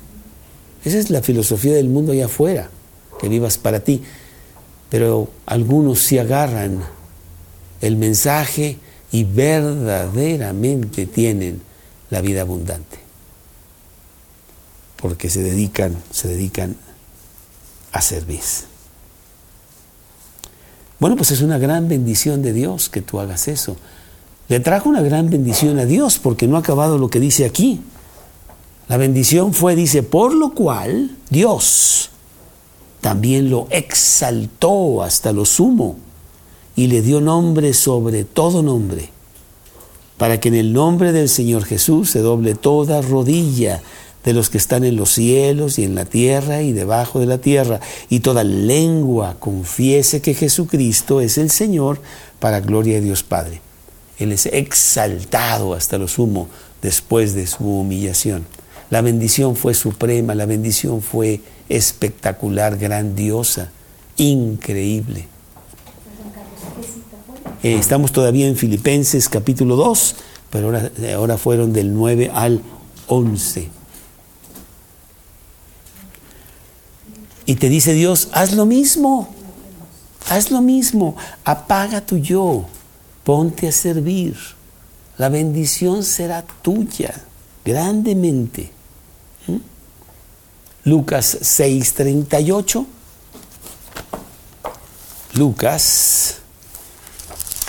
Esa 0.85 0.99
es 0.99 1.09
la 1.09 1.21
filosofía 1.21 1.73
del 1.73 1.89
mundo 1.89 2.11
allá 2.11 2.25
afuera, 2.25 2.69
que 3.19 3.27
vivas 3.27 3.57
para 3.57 3.79
ti. 3.79 4.03
Pero 4.89 5.29
algunos 5.45 5.99
sí 5.99 6.17
agarran 6.17 6.83
el 7.81 7.95
mensaje 7.95 8.77
y 9.11 9.23
verdaderamente 9.23 11.05
tienen 11.05 11.61
la 12.09 12.21
vida 12.21 12.41
abundante. 12.41 13.06
Porque 14.97 15.29
se 15.29 15.41
dedican, 15.41 15.95
se 16.11 16.27
dedican 16.27 16.75
a 17.91 18.01
servir. 18.01 18.41
Bueno, 20.99 21.15
pues 21.15 21.31
es 21.31 21.41
una 21.41 21.57
gran 21.57 21.87
bendición 21.87 22.41
de 22.41 22.53
Dios 22.53 22.89
que 22.89 23.01
tú 23.01 23.19
hagas 23.19 23.47
eso. 23.47 23.77
Le 24.49 24.59
trajo 24.59 24.89
una 24.89 25.01
gran 25.01 25.29
bendición 25.29 25.77
a 25.77 25.85
Dios 25.85 26.19
porque 26.19 26.47
no 26.47 26.55
ha 26.55 26.59
acabado 26.59 26.97
lo 26.97 27.09
que 27.09 27.19
dice 27.19 27.45
aquí. 27.45 27.81
La 28.87 28.97
bendición 28.97 29.53
fue, 29.53 29.75
dice, 29.75 30.01
por 30.01 30.33
lo 30.33 30.53
cual 30.53 31.15
Dios 31.29 32.09
también 33.01 33.49
lo 33.49 33.67
exaltó 33.69 35.03
hasta 35.03 35.33
lo 35.33 35.45
sumo 35.45 35.97
y 36.75 36.87
le 36.87 37.01
dio 37.01 37.19
nombre 37.19 37.73
sobre 37.73 38.23
todo 38.23 38.63
nombre, 38.63 39.09
para 40.17 40.39
que 40.39 40.47
en 40.47 40.55
el 40.55 40.73
nombre 40.73 41.11
del 41.11 41.27
Señor 41.27 41.65
Jesús 41.65 42.11
se 42.11 42.19
doble 42.19 42.55
toda 42.55 43.01
rodilla 43.01 43.81
de 44.23 44.33
los 44.33 44.49
que 44.49 44.57
están 44.57 44.83
en 44.83 44.95
los 44.97 45.13
cielos 45.13 45.79
y 45.79 45.83
en 45.83 45.95
la 45.95 46.05
tierra 46.05 46.61
y 46.61 46.73
debajo 46.73 47.19
de 47.19 47.25
la 47.25 47.37
tierra, 47.37 47.79
y 48.09 48.19
toda 48.19 48.43
lengua 48.43 49.37
confiese 49.39 50.21
que 50.21 50.33
Jesucristo 50.33 51.21
es 51.21 51.37
el 51.37 51.49
Señor 51.49 52.01
para 52.39 52.59
gloria 52.59 52.95
de 52.95 53.01
Dios 53.01 53.23
Padre. 53.23 53.61
Él 54.19 54.31
es 54.31 54.47
exaltado 54.47 55.73
hasta 55.73 55.97
lo 55.97 56.07
sumo 56.07 56.49
después 56.81 57.35
de 57.35 57.47
su 57.47 57.63
humillación. 57.63 58.45
La 58.89 59.01
bendición 59.01 59.55
fue 59.55 59.73
suprema, 59.73 60.33
la 60.33 60.45
bendición 60.45 61.01
fue 61.01 61.41
espectacular, 61.69 62.77
grandiosa, 62.77 63.71
increíble. 64.17 65.27
Eh, 67.63 67.75
estamos 67.75 68.11
todavía 68.11 68.47
en 68.47 68.55
Filipenses 68.55 69.29
capítulo 69.29 69.75
2, 69.75 70.15
pero 70.49 70.67
ahora, 70.67 70.91
ahora 71.15 71.37
fueron 71.37 71.73
del 71.73 71.93
9 71.93 72.31
al 72.33 72.61
11. 73.07 73.76
Y 77.47 77.55
te 77.55 77.69
dice 77.69 77.93
Dios, 77.93 78.27
haz 78.33 78.53
lo 78.53 78.65
mismo, 78.65 79.33
haz 80.29 80.51
lo 80.51 80.61
mismo, 80.61 81.15
apaga 81.45 82.01
tu 82.01 82.17
yo, 82.17 82.65
ponte 83.23 83.69
a 83.69 83.71
servir. 83.71 84.37
La 85.17 85.29
bendición 85.29 86.03
será 86.03 86.43
tuya 86.61 87.15
grandemente. 87.65 88.69
¿Mm? 89.47 89.57
Lucas 90.83 91.37
6:38. 91.41 92.85
Lucas 95.33 96.35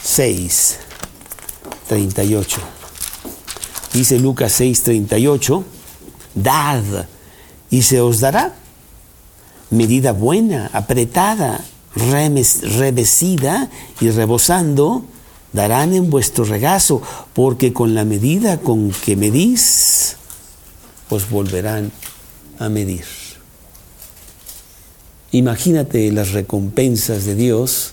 6, 0.03 0.79
38. 1.87 2.61
Dice 3.93 4.19
Lucas 4.19 4.53
6, 4.53 4.83
38, 4.83 5.65
dad 6.35 7.07
y 7.71 7.83
se 7.83 8.01
os 8.01 8.21
dará 8.21 8.55
medida 9.71 10.13
buena, 10.13 10.71
apretada, 10.73 11.65
revesida 11.95 13.71
y 14.01 14.11
rebosando, 14.11 15.05
darán 15.53 15.95
en 15.95 16.11
vuestro 16.11 16.45
regazo, 16.45 17.03
porque 17.35 17.73
con 17.73 17.95
la 17.95 18.05
medida 18.05 18.59
con 18.59 18.91
que 18.91 19.17
medís, 19.17 20.17
os 21.11 21.31
volverán 21.31 21.91
a 22.59 22.69
medir. 22.69 23.05
Imagínate 25.33 26.11
las 26.13 26.33
recompensas 26.33 27.25
de 27.25 27.35
Dios 27.35 27.93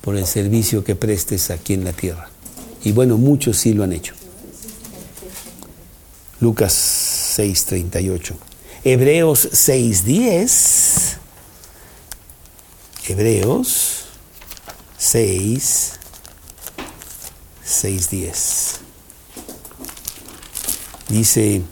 por 0.00 0.16
el 0.16 0.26
servicio 0.26 0.84
que 0.84 0.96
prestes 0.96 1.50
aquí 1.50 1.74
en 1.74 1.84
la 1.84 1.92
tierra. 1.92 2.30
Y 2.84 2.92
bueno, 2.92 3.18
muchos 3.18 3.58
sí 3.58 3.72
lo 3.72 3.84
han 3.84 3.92
hecho. 3.92 4.14
Lucas 6.40 6.72
6:38. 7.36 8.47
Hebreos 8.84 9.48
6:10. 9.52 11.18
Hebreos 13.08 14.04
6, 14.96 15.92
6:10. 17.64 18.80
Dice 21.08 21.62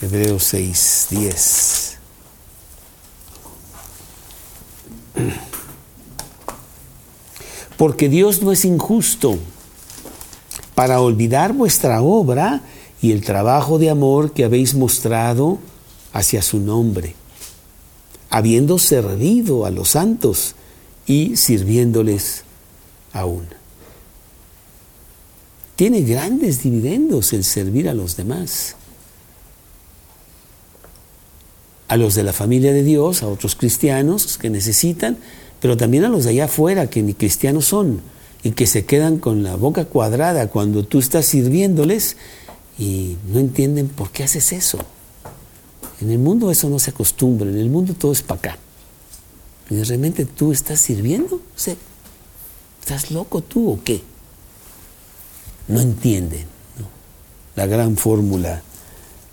Hebreos 0.00 0.54
6:10. 0.54 1.82
porque 7.82 8.08
Dios 8.08 8.42
no 8.42 8.52
es 8.52 8.64
injusto 8.64 9.40
para 10.76 11.00
olvidar 11.00 11.52
vuestra 11.52 12.00
obra 12.00 12.62
y 13.00 13.10
el 13.10 13.24
trabajo 13.24 13.76
de 13.76 13.90
amor 13.90 14.32
que 14.32 14.44
habéis 14.44 14.76
mostrado 14.76 15.58
hacia 16.12 16.42
su 16.42 16.58
nombre, 16.58 17.14
habiendo 18.30 18.78
servido 18.78 19.66
a 19.66 19.70
los 19.70 19.90
santos 19.90 20.54
y 21.06 21.36
sirviéndoles 21.36 22.44
aún. 23.12 23.46
tiene 25.76 26.02
grandes 26.02 26.62
dividendos 26.62 27.32
el 27.32 27.44
servir 27.44 27.88
a 27.88 27.94
los 27.94 28.16
demás. 28.16 28.76
A 31.88 31.96
los 31.96 32.14
de 32.14 32.22
la 32.22 32.32
familia 32.32 32.72
de 32.72 32.84
Dios, 32.84 33.22
a 33.22 33.28
otros 33.28 33.56
cristianos 33.56 34.38
que 34.38 34.48
necesitan, 34.48 35.18
pero 35.60 35.76
también 35.76 36.04
a 36.04 36.08
los 36.08 36.24
de 36.24 36.30
allá 36.30 36.44
afuera 36.44 36.88
que 36.88 37.02
ni 37.02 37.14
cristianos 37.14 37.66
son 37.66 38.00
y 38.42 38.52
que 38.52 38.66
se 38.66 38.84
quedan 38.84 39.18
con 39.18 39.42
la 39.42 39.56
boca 39.56 39.84
cuadrada 39.84 40.48
cuando 40.48 40.84
tú 40.84 40.98
estás 40.98 41.26
sirviéndoles 41.26 42.16
y 42.78 43.16
no 43.32 43.40
entienden 43.40 43.88
por 43.88 44.10
qué 44.10 44.24
haces 44.24 44.52
eso. 44.52 44.78
En 46.02 46.10
el 46.10 46.18
mundo 46.18 46.50
eso 46.50 46.68
no 46.68 46.80
se 46.80 46.90
acostumbra, 46.90 47.48
en 47.48 47.58
el 47.58 47.70
mundo 47.70 47.94
todo 47.94 48.10
es 48.10 48.22
para 48.22 48.38
acá. 48.38 48.58
Y 49.70 49.80
realmente 49.84 50.24
tú 50.24 50.50
estás 50.50 50.80
sirviendo, 50.80 51.40
¿estás 52.80 53.12
loco 53.12 53.40
tú 53.40 53.70
o 53.70 53.80
qué? 53.84 54.02
No 55.68 55.80
entienden 55.80 56.44
la 57.54 57.66
gran 57.66 57.96
fórmula, 57.96 58.62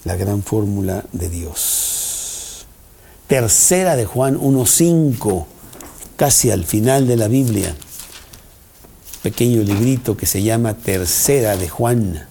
la 0.04 0.16
gran 0.16 0.44
fórmula 0.44 1.04
de 1.12 1.30
Dios. 1.30 2.68
Tercera 3.28 3.96
de 3.96 4.06
Juan 4.06 4.38
1.5, 4.38 5.46
casi 6.18 6.52
al 6.52 6.66
final 6.66 7.08
de 7.08 7.18
la 7.18 7.28
Biblia 7.28 7.76
pequeño 9.24 9.64
librito 9.64 10.16
que 10.16 10.28
se 10.28 10.44
llama 10.44 10.76
Tercera 10.76 11.58
de 11.58 11.68
Juan. 11.68 12.29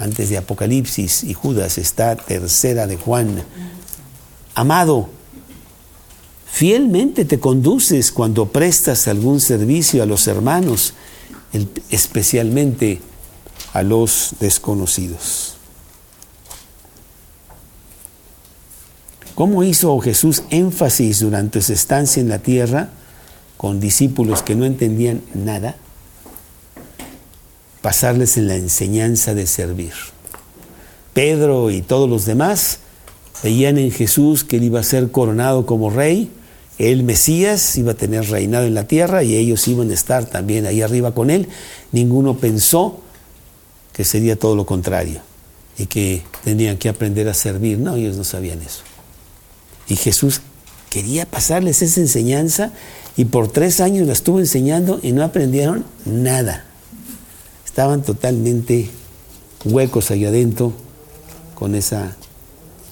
Antes 0.00 0.30
de 0.30 0.38
Apocalipsis 0.38 1.22
y 1.22 1.34
Judas 1.34 1.78
está 1.78 2.16
Tercera 2.16 2.88
de 2.88 2.96
Juan. 2.96 3.44
Amado, 4.56 5.10
fielmente 6.50 7.24
te 7.24 7.38
conduces 7.38 8.10
cuando 8.10 8.46
prestas 8.46 9.06
algún 9.06 9.40
servicio 9.40 10.02
a 10.02 10.06
los 10.06 10.26
hermanos, 10.26 10.94
especialmente 11.90 13.00
a 13.72 13.82
los 13.84 14.34
desconocidos. 14.40 15.54
¿Cómo 19.36 19.62
hizo 19.62 19.96
Jesús 20.00 20.42
énfasis 20.50 21.20
durante 21.20 21.62
su 21.62 21.72
estancia 21.72 22.20
en 22.20 22.28
la 22.28 22.40
tierra? 22.40 22.90
con 23.60 23.78
discípulos 23.78 24.42
que 24.42 24.54
no 24.54 24.64
entendían 24.64 25.20
nada, 25.34 25.76
pasarles 27.82 28.36
en 28.36 28.48
la 28.48 28.56
enseñanza 28.56 29.34
de 29.34 29.46
servir. 29.46 29.92
Pedro 31.14 31.70
y 31.70 31.82
todos 31.82 32.08
los 32.08 32.24
demás 32.24 32.78
veían 33.42 33.78
en 33.78 33.90
Jesús 33.90 34.44
que 34.44 34.56
él 34.56 34.64
iba 34.64 34.80
a 34.80 34.84
ser 34.84 35.10
coronado 35.10 35.66
como 35.66 35.90
rey, 35.90 36.30
el 36.78 37.02
Mesías 37.02 37.76
iba 37.76 37.92
a 37.92 37.94
tener 37.94 38.30
reinado 38.30 38.64
en 38.66 38.74
la 38.74 38.86
tierra 38.86 39.22
y 39.22 39.36
ellos 39.36 39.68
iban 39.68 39.90
a 39.90 39.94
estar 39.94 40.24
también 40.24 40.64
ahí 40.64 40.80
arriba 40.80 41.12
con 41.12 41.28
él. 41.28 41.46
Ninguno 41.92 42.38
pensó 42.38 43.00
que 43.92 44.02
sería 44.04 44.36
todo 44.36 44.56
lo 44.56 44.64
contrario 44.64 45.20
y 45.76 45.86
que 45.86 46.22
tenían 46.42 46.78
que 46.78 46.88
aprender 46.88 47.28
a 47.28 47.34
servir. 47.34 47.78
No, 47.78 47.96
ellos 47.96 48.16
no 48.16 48.24
sabían 48.24 48.62
eso. 48.62 48.80
Y 49.88 49.96
Jesús 49.96 50.40
quería 50.88 51.26
pasarles 51.26 51.82
esa 51.82 52.00
enseñanza 52.00 52.72
y 53.14 53.26
por 53.26 53.48
tres 53.48 53.82
años 53.82 54.06
la 54.06 54.14
estuvo 54.14 54.38
enseñando 54.38 55.00
y 55.02 55.12
no 55.12 55.22
aprendieron 55.22 55.84
nada. 56.06 56.64
Estaban 57.70 58.02
totalmente 58.02 58.90
huecos 59.64 60.10
ahí 60.10 60.24
adentro 60.24 60.72
con 61.54 61.76
esa, 61.76 62.16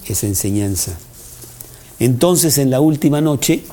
esa 0.06 0.28
enseñanza. 0.28 0.92
Entonces 1.98 2.58
en 2.58 2.70
la 2.70 2.78
última 2.78 3.20
noche, 3.20 3.64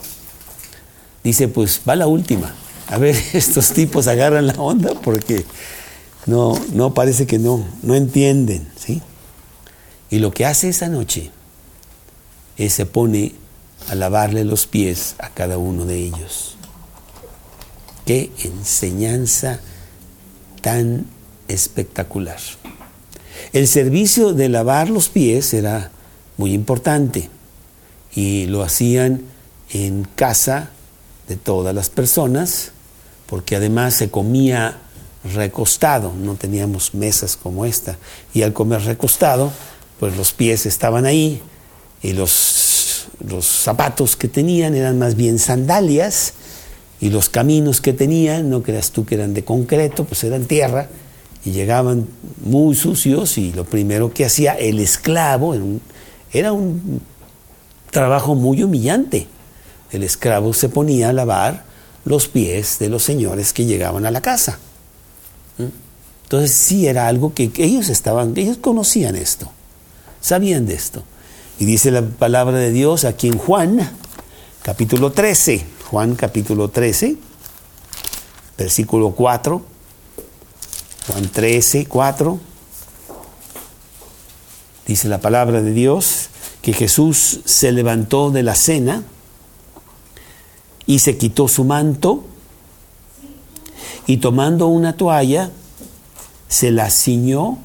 dice, 1.23 1.47
pues 1.47 1.81
va 1.87 1.95
la 1.95 2.07
última. 2.07 2.55
A 2.87 2.97
ver, 2.97 3.15
estos 3.33 3.69
tipos 3.73 4.07
agarran 4.07 4.47
la 4.47 4.55
onda 4.55 4.99
porque 5.03 5.45
no, 6.25 6.59
no 6.73 6.95
parece 6.95 7.27
que 7.27 7.37
no, 7.37 7.63
no 7.83 7.93
entienden, 7.93 8.67
¿sí? 8.75 9.03
Y 10.09 10.17
lo 10.17 10.31
que 10.31 10.47
hace 10.47 10.69
esa 10.69 10.87
noche 10.87 11.29
es 12.57 12.73
se 12.73 12.87
pone 12.87 13.35
a 13.89 13.93
lavarle 13.93 14.43
los 14.43 14.65
pies 14.65 15.13
a 15.19 15.29
cada 15.29 15.59
uno 15.59 15.85
de 15.85 15.99
ellos. 15.99 16.55
Qué 18.07 18.31
enseñanza 18.39 19.59
tan 20.65 21.05
espectacular. 21.47 22.39
El 23.53 23.67
servicio 23.67 24.33
de 24.33 24.49
lavar 24.49 24.89
los 24.89 25.09
pies 25.09 25.53
era 25.53 25.91
muy 26.37 26.53
importante 26.53 27.29
y 28.15 28.47
lo 28.47 28.63
hacían 28.63 29.21
en 29.69 30.07
casa 30.15 30.71
de 31.27 31.35
todas 31.35 31.75
las 31.75 31.91
personas 31.91 32.71
porque 33.27 33.55
además 33.55 33.93
se 33.93 34.09
comía 34.09 34.79
recostado, 35.35 36.11
no 36.13 36.33
teníamos 36.33 36.95
mesas 36.95 37.37
como 37.37 37.67
esta 37.67 37.99
y 38.33 38.41
al 38.41 38.53
comer 38.53 38.81
recostado 38.85 39.51
pues 39.99 40.17
los 40.17 40.33
pies 40.33 40.65
estaban 40.65 41.05
ahí 41.05 41.43
y 42.01 42.13
los 42.13 43.05
los 43.23 43.45
zapatos 43.45 44.15
que 44.15 44.27
tenían 44.27 44.73
eran 44.73 44.97
más 44.97 45.13
bien 45.13 45.37
sandalias 45.37 46.33
y 47.01 47.09
los 47.09 47.29
caminos 47.29 47.81
que 47.81 47.93
tenían, 47.93 48.49
no 48.49 48.63
creas 48.63 48.91
tú 48.91 49.05
que 49.05 49.15
eran 49.15 49.33
de 49.33 49.43
concreto, 49.43 50.05
pues 50.05 50.23
eran 50.23 50.45
tierra 50.45 50.87
y 51.43 51.51
llegaban 51.51 52.07
muy 52.43 52.75
sucios 52.75 53.37
y 53.37 53.51
lo 53.53 53.65
primero 53.65 54.13
que 54.13 54.25
hacía 54.25 54.53
el 54.53 54.79
esclavo 54.79 55.55
era 56.31 56.51
un, 56.51 57.01
trabajo 57.91 58.35
muy 58.35 58.63
humillante. 58.63 59.27
El 59.91 60.03
esclavo 60.03 60.53
se 60.53 60.69
ponía 60.69 61.09
a 61.09 61.13
lavar 61.13 61.63
los 62.03 62.27
pies 62.27 62.79
de 62.79 62.89
los 62.89 63.03
señores 63.03 63.53
que 63.53 63.65
llegaban 63.65 64.05
a 64.05 64.11
la 64.11 64.21
casa. 64.21 64.59
¿Mm? 65.57 65.63
Entonces 66.23 66.51
sí 66.51 66.87
era 66.87 67.07
algo 67.07 67.33
que 67.33 67.51
ellos 67.57 67.89
estaban, 67.89 68.33
ellos 68.35 68.57
conocían 68.57 69.15
esto, 69.15 69.51
sabían 70.19 70.65
de 70.65 70.73
esto. 70.73 71.03
Y 71.59 71.65
dice 71.65 71.91
la 71.91 72.01
palabra 72.01 72.57
de 72.57 72.71
Dios 72.71 73.05
aquí 73.05 73.27
en 73.27 73.37
Juan, 73.37 73.89
capítulo 74.61 75.11
13, 75.11 75.74
Juan 75.91 76.15
capítulo 76.15 76.69
13, 76.69 77.15
versículo 78.57 79.11
4, 79.11 79.61
Juan 81.07 81.29
13, 81.29 81.85
4, 81.85 82.39
dice 84.87 85.07
la 85.07 85.19
palabra 85.19 85.61
de 85.61 85.71
Dios 85.71 86.29
que 86.63 86.73
Jesús 86.73 87.41
se 87.45 87.71
levantó 87.71 88.31
de 88.31 88.41
la 88.41 88.55
cena 88.55 89.03
y 90.87 90.99
se 90.99 91.17
quitó 91.17 91.47
su 91.47 91.63
manto 91.63 92.23
y 94.07 94.17
tomando 94.17 94.65
una 94.65 94.97
toalla 94.97 95.51
se 96.47 96.71
la 96.71 96.89
ciñó 96.89 97.59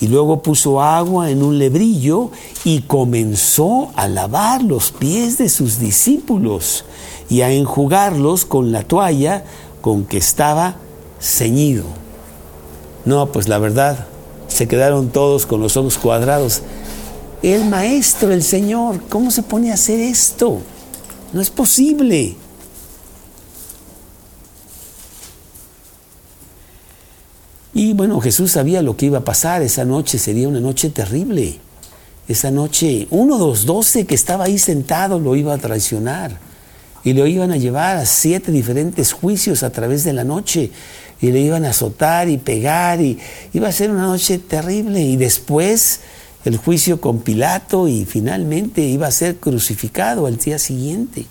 y 0.00 0.08
luego 0.08 0.42
puso 0.42 0.82
agua 0.82 1.30
en 1.30 1.42
un 1.42 1.58
lebrillo 1.58 2.30
y 2.64 2.82
comenzó 2.82 3.90
a 3.96 4.08
lavar 4.08 4.62
los 4.62 4.92
pies 4.92 5.38
de 5.38 5.48
sus 5.48 5.78
discípulos 5.78 6.84
y 7.28 7.40
a 7.40 7.50
enjugarlos 7.50 8.44
con 8.44 8.72
la 8.72 8.82
toalla 8.82 9.44
con 9.80 10.04
que 10.04 10.18
estaba 10.18 10.76
ceñido. 11.20 11.84
No, 13.04 13.26
pues 13.26 13.48
la 13.48 13.58
verdad, 13.58 14.06
se 14.48 14.68
quedaron 14.68 15.10
todos 15.10 15.46
con 15.46 15.60
los 15.60 15.76
ojos 15.76 15.96
cuadrados. 15.98 16.62
El 17.42 17.66
maestro, 17.66 18.32
el 18.32 18.42
Señor, 18.42 19.00
¿cómo 19.08 19.30
se 19.30 19.42
pone 19.42 19.70
a 19.70 19.74
hacer 19.74 20.00
esto? 20.00 20.58
No 21.32 21.40
es 21.40 21.50
posible. 21.50 22.36
Y 27.78 27.92
bueno, 27.92 28.22
Jesús 28.22 28.52
sabía 28.52 28.80
lo 28.80 28.96
que 28.96 29.04
iba 29.04 29.18
a 29.18 29.24
pasar, 29.24 29.60
esa 29.60 29.84
noche 29.84 30.18
sería 30.18 30.48
una 30.48 30.60
noche 30.60 30.88
terrible. 30.88 31.58
Esa 32.26 32.50
noche, 32.50 33.06
uno 33.10 33.36
de 33.36 33.44
los 33.44 33.66
doce 33.66 34.06
que 34.06 34.14
estaba 34.14 34.44
ahí 34.44 34.56
sentado 34.56 35.20
lo 35.20 35.36
iba 35.36 35.52
a 35.52 35.58
traicionar 35.58 36.38
y 37.04 37.12
lo 37.12 37.26
iban 37.26 37.52
a 37.52 37.58
llevar 37.58 37.98
a 37.98 38.06
siete 38.06 38.50
diferentes 38.50 39.12
juicios 39.12 39.62
a 39.62 39.68
través 39.68 40.04
de 40.04 40.14
la 40.14 40.24
noche 40.24 40.70
y 41.20 41.32
le 41.32 41.40
iban 41.40 41.66
a 41.66 41.70
azotar 41.70 42.30
y 42.30 42.38
pegar 42.38 43.02
y 43.02 43.18
iba 43.52 43.68
a 43.68 43.72
ser 43.72 43.90
una 43.90 44.06
noche 44.06 44.38
terrible 44.38 45.02
y 45.02 45.18
después 45.18 46.00
el 46.46 46.56
juicio 46.56 46.98
con 46.98 47.18
Pilato 47.18 47.88
y 47.88 48.06
finalmente 48.06 48.80
iba 48.80 49.06
a 49.06 49.10
ser 49.10 49.36
crucificado 49.36 50.24
al 50.24 50.38
día 50.38 50.58
siguiente. 50.58 51.26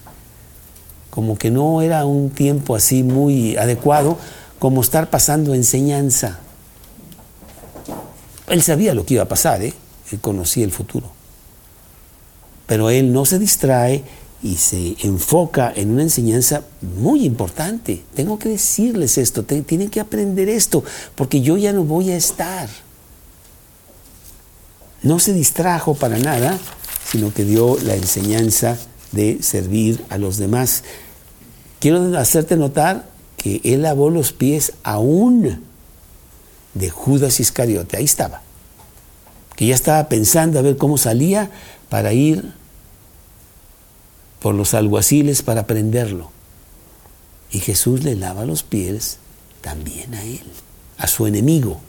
Como 1.10 1.40
que 1.40 1.50
no 1.50 1.82
era 1.82 2.06
un 2.06 2.30
tiempo 2.30 2.76
así 2.76 3.02
muy 3.02 3.58
adecuado 3.58 4.20
como 4.60 4.82
estar 4.82 5.10
pasando 5.10 5.54
enseñanza. 5.54 6.40
Él 8.48 8.62
sabía 8.62 8.94
lo 8.94 9.06
que 9.06 9.16
iba 9.16 9.24
a 9.24 9.28
pasar, 9.28 9.62
¿eh? 9.64 9.74
él 10.12 10.20
conocía 10.20 10.64
el 10.64 10.72
futuro. 10.72 11.12
Pero 12.68 12.90
él 12.90 13.12
no 13.12 13.26
se 13.26 13.40
distrae 13.40 14.04
y 14.42 14.58
se 14.58 14.96
enfoca 15.00 15.72
en 15.76 15.92
una 15.92 16.04
enseñanza 16.04 16.64
muy 16.82 17.26
importante. 17.26 18.04
Tengo 18.14 18.38
que 18.38 18.50
decirles 18.50 19.18
esto, 19.18 19.44
tienen 19.44 19.90
que 19.90 20.00
aprender 20.00 20.50
esto, 20.50 20.84
porque 21.16 21.42
yo 21.42 21.58
ya 21.58 21.74
no 21.74 21.84
voy 21.84 22.12
a 22.12 22.18
estar. 22.18 22.70
No 25.02 25.20
se 25.20 25.34
distrajo 25.34 25.96
para 25.96 26.18
nada, 26.18 26.58
sino 27.10 27.34
que 27.34 27.44
dio 27.44 27.78
la 27.84 27.96
enseñanza 27.96 28.78
de 29.12 29.42
servir 29.42 30.04
a 30.10 30.18
los 30.18 30.38
demás. 30.38 30.84
Quiero 31.80 32.18
hacerte 32.18 32.58
notar 32.58 33.15
que 33.46 33.62
él 33.64 33.84
lavó 33.84 34.10
los 34.10 34.34
pies 34.34 34.74
aún 34.82 35.62
de 36.74 36.90
Judas 36.90 37.40
Iscariote. 37.40 37.96
Ahí 37.96 38.04
estaba. 38.04 38.42
Que 39.56 39.68
ya 39.68 39.76
estaba 39.76 40.10
pensando 40.10 40.58
a 40.58 40.64
ver 40.64 40.78
cómo 40.78 40.98
salía 40.98 41.52
para 41.88 42.12
ir 42.12 42.54
por 44.40 44.56
los 44.56 44.74
alguaciles 44.74 45.44
para 45.44 45.68
prenderlo. 45.68 46.32
Y 47.52 47.60
Jesús 47.60 48.04
le 48.04 48.16
lava 48.16 48.46
los 48.46 48.64
pies 48.64 49.20
también 49.62 50.16
a 50.16 50.24
él, 50.24 50.42
a 50.98 51.06
su 51.06 51.28
enemigo, 51.28 51.80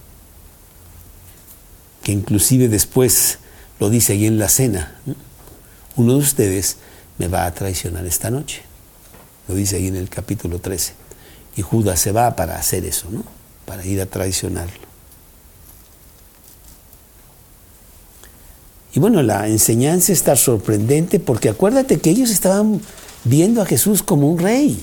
que 2.03 2.13
inclusive 2.13 2.69
después 2.69 3.39
lo 3.81 3.89
dice 3.89 4.13
ahí 4.13 4.27
en 4.27 4.39
la 4.39 4.51
cena. 4.51 5.01
Uno 5.97 6.13
de 6.13 6.19
ustedes 6.19 6.77
me 7.17 7.29
va 7.29 7.47
a 7.47 7.55
traicionar 7.55 8.05
esta 8.05 8.29
noche. 8.29 8.61
Lo 9.49 9.55
dice 9.55 9.77
ahí 9.77 9.87
en 9.87 9.97
el 9.97 10.11
capítulo 10.11 10.59
13. 10.59 11.06
Y 11.57 11.63
Judas 11.63 12.01
se 12.01 12.13
va 12.13 12.37
para 12.37 12.57
hacer 12.57 12.85
eso, 12.85 13.09
¿no? 13.11 13.25
Para 13.65 13.85
ir 13.85 14.01
a 14.01 14.07
traicionarlo. 14.07 14.87
Y 18.95 19.01
bueno, 19.01 19.23
la 19.23 19.47
enseñanza 19.47 20.13
está 20.13 20.37
sorprendente 20.37 21.21
porque 21.21 21.51
acuérdate 21.51 21.99
que 21.99 22.11
ellos 22.11 22.31
estaban 22.31 22.81
viendo 23.25 23.61
a 23.61 23.67
Jesús 23.67 24.03
como 24.03 24.31
un 24.31 24.39
rey. 24.39 24.83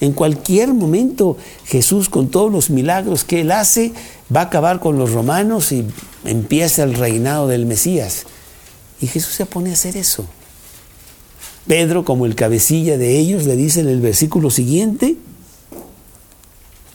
En 0.00 0.12
cualquier 0.12 0.74
momento 0.74 1.36
Jesús 1.64 2.08
con 2.08 2.28
todos 2.28 2.52
los 2.52 2.70
milagros 2.70 3.24
que 3.24 3.40
él 3.40 3.50
hace 3.50 3.92
va 4.34 4.40
a 4.40 4.44
acabar 4.44 4.80
con 4.80 4.98
los 4.98 5.12
romanos 5.12 5.72
y 5.72 5.84
empieza 6.24 6.84
el 6.84 6.94
reinado 6.94 7.48
del 7.48 7.66
Mesías. 7.66 8.26
Y 9.00 9.08
Jesús 9.08 9.34
se 9.34 9.46
pone 9.46 9.70
a 9.70 9.74
hacer 9.74 9.96
eso. 9.96 10.24
Pedro, 11.66 12.04
como 12.04 12.26
el 12.26 12.34
cabecilla 12.34 12.98
de 12.98 13.18
ellos, 13.18 13.44
le 13.44 13.56
dice 13.56 13.80
en 13.80 13.88
el 13.88 14.00
versículo 14.00 14.50
siguiente, 14.50 15.16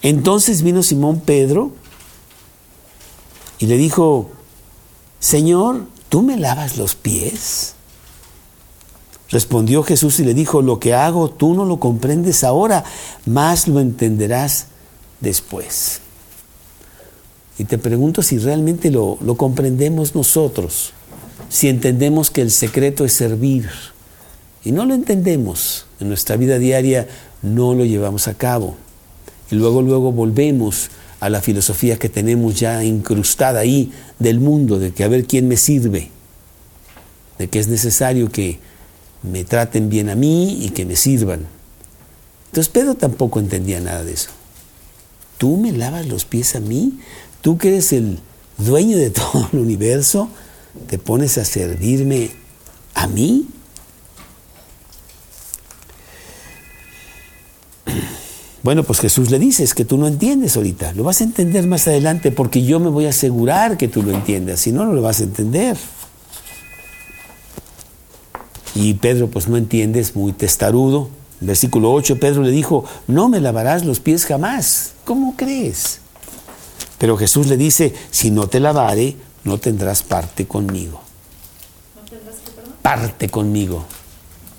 entonces 0.02 0.62
vino 0.62 0.84
Simón 0.84 1.20
Pedro 1.20 1.72
y 3.60 3.66
le 3.66 3.78
dijo, 3.78 4.30
Señor, 5.20 5.86
¿tú 6.10 6.22
me 6.22 6.38
lavas 6.38 6.78
los 6.78 6.96
pies? 6.96 7.74
Respondió 9.30 9.84
Jesús 9.84 10.20
y 10.20 10.24
le 10.24 10.34
dijo, 10.34 10.62
lo 10.62 10.80
que 10.80 10.94
hago 10.94 11.30
tú 11.30 11.54
no 11.54 11.66
lo 11.66 11.80
comprendes 11.80 12.44
ahora, 12.44 12.84
más 13.26 13.68
lo 13.68 13.80
entenderás 13.80 14.68
después. 15.20 16.00
Y 17.58 17.66
te 17.66 17.78
pregunto 17.78 18.22
si 18.22 18.38
realmente 18.38 18.92
lo, 18.92 19.18
lo 19.22 19.36
comprendemos 19.36 20.14
nosotros, 20.14 20.94
si 21.50 21.68
entendemos 21.68 22.30
que 22.30 22.42
el 22.42 22.52
secreto 22.52 23.04
es 23.04 23.14
servir. 23.14 23.70
Y 24.64 24.72
no 24.72 24.86
lo 24.86 24.94
entendemos, 24.94 25.88
en 26.00 26.10
nuestra 26.10 26.38
vida 26.38 26.60
diaria 26.60 27.08
no 27.42 27.74
lo 27.74 27.84
llevamos 27.84 28.28
a 28.28 28.36
cabo. 28.36 28.76
Y 29.52 29.56
luego, 29.56 29.82
luego 29.82 30.12
volvemos 30.12 30.90
a 31.20 31.30
la 31.30 31.42
filosofía 31.42 31.98
que 31.98 32.10
tenemos 32.10 32.60
ya 32.60 32.84
incrustada 32.84 33.60
ahí 33.60 33.92
del 34.20 34.40
mundo, 34.40 34.80
de 34.80 34.92
que 34.92 35.04
a 35.04 35.08
ver 35.08 35.26
quién 35.26 35.48
me 35.48 35.58
sirve, 35.58 36.12
de 37.38 37.48
que 37.48 37.60
es 37.60 37.68
necesario 37.68 38.30
que 38.30 38.60
me 39.24 39.44
traten 39.44 39.90
bien 39.90 40.10
a 40.10 40.16
mí 40.16 40.64
y 40.64 40.70
que 40.70 40.86
me 40.86 40.96
sirvan. 40.96 41.48
Entonces 42.48 42.70
Pedro 42.70 42.96
tampoco 42.96 43.40
entendía 43.40 43.80
nada 43.80 44.04
de 44.04 44.14
eso. 44.14 44.30
¿Tú 45.38 45.58
me 45.58 45.72
lavas 45.72 46.08
los 46.08 46.26
pies 46.26 46.56
a 46.56 46.60
mí? 46.60 47.00
¿Tú 47.42 47.58
que 47.58 47.70
eres 47.70 47.94
el 47.94 48.20
dueño 48.58 48.98
de 48.98 49.10
todo 49.12 49.50
el 49.54 49.60
universo? 49.60 50.30
¿Te 50.90 50.98
pones 50.98 51.38
a 51.38 51.46
servirme 51.46 52.32
a 52.94 53.08
mí? 53.08 53.48
Bueno, 58.68 58.84
pues 58.84 59.00
Jesús 59.00 59.32
le 59.32 59.40
dice, 59.40 59.64
es 59.64 59.74
que 59.74 59.86
tú 59.86 59.98
no 59.98 60.08
entiendes 60.08 60.58
ahorita, 60.58 60.92
lo 60.92 61.06
vas 61.06 61.22
a 61.22 61.24
entender 61.24 61.66
más 61.68 61.88
adelante 61.88 62.34
porque 62.34 62.64
yo 62.64 62.82
me 62.82 62.90
voy 62.90 63.06
a 63.06 63.12
asegurar 63.12 63.78
que 63.78 63.88
tú 63.88 64.04
lo 64.04 64.12
entiendas, 64.12 64.60
si 64.60 64.74
no, 64.74 64.84
no 64.84 64.92
lo 64.92 65.02
vas 65.02 65.22
a 65.22 65.24
entender. 65.24 65.78
Y 68.76 68.96
Pedro 68.96 69.30
pues 69.30 69.48
no 69.48 69.56
entiende, 69.56 70.02
es 70.02 70.18
muy 70.18 70.34
testarudo. 70.34 71.08
Versículo 71.40 71.94
8, 71.94 72.20
Pedro 72.20 72.42
le 72.42 72.52
dijo, 72.52 72.84
no 73.08 73.30
me 73.30 73.40
lavarás 73.40 73.86
los 73.86 74.02
pies 74.02 74.26
jamás. 74.26 74.92
¿Cómo 75.06 75.38
crees? 75.38 76.02
Pero 76.98 77.16
Jesús 77.16 77.48
le 77.48 77.56
dice, 77.56 77.94
si 78.12 78.32
no 78.32 78.48
te 78.48 78.60
lavare, 78.60 79.16
no 79.46 79.60
tendrás 79.60 80.04
parte 80.04 80.46
conmigo. 80.46 81.00
¿No 81.96 82.02
tendrás 82.02 82.36
que, 82.36 82.52
perdón? 82.52 82.74
Parte 82.82 83.30
conmigo. 83.30 83.86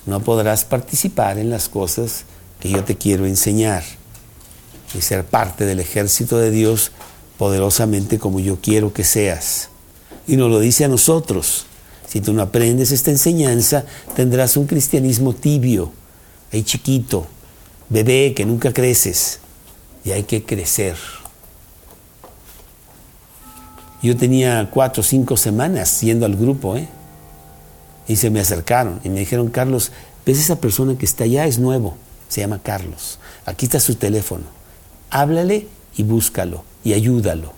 No 0.07 0.21
podrás 0.21 0.65
participar 0.65 1.37
en 1.37 1.51
las 1.51 1.69
cosas 1.69 2.25
que 2.59 2.71
yo 2.71 2.85
te 2.85 2.97
quiero 2.97 3.27
enseñar 3.27 3.98
y 4.95 5.03
ser 5.03 5.25
parte 5.25 5.65
del 5.67 5.81
ejército 5.81 6.39
de 6.39 6.51
Dios 6.51 6.93
poderosamente 7.39 8.19
como 8.19 8.41
yo 8.41 8.59
quiero 8.61 8.93
que 8.93 9.05
seas. 9.05 9.71
Y 10.27 10.37
nos 10.37 10.51
lo 10.51 10.61
dice 10.61 10.85
a 10.85 10.89
nosotros. 10.89 11.67
Si 12.07 12.21
tú 12.21 12.33
no 12.33 12.43
aprendes 12.43 12.91
esta 12.91 13.11
enseñanza, 13.11 13.85
tendrás 14.17 14.57
un 14.57 14.67
cristianismo 14.67 15.35
tibio, 15.35 15.93
ahí 16.53 16.63
chiquito, 16.63 17.27
bebé 17.89 18.33
que 18.35 18.47
nunca 18.47 18.73
creces. 18.73 19.41
Y 20.05 20.13
hay 20.13 20.25
que 20.25 20.43
crecer. 20.43 20.97
Yo 24.03 24.17
tenía 24.17 24.71
cuatro 24.73 25.03
o 25.03 25.05
cinco 25.05 25.37
semanas 25.37 26.01
yendo 26.01 26.25
al 26.25 26.37
grupo, 26.37 26.77
¿eh? 26.77 26.89
Y 28.07 28.17
se 28.17 28.31
me 28.31 28.41
acercaron 28.41 29.01
y 29.05 29.11
me 29.11 29.21
dijeron, 29.21 29.49
Carlos, 29.49 29.93
¿ves 30.25 30.39
esa 30.39 30.57
persona 30.57 30.97
que 30.97 31.05
está 31.05 31.25
allá? 31.25 31.45
Es 31.45 31.59
nuevo, 31.59 31.97
se 32.29 32.41
llama 32.41 32.61
Carlos. 32.63 33.19
Aquí 33.45 33.67
está 33.67 33.81
su 33.81 33.97
teléfono 33.97 34.58
háblale 35.11 35.67
y 35.97 36.03
búscalo 36.03 36.65
y 36.85 36.93
ayúdalo. 36.93 37.53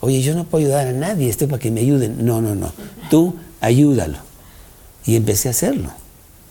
Oye, 0.00 0.20
yo 0.20 0.34
no 0.34 0.44
puedo 0.44 0.64
ayudar 0.64 0.88
a 0.88 0.92
nadie, 0.92 1.28
estoy 1.28 1.46
para 1.46 1.60
que 1.60 1.70
me 1.70 1.80
ayuden. 1.80 2.24
No, 2.24 2.40
no, 2.40 2.54
no. 2.54 2.72
Tú 3.08 3.36
ayúdalo. 3.60 4.18
Y 5.06 5.16
empecé 5.16 5.48
a 5.48 5.52
hacerlo. 5.52 5.90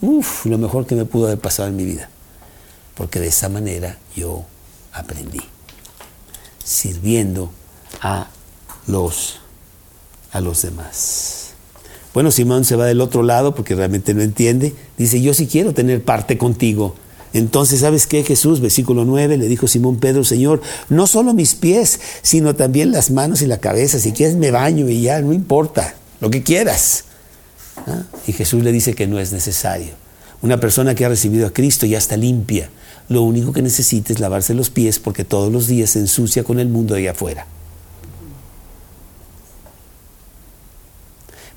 Uf, 0.01 0.45
lo 0.45 0.57
mejor 0.57 0.85
que 0.85 0.95
me 0.95 1.05
pudo 1.05 1.25
haber 1.25 1.39
pasado 1.39 1.69
en 1.69 1.75
mi 1.75 1.85
vida. 1.85 2.09
Porque 2.95 3.19
de 3.19 3.27
esa 3.27 3.49
manera 3.49 3.97
yo 4.15 4.45
aprendí. 4.93 5.41
Sirviendo 6.63 7.51
a 8.01 8.27
los, 8.87 9.39
a 10.31 10.39
los 10.39 10.61
demás. 10.61 11.51
Bueno, 12.13 12.31
Simón 12.31 12.65
se 12.65 12.75
va 12.75 12.85
del 12.85 13.01
otro 13.01 13.23
lado 13.23 13.55
porque 13.55 13.75
realmente 13.75 14.13
no 14.13 14.21
entiende. 14.21 14.73
Dice, 14.97 15.21
yo 15.21 15.33
sí 15.33 15.47
quiero 15.47 15.73
tener 15.73 16.03
parte 16.03 16.37
contigo. 16.37 16.95
Entonces, 17.33 17.79
¿sabes 17.79 18.07
qué? 18.07 18.23
Jesús, 18.23 18.59
versículo 18.59 19.05
9, 19.05 19.37
le 19.37 19.47
dijo 19.47 19.67
Simón 19.67 19.97
Pedro, 19.97 20.23
Señor, 20.23 20.61
no 20.89 21.07
solo 21.07 21.33
mis 21.33 21.55
pies, 21.55 21.99
sino 22.21 22.55
también 22.55 22.91
las 22.91 23.09
manos 23.09 23.41
y 23.41 23.47
la 23.47 23.59
cabeza. 23.59 23.99
Si 23.99 24.11
quieres 24.11 24.35
me 24.35 24.51
baño 24.51 24.89
y 24.89 25.01
ya, 25.01 25.21
no 25.21 25.31
importa, 25.31 25.95
lo 26.19 26.29
que 26.29 26.43
quieras. 26.43 27.05
¿Ah? 27.87 28.03
Y 28.27 28.33
Jesús 28.33 28.63
le 28.63 28.71
dice 28.71 28.95
que 28.95 29.07
no 29.07 29.19
es 29.19 29.31
necesario. 29.31 29.93
Una 30.41 30.59
persona 30.59 30.93
que 30.93 31.05
ha 31.05 31.09
recibido 31.09 31.47
a 31.47 31.53
Cristo 31.53 31.85
ya 31.85 31.97
está 31.97 32.17
limpia. 32.17 32.69
Lo 33.07 33.21
único 33.21 33.53
que 33.53 33.61
necesita 33.61 34.11
es 34.11 34.19
lavarse 34.19 34.53
los 34.53 34.69
pies 34.69 34.99
porque 34.99 35.23
todos 35.23 35.51
los 35.51 35.67
días 35.67 35.91
se 35.91 35.99
ensucia 35.99 36.43
con 36.43 36.59
el 36.59 36.67
mundo 36.67 36.95
allá 36.95 37.11
afuera. 37.11 37.45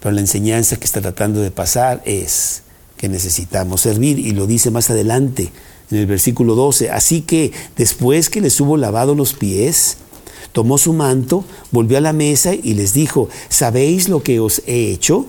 Pero 0.01 0.13
la 0.13 0.21
enseñanza 0.21 0.77
que 0.77 0.85
está 0.85 1.01
tratando 1.01 1.41
de 1.41 1.51
pasar 1.51 2.03
es 2.05 2.64
necesitamos 3.09 3.83
servir 3.83 4.19
y 4.19 4.33
lo 4.33 4.47
dice 4.47 4.71
más 4.71 4.91
adelante 4.91 5.53
en 5.91 5.99
el 5.99 6.07
versículo 6.07 6.55
12. 6.55 6.91
Así 6.91 7.23
que 7.23 7.53
después 7.77 8.31
que 8.31 8.41
les 8.41 8.61
hubo 8.61 8.77
lavado 8.77 9.15
los 9.15 9.35
pies, 9.35 9.99
tomó 10.53 10.79
su 10.79 10.93
manto, 10.93 11.45
volvió 11.71 11.99
a 11.99 12.01
la 12.01 12.13
mesa 12.13 12.55
y 12.55 12.75
les 12.75 12.93
dijo, 12.93 13.29
¿sabéis 13.49 14.09
lo 14.09 14.23
que 14.23 14.41
os 14.41 14.63
he 14.67 14.91
hecho? 14.91 15.27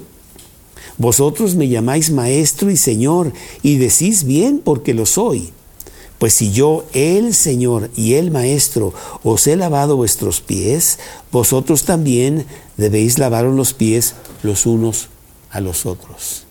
Vosotros 0.98 1.56
me 1.56 1.68
llamáis 1.68 2.12
maestro 2.12 2.72
y 2.72 2.78
señor 2.78 3.34
y 3.62 3.78
decís 3.78 4.24
bien 4.24 4.62
porque 4.64 4.94
lo 4.94 5.06
soy. 5.06 5.52
Pues 6.18 6.34
si 6.34 6.52
yo, 6.52 6.86
el 6.94 7.34
Señor 7.34 7.92
y 7.96 8.14
el 8.14 8.32
Maestro, 8.32 8.94
os 9.24 9.48
he 9.48 9.58
lavado 9.58 9.98
vuestros 9.98 10.40
pies, 10.40 10.98
vosotros 11.30 11.84
también 11.84 12.46
debéis 12.78 13.20
lavaros 13.20 13.54
los 13.54 13.74
pies 13.74 14.16
los 14.42 14.66
unos 14.66 15.10
a 15.52 15.60
los 15.60 15.86
otros. 15.86 16.45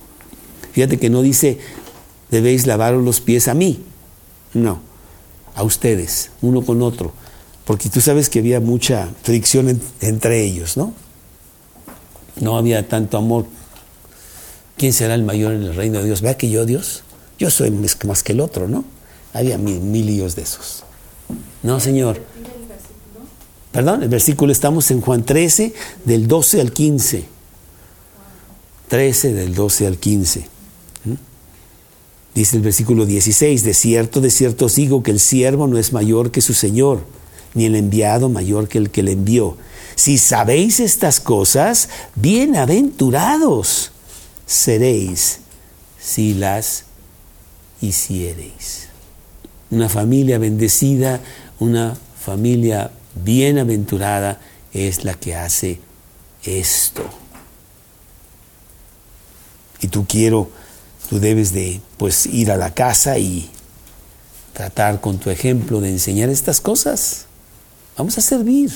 Fíjate 0.75 0.99
que 0.99 1.09
no 1.09 1.23
dice, 1.23 1.59
debéis 2.33 2.67
lavaros 2.67 3.05
los 3.05 3.21
pies 3.21 3.47
a 3.47 3.55
mí. 3.55 3.81
No, 4.55 4.81
a 5.55 5.63
ustedes, 5.63 6.31
uno 6.43 6.63
con 6.63 6.83
otro. 6.83 7.13
Porque 7.65 7.89
tú 7.89 8.01
sabes 8.01 8.29
que 8.29 8.41
había 8.41 8.59
mucha 8.59 9.09
fricción 9.23 9.81
entre 10.01 10.43
ellos, 10.43 10.77
¿no? 10.77 10.93
No 12.41 12.59
había 12.59 12.89
tanto 12.89 13.17
amor. 13.17 13.47
¿Quién 14.77 14.93
será 14.93 15.15
el 15.15 15.23
mayor 15.23 15.53
en 15.53 15.63
el 15.63 15.77
reino 15.77 16.01
de 16.01 16.07
Dios? 16.07 16.21
Vea 16.23 16.37
que 16.37 16.51
yo, 16.51 16.67
Dios, 16.67 17.05
yo 17.39 17.51
soy 17.51 17.71
más 17.71 18.25
que 18.25 18.33
el 18.33 18.41
otro, 18.41 18.67
¿no? 18.67 18.85
Había 19.33 19.57
mil, 19.59 19.81
mil 19.81 20.07
de 20.07 20.43
esos. 20.43 20.83
No, 21.63 21.79
Señor. 21.79 22.21
Perdón, 23.71 24.03
el 24.03 24.09
versículo 24.09 24.51
estamos 24.51 24.91
en 24.91 25.01
Juan 25.01 25.25
13, 25.25 25.73
del 26.05 26.27
12 26.27 26.61
al 26.61 26.73
15. 26.73 27.25
13 28.89 29.33
del 29.35 29.55
12 29.55 29.87
al 29.87 29.99
15. 29.99 30.54
Dice 32.35 32.57
el 32.57 32.63
versículo 32.63 33.07
16, 33.07 33.63
de 33.63 33.75
cierto, 33.75 34.21
de 34.21 34.31
cierto 34.31 34.67
os 34.67 34.75
digo 34.75 35.03
que 35.03 35.13
el 35.13 35.21
siervo 35.21 35.69
no 35.69 35.79
es 35.79 35.93
mayor 35.93 36.33
que 36.33 36.41
su 36.41 36.53
Señor, 36.53 37.05
ni 37.55 37.67
el 37.67 37.77
enviado 37.77 38.29
mayor 38.29 38.69
que 38.69 38.79
el 38.79 38.91
que 38.91 39.05
le 39.05 39.13
envió. 39.13 39.57
Si 39.95 40.19
sabéis 40.19 40.81
estas 40.81 41.21
cosas, 41.21 41.89
bienaventurados 42.17 43.93
seréis 44.47 45.39
si 46.01 46.35
las 46.35 46.85
hiciereis. 47.81 48.89
Una 49.71 49.89
familia 49.89 50.39
bendecida, 50.39 51.21
una 51.61 51.97
familia 52.21 52.91
bienaventurada 53.15 54.41
es 54.73 55.05
la 55.05 55.15
que 55.15 55.37
hace 55.37 55.81
esto. 56.43 57.05
Y 59.81 59.89
tú 59.89 60.07
quiero, 60.09 60.51
tú 61.09 61.21
debes 61.21 61.53
de 61.53 61.81
pues 61.97 62.27
ir 62.27 62.51
a 62.51 62.57
la 62.57 62.75
casa 62.75 63.19
y 63.19 63.51
tratar 64.53 65.01
con 65.01 65.19
tu 65.19 65.31
ejemplo 65.31 65.81
de 65.81 65.91
enseñar 65.91 66.29
estas 66.31 66.61
cosas. 66.61 67.27
Vamos 67.97 68.19
a 68.19 68.21
servir, 68.21 68.73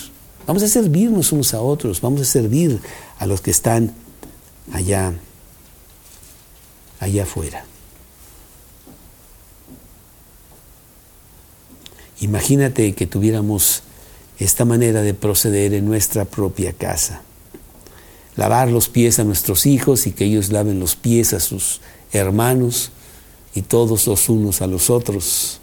vamos 0.46 0.62
a 0.62 0.68
servirnos 0.68 1.32
unos 1.32 1.54
a 1.54 1.60
otros, 1.60 2.00
vamos 2.00 2.20
a 2.20 2.24
servir 2.24 2.80
a 3.18 3.26
los 3.26 3.40
que 3.40 3.50
están 3.50 3.92
allá, 4.72 5.12
allá 7.00 7.22
afuera. 7.22 7.64
Imagínate 12.20 12.94
que 12.94 13.06
tuviéramos 13.06 13.82
esta 14.38 14.64
manera 14.64 15.02
de 15.02 15.14
proceder 15.14 15.72
en 15.74 15.86
nuestra 15.86 16.24
propia 16.24 16.72
casa. 16.72 17.22
Lavar 18.36 18.70
los 18.70 18.88
pies 18.88 19.18
a 19.18 19.24
nuestros 19.24 19.66
hijos 19.66 20.06
y 20.06 20.12
que 20.12 20.24
ellos 20.24 20.50
laven 20.50 20.78
los 20.78 20.96
pies 20.96 21.32
a 21.32 21.40
sus 21.40 21.80
hermanos 22.12 22.90
y 23.54 23.62
todos 23.62 24.06
los 24.06 24.28
unos 24.28 24.62
a 24.62 24.66
los 24.66 24.90
otros. 24.90 25.60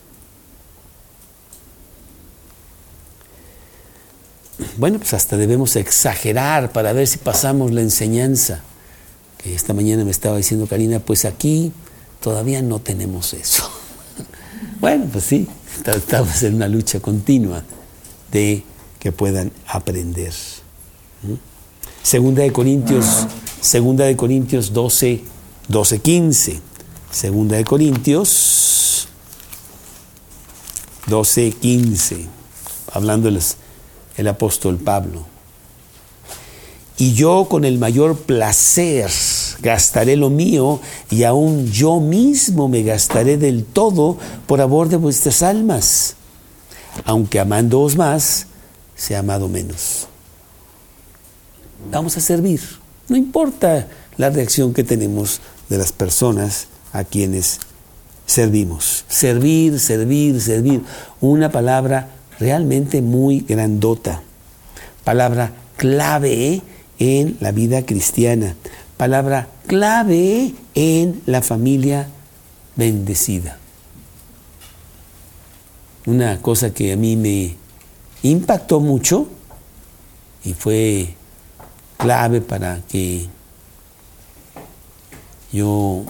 Bueno, 4.78 5.00
pues 5.00 5.14
hasta 5.14 5.38
debemos 5.38 5.76
exagerar 5.76 6.72
para 6.72 6.94
ver 6.94 7.08
si 7.08 7.18
pasamos 7.18 7.72
la 7.72 7.82
enseñanza. 7.82 8.62
Que 9.38 9.54
esta 9.54 9.74
mañana 9.74 10.04
me 10.04 10.12
estaba 10.12 10.38
diciendo 10.38 10.68
Karina, 10.68 11.00
pues 11.00 11.26
aquí 11.26 11.72
todavía 12.22 12.62
no 12.62 12.80
tenemos 12.80 13.34
eso. 13.34 13.70
Bueno, 14.80 15.08
pues 15.12 15.24
sí, 15.24 15.48
estamos 15.86 16.44
en 16.44 16.56
una 16.56 16.68
lucha 16.68 17.00
continua 17.00 17.64
de 18.32 18.64
que 19.00 19.12
puedan 19.12 19.52
aprender. 19.68 20.34
Segunda 22.04 22.44
de 22.44 22.52
Corintios, 22.52 23.26
segunda 23.62 24.06
de 24.06 24.16
Corintios 24.16 24.74
12, 24.74 25.24
12, 25.68 26.00
15. 26.00 26.62
Segunda 27.12 27.56
de 27.56 27.64
Corintios 27.64 29.08
12, 31.08 31.52
15. 31.52 32.28
Hablándoles 32.92 33.58
el 34.18 34.28
apóstol 34.28 34.78
Pablo. 34.78 35.26
Y 36.98 37.14
yo 37.14 37.48
con 37.50 37.66
el 37.66 37.78
mayor 37.78 38.18
placer 38.18 39.12
gastaré 39.62 40.16
lo 40.16 40.30
mío 40.30 40.80
y 41.10 41.24
aún 41.24 41.70
yo 41.72 42.00
mismo 42.00 42.70
me 42.70 42.84
gastaré 42.84 43.38
del 43.38 43.66
todo 43.66 44.18
por 44.48 44.62
amor 44.62 44.88
de 44.88 44.96
vuestras 44.96 45.44
almas, 45.44 46.16
aunque 47.04 47.42
amándoos 47.42 47.98
más, 47.98 48.48
sea 48.96 49.20
amado 49.20 49.50
menos. 49.50 50.08
Vamos 51.92 52.16
a 52.16 52.22
servir, 52.22 52.62
no 53.10 53.18
importa 53.18 53.90
la 54.16 54.30
reacción 54.30 54.74
que 54.74 54.86
tenemos 54.86 55.42
de 55.70 55.78
las 55.78 55.92
personas 55.92 56.68
a 56.94 57.04
quienes 57.04 57.60
servimos. 58.26 59.06
Servir, 59.08 59.80
servir, 59.80 60.42
servir. 60.42 60.82
Una 61.22 61.52
palabra 61.52 62.10
realmente 62.40 63.02
muy 63.02 63.42
grandota, 63.42 64.22
palabra 65.04 65.52
clave 65.78 66.62
en 67.00 67.38
la 67.40 67.52
vida 67.52 67.86
cristiana, 67.86 68.56
palabra 68.98 69.48
clave 69.68 70.54
en 70.74 71.22
la 71.26 71.42
familia 71.42 72.08
bendecida. 72.76 73.58
Una 76.06 76.42
cosa 76.42 76.74
que 76.74 76.94
a 76.94 76.98
mí 76.98 77.16
me 77.16 77.56
impactó 78.22 78.80
mucho 78.80 79.28
y 80.44 80.54
fue 80.54 81.16
clave 81.98 82.42
para 82.42 82.82
que 82.88 83.28
yo 85.56 86.04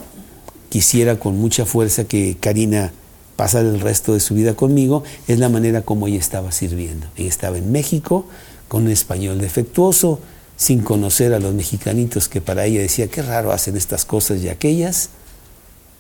quisiera 0.70 1.20
con 1.20 1.38
mucha 1.38 1.66
fuerza 1.66 2.06
que 2.06 2.36
Karina 2.40 2.92
pasara 3.36 3.70
el 3.70 3.80
resto 3.80 4.14
de 4.14 4.20
su 4.20 4.34
vida 4.34 4.56
conmigo, 4.56 5.04
es 5.28 5.40
la 5.40 5.50
manera 5.50 5.82
como 5.82 6.08
ella 6.08 6.20
estaba 6.20 6.52
sirviendo. 6.52 7.08
Ella 7.16 7.30
estaba 7.30 7.58
en 7.58 7.72
México 7.72 8.26
con 8.68 8.84
un 8.84 8.92
español 8.92 9.40
defectuoso, 9.40 10.20
sin 10.58 10.82
conocer 10.82 11.34
a 11.34 11.40
los 11.40 11.54
mexicanitos 11.54 12.30
que 12.30 12.42
para 12.42 12.66
ella 12.66 12.82
decía, 12.82 13.08
qué 13.08 13.22
raro 13.22 13.52
hacen 13.52 13.76
estas 13.76 14.06
cosas 14.06 14.42
y 14.42 14.50
aquellas, 14.50 15.10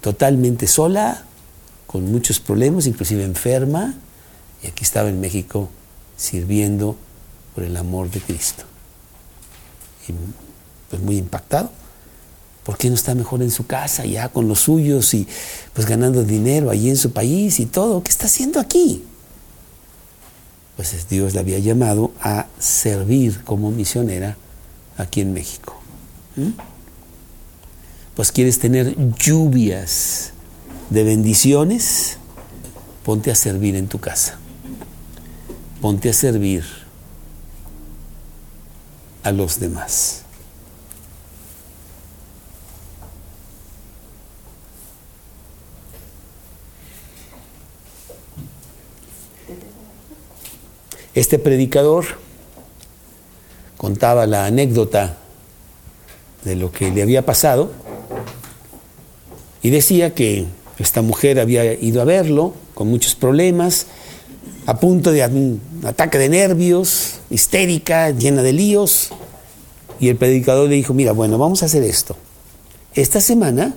totalmente 0.02 0.66
sola, 0.68 1.24
con 1.88 2.12
muchos 2.12 2.40
problemas, 2.40 2.88
inclusive 2.88 3.24
enferma, 3.24 3.96
y 4.64 4.68
aquí 4.68 4.84
estaba 4.84 5.10
en 5.10 5.20
México 5.20 5.70
sirviendo 6.18 6.96
por 7.54 7.64
el 7.64 7.76
amor 7.78 8.10
de 8.10 8.22
Cristo. 8.22 8.64
Y 10.08 10.14
pues 10.90 11.02
muy 11.02 11.18
impactado. 11.18 11.70
¿Por 12.66 12.78
qué 12.78 12.90
no 12.90 12.96
está 12.96 13.14
mejor 13.14 13.44
en 13.44 13.52
su 13.52 13.68
casa, 13.68 14.06
ya 14.06 14.30
con 14.30 14.48
los 14.48 14.62
suyos 14.62 15.14
y 15.14 15.28
pues 15.74 15.86
ganando 15.88 16.24
dinero 16.24 16.72
allí 16.72 16.90
en 16.90 16.98
su 16.98 17.12
país 17.12 17.60
y 17.60 17.68
todo? 17.68 18.02
¿Qué 18.02 18.10
está 18.10 18.26
haciendo 18.26 18.60
aquí? 18.60 19.04
Pues 20.76 21.08
Dios 21.08 21.36
la 21.36 21.42
había 21.42 21.60
llamado 21.60 22.12
a 22.20 22.48
servir 22.58 23.44
como 23.44 23.70
misionera 23.70 24.36
aquí 24.98 25.22
en 25.22 25.32
México. 25.32 25.80
Pues 28.16 28.32
quieres 28.32 28.58
tener 28.58 28.96
lluvias 29.16 30.32
de 30.90 31.04
bendiciones, 31.04 32.18
ponte 33.04 33.30
a 33.30 33.36
servir 33.36 33.76
en 33.76 33.88
tu 33.88 34.00
casa. 34.00 34.40
Ponte 35.82 36.10
a 36.10 36.14
servir 36.14 36.66
a 39.24 39.32
los 39.32 39.60
demás. 39.60 40.25
Este 51.16 51.40
predicador 51.40 52.06
contaba 53.78 54.28
la 54.28 54.46
anécdota 54.46 55.18
de 56.44 56.58
lo 56.58 56.72
que 56.72 56.92
le 56.92 57.02
había 57.02 57.26
pasado 57.26 57.72
y 59.62 59.70
decía 59.70 60.14
que 60.14 60.46
esta 60.78 61.02
mujer 61.02 61.40
había 61.40 61.74
ido 61.74 62.02
a 62.02 62.06
verlo 62.06 62.54
con 62.74 62.90
muchos 62.90 63.16
problemas, 63.16 63.88
a 64.66 64.80
punto 64.80 65.12
de 65.14 65.26
un 65.26 65.62
ataque 65.86 66.18
de 66.18 66.28
nervios, 66.28 67.20
histérica, 67.30 68.10
llena 68.10 68.44
de 68.44 68.52
líos, 68.52 69.12
y 70.00 70.10
el 70.10 70.18
predicador 70.18 70.70
le 70.70 70.76
dijo, 70.76 70.94
mira, 70.94 71.14
bueno, 71.14 71.38
vamos 71.38 71.64
a 71.64 71.68
hacer 71.68 71.84
esto. 71.84 72.18
Esta 72.94 73.22
semana, 73.22 73.74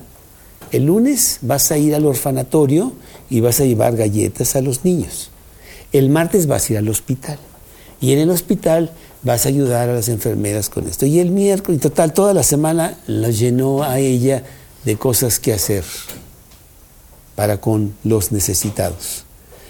el 0.72 0.86
lunes, 0.86 1.38
vas 1.42 1.70
a 1.70 1.78
ir 1.78 1.94
al 1.94 2.04
orfanatorio 2.04 2.92
y 3.30 3.40
vas 3.40 3.60
a 3.60 3.64
llevar 3.64 3.96
galletas 3.96 4.56
a 4.56 4.60
los 4.60 4.84
niños. 4.84 5.30
El 5.92 6.10
martes 6.10 6.46
vas 6.46 6.68
a 6.68 6.72
ir 6.72 6.78
al 6.78 6.88
hospital. 6.88 7.38
Y 8.00 8.12
en 8.12 8.20
el 8.20 8.30
hospital 8.30 8.92
vas 9.22 9.46
a 9.46 9.48
ayudar 9.48 9.88
a 9.88 9.94
las 9.94 10.08
enfermeras 10.08 10.68
con 10.68 10.86
esto. 10.86 11.06
Y 11.06 11.18
el 11.18 11.30
miércoles, 11.30 11.78
y 11.78 11.80
total, 11.80 12.12
toda 12.12 12.34
la 12.34 12.42
semana 12.42 12.98
la 13.06 13.30
llenó 13.30 13.82
a 13.82 13.98
ella 13.98 14.44
de 14.84 14.96
cosas 14.96 15.38
que 15.38 15.52
hacer 15.52 15.84
para 17.34 17.60
con 17.60 17.94
los 18.04 18.32
necesitados. 18.32 19.24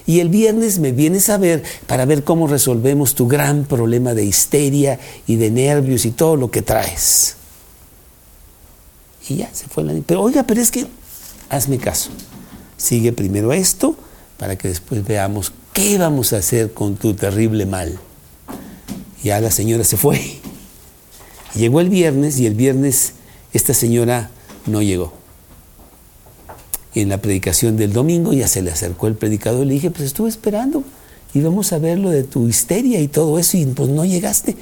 Y 0.07 0.21
el 0.21 0.31
viernes 0.31 0.79
me 0.79 0.93
vienes 0.93 1.29
a 1.29 1.37
ver 1.37 1.63
para 1.87 2.07
ver 2.07 2.25
cómo 2.25 2.47
resolvemos 2.47 3.15
tu 3.15 3.29
gran 3.29 3.65
problema 3.65 4.15
de 4.15 4.25
histeria 4.25 4.99
y 5.27 5.37
de 5.37 5.51
nervios 5.51 6.07
y 6.07 6.11
todo 6.11 6.37
lo 6.37 6.51
que 6.51 6.63
traes. 6.63 7.37
Y 9.29 9.37
ya 9.37 9.51
se 9.53 9.69
fue 9.69 9.85
la... 9.85 9.93
Pero 10.07 10.23
oiga, 10.23 10.45
pero 10.45 10.63
es 10.63 10.71
que 10.71 10.87
hazme 11.51 11.79
caso. 11.79 12.11
Sigue 12.79 13.13
primero 13.13 13.53
esto 13.53 13.97
para 14.39 14.57
que 14.57 14.69
después 14.69 15.05
veamos 15.05 15.53
qué 15.75 15.99
vamos 15.99 16.33
a 16.33 16.39
hacer 16.39 16.73
con 16.73 16.97
tu 16.97 17.15
terrible 17.15 17.67
mal. 17.67 17.99
Ya 19.23 19.41
la 19.41 19.51
señora 19.51 19.85
se 19.85 19.97
fue. 19.97 20.39
Llegó 21.55 21.81
el 21.81 21.91
viernes 21.91 22.39
y 22.39 22.47
el 22.47 22.55
viernes 22.55 23.15
esta 23.53 23.75
señora 23.75 24.31
no 24.67 24.83
llegó. 24.83 25.13
en 26.95 27.11
la 27.11 27.19
predicación 27.19 27.77
del 27.77 27.93
domingo 27.93 28.33
ya 28.33 28.49
se 28.49 28.61
le 28.61 28.73
acercó 28.73 29.07
el 29.07 29.15
predicador 29.15 29.65
y 29.65 29.69
le 29.69 29.75
dije, 29.75 29.91
pues 29.91 30.07
estuve 30.07 30.29
esperando, 30.29 30.83
íbamos 31.33 31.73
a 31.73 31.79
ver 31.79 31.99
lo 31.99 32.11
de 32.11 32.25
tu 32.25 32.49
histeria 32.49 33.01
y 33.01 33.07
todo 33.07 33.39
eso 33.39 33.57
y 33.57 33.67
pues 33.67 33.89
no 33.89 34.05
llegaste. 34.05 34.57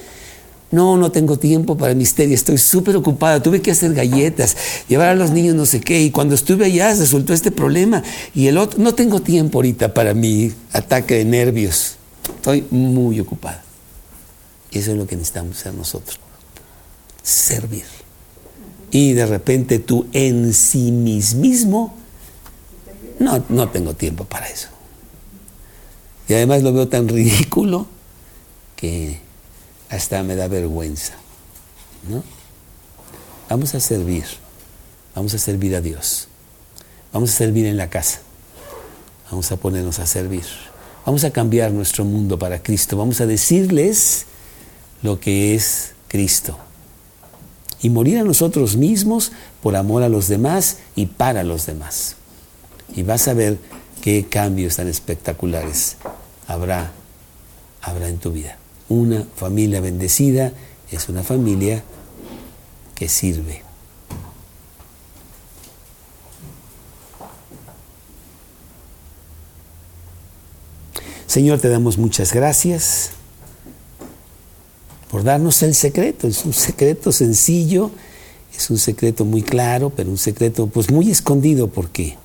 No, 0.70 0.96
no 0.96 1.12
tengo 1.12 1.38
tiempo 1.38 1.76
para 1.76 1.94
mi 1.94 2.02
histeria, 2.02 2.34
estoy 2.34 2.58
súper 2.58 2.96
ocupada, 2.96 3.40
tuve 3.40 3.62
que 3.62 3.70
hacer 3.70 3.94
galletas, 3.94 4.56
llevar 4.88 5.10
a 5.10 5.14
los 5.14 5.30
niños 5.30 5.54
no 5.54 5.64
sé 5.64 5.80
qué, 5.80 6.02
y 6.02 6.10
cuando 6.10 6.34
estuve 6.34 6.66
allá 6.66 6.92
resultó 6.92 7.32
este 7.32 7.52
problema, 7.52 8.02
y 8.34 8.48
el 8.48 8.58
otro, 8.58 8.82
no 8.82 8.94
tengo 8.94 9.20
tiempo 9.20 9.58
ahorita 9.58 9.94
para 9.94 10.12
mi 10.12 10.52
ataque 10.72 11.14
de 11.14 11.24
nervios. 11.24 11.96
Estoy 12.24 12.66
muy 12.70 13.20
ocupada. 13.20 13.62
Y 14.72 14.78
eso 14.78 14.90
es 14.90 14.98
lo 14.98 15.06
que 15.06 15.16
necesitamos 15.16 15.58
hacer 15.58 15.74
nosotros. 15.74 16.18
Servir. 17.22 17.84
Y 18.90 19.12
de 19.12 19.26
repente 19.26 19.78
tú 19.78 20.06
en 20.12 20.52
sí 20.52 20.90
mismo, 20.90 21.94
no, 23.18 23.44
no 23.48 23.68
tengo 23.68 23.94
tiempo 23.94 24.24
para 24.24 24.48
eso. 24.48 24.68
Y 26.28 26.34
además 26.34 26.62
lo 26.62 26.72
veo 26.72 26.88
tan 26.88 27.08
ridículo 27.08 27.86
que 28.74 29.20
hasta 29.96 30.22
me 30.22 30.36
da 30.36 30.48
vergüenza. 30.48 31.14
¿no? 32.08 32.22
Vamos 33.48 33.74
a 33.74 33.80
servir, 33.80 34.24
vamos 35.14 35.34
a 35.34 35.38
servir 35.38 35.74
a 35.76 35.80
Dios, 35.80 36.28
vamos 37.12 37.30
a 37.30 37.32
servir 37.32 37.66
en 37.66 37.76
la 37.76 37.88
casa, 37.90 38.20
vamos 39.30 39.50
a 39.52 39.56
ponernos 39.56 39.98
a 39.98 40.06
servir, 40.06 40.44
vamos 41.04 41.24
a 41.24 41.30
cambiar 41.30 41.70
nuestro 41.72 42.04
mundo 42.04 42.38
para 42.38 42.62
Cristo, 42.62 42.96
vamos 42.96 43.20
a 43.20 43.26
decirles 43.26 44.26
lo 45.02 45.20
que 45.20 45.54
es 45.54 45.92
Cristo 46.08 46.58
y 47.80 47.90
morir 47.90 48.18
a 48.18 48.24
nosotros 48.24 48.76
mismos 48.76 49.32
por 49.62 49.76
amor 49.76 50.02
a 50.02 50.08
los 50.08 50.28
demás 50.28 50.78
y 50.94 51.06
para 51.06 51.44
los 51.44 51.66
demás. 51.66 52.16
Y 52.94 53.02
vas 53.02 53.28
a 53.28 53.34
ver 53.34 53.58
qué 54.00 54.26
cambios 54.28 54.76
tan 54.76 54.88
espectaculares 54.88 55.96
habrá, 56.46 56.90
habrá 57.82 58.08
en 58.08 58.18
tu 58.18 58.32
vida. 58.32 58.58
Una 58.88 59.24
familia 59.34 59.80
bendecida 59.80 60.52
es 60.90 61.08
una 61.08 61.22
familia 61.22 61.82
que 62.94 63.08
sirve. 63.08 63.62
Señor, 71.26 71.60
te 71.60 71.68
damos 71.68 71.98
muchas 71.98 72.32
gracias 72.32 73.10
por 75.10 75.24
darnos 75.24 75.62
el 75.62 75.74
secreto. 75.74 76.28
Es 76.28 76.44
un 76.44 76.52
secreto 76.52 77.12
sencillo, 77.12 77.90
es 78.56 78.70
un 78.70 78.78
secreto 78.78 79.24
muy 79.24 79.42
claro, 79.42 79.90
pero 79.90 80.10
un 80.10 80.18
secreto 80.18 80.66
pues 80.68 80.90
muy 80.90 81.10
escondido 81.10 81.68
porque 81.68 82.16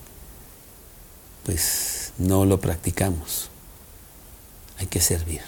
pues 1.43 2.13
no 2.17 2.45
lo 2.45 2.61
practicamos. 2.61 3.49
Hay 4.77 4.87
que 4.87 5.01
servir. 5.01 5.41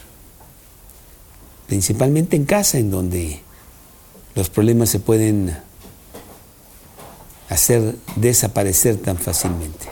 Principalmente 1.68 2.36
en 2.36 2.45
casa, 2.45 2.78
en 2.78 2.91
donde 2.91 3.41
los 4.36 4.49
problemas 4.49 4.89
se 4.89 4.99
pueden 4.99 5.55
hacer 7.49 7.95
desaparecer 8.16 8.97
tan 8.97 9.18
fácilmente. 9.18 9.88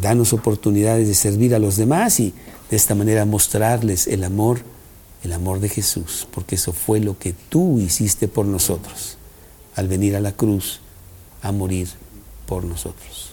Danos 0.00 0.32
oportunidades 0.32 1.08
de 1.08 1.14
servir 1.14 1.54
a 1.54 1.58
los 1.58 1.76
demás 1.76 2.20
y 2.20 2.32
de 2.70 2.76
esta 2.76 2.94
manera 2.94 3.24
mostrarles 3.24 4.06
el 4.06 4.24
amor, 4.24 4.60
el 5.22 5.32
amor 5.32 5.60
de 5.60 5.68
Jesús, 5.68 6.26
porque 6.32 6.54
eso 6.54 6.72
fue 6.72 7.00
lo 7.00 7.18
que 7.18 7.32
tú 7.32 7.80
hiciste 7.80 8.28
por 8.28 8.46
nosotros 8.46 9.18
al 9.76 9.88
venir 9.88 10.16
a 10.16 10.20
la 10.20 10.32
cruz 10.32 10.80
a 11.42 11.52
morir 11.52 11.88
por 12.46 12.64
nosotros. 12.64 13.32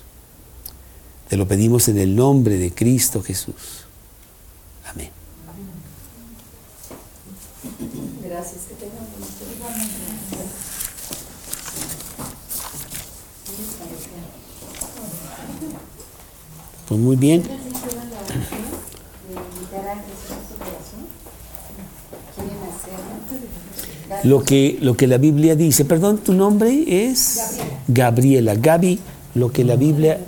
Te 1.29 1.37
lo 1.37 1.47
pedimos 1.47 1.87
en 1.87 1.97
el 1.97 2.15
nombre 2.15 2.57
de 2.57 2.73
Cristo 2.73 3.23
Jesús. 3.23 3.85
Amén. 4.85 5.11
Gracias, 8.21 8.63
que 8.67 8.75
tengan 8.75 9.05
Pues 16.91 16.99
muy 16.99 17.15
bien. 17.15 17.41
Lo 24.23 24.43
que, 24.43 24.77
lo 24.81 24.97
que 24.97 25.07
la 25.07 25.17
Biblia 25.17 25.55
dice, 25.55 25.85
perdón, 25.85 26.17
tu 26.17 26.33
nombre 26.33 27.07
es 27.07 27.39
Gabriela. 27.87 28.55
Gaby, 28.55 28.99
lo 29.35 29.53
que 29.53 29.63
la 29.63 29.77
Biblia... 29.77 30.19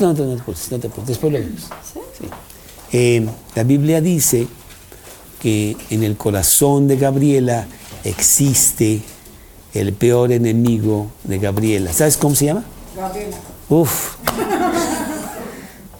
No, 0.00 0.12
no, 0.12 0.24
no, 0.24 0.34
no 0.34 0.78
te 0.80 0.90
después 1.06 1.32
lo 1.32 1.38
vemos. 1.38 1.60
Sí. 1.92 2.26
Eh, 2.90 3.24
la 3.54 3.62
Biblia 3.62 4.00
dice 4.00 4.48
que 5.40 5.76
en 5.90 6.02
el 6.02 6.16
corazón 6.16 6.88
de 6.88 6.96
Gabriela 6.96 7.68
existe 8.02 9.02
el 9.72 9.92
peor 9.92 10.32
enemigo 10.32 11.12
de 11.22 11.38
Gabriela. 11.38 11.92
¿Sabes 11.92 12.16
cómo 12.16 12.34
se 12.34 12.46
llama? 12.46 12.64
Gabriela. 12.96 13.36
Uf. 13.68 14.16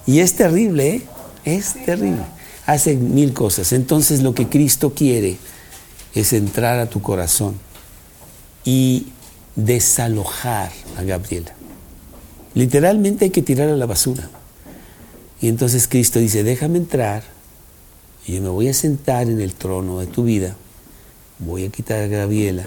Y 0.06 0.20
es 0.20 0.34
terrible, 0.34 0.96
¿eh? 0.96 1.02
Es 1.44 1.74
terrible. 1.84 2.24
Hace 2.66 2.96
mil 2.96 3.32
cosas. 3.32 3.72
Entonces 3.72 4.22
lo 4.22 4.34
que 4.34 4.48
Cristo 4.48 4.94
quiere 4.94 5.36
es 6.14 6.32
entrar 6.32 6.78
a 6.78 6.86
tu 6.86 7.02
corazón 7.02 7.54
y 8.64 9.06
desalojar 9.56 10.70
a 10.96 11.02
Gabriela. 11.02 11.54
Literalmente 12.54 13.26
hay 13.26 13.30
que 13.30 13.42
tirar 13.42 13.68
a 13.68 13.76
la 13.76 13.86
basura. 13.86 14.28
Y 15.40 15.48
entonces 15.48 15.88
Cristo 15.88 16.18
dice, 16.18 16.44
déjame 16.44 16.78
entrar 16.78 17.24
y 18.26 18.34
yo 18.34 18.42
me 18.42 18.48
voy 18.48 18.68
a 18.68 18.74
sentar 18.74 19.28
en 19.28 19.40
el 19.40 19.54
trono 19.54 19.98
de 19.98 20.06
tu 20.06 20.22
vida, 20.24 20.56
voy 21.40 21.64
a 21.64 21.70
quitar 21.70 22.00
a 22.00 22.06
Gabriela 22.06 22.66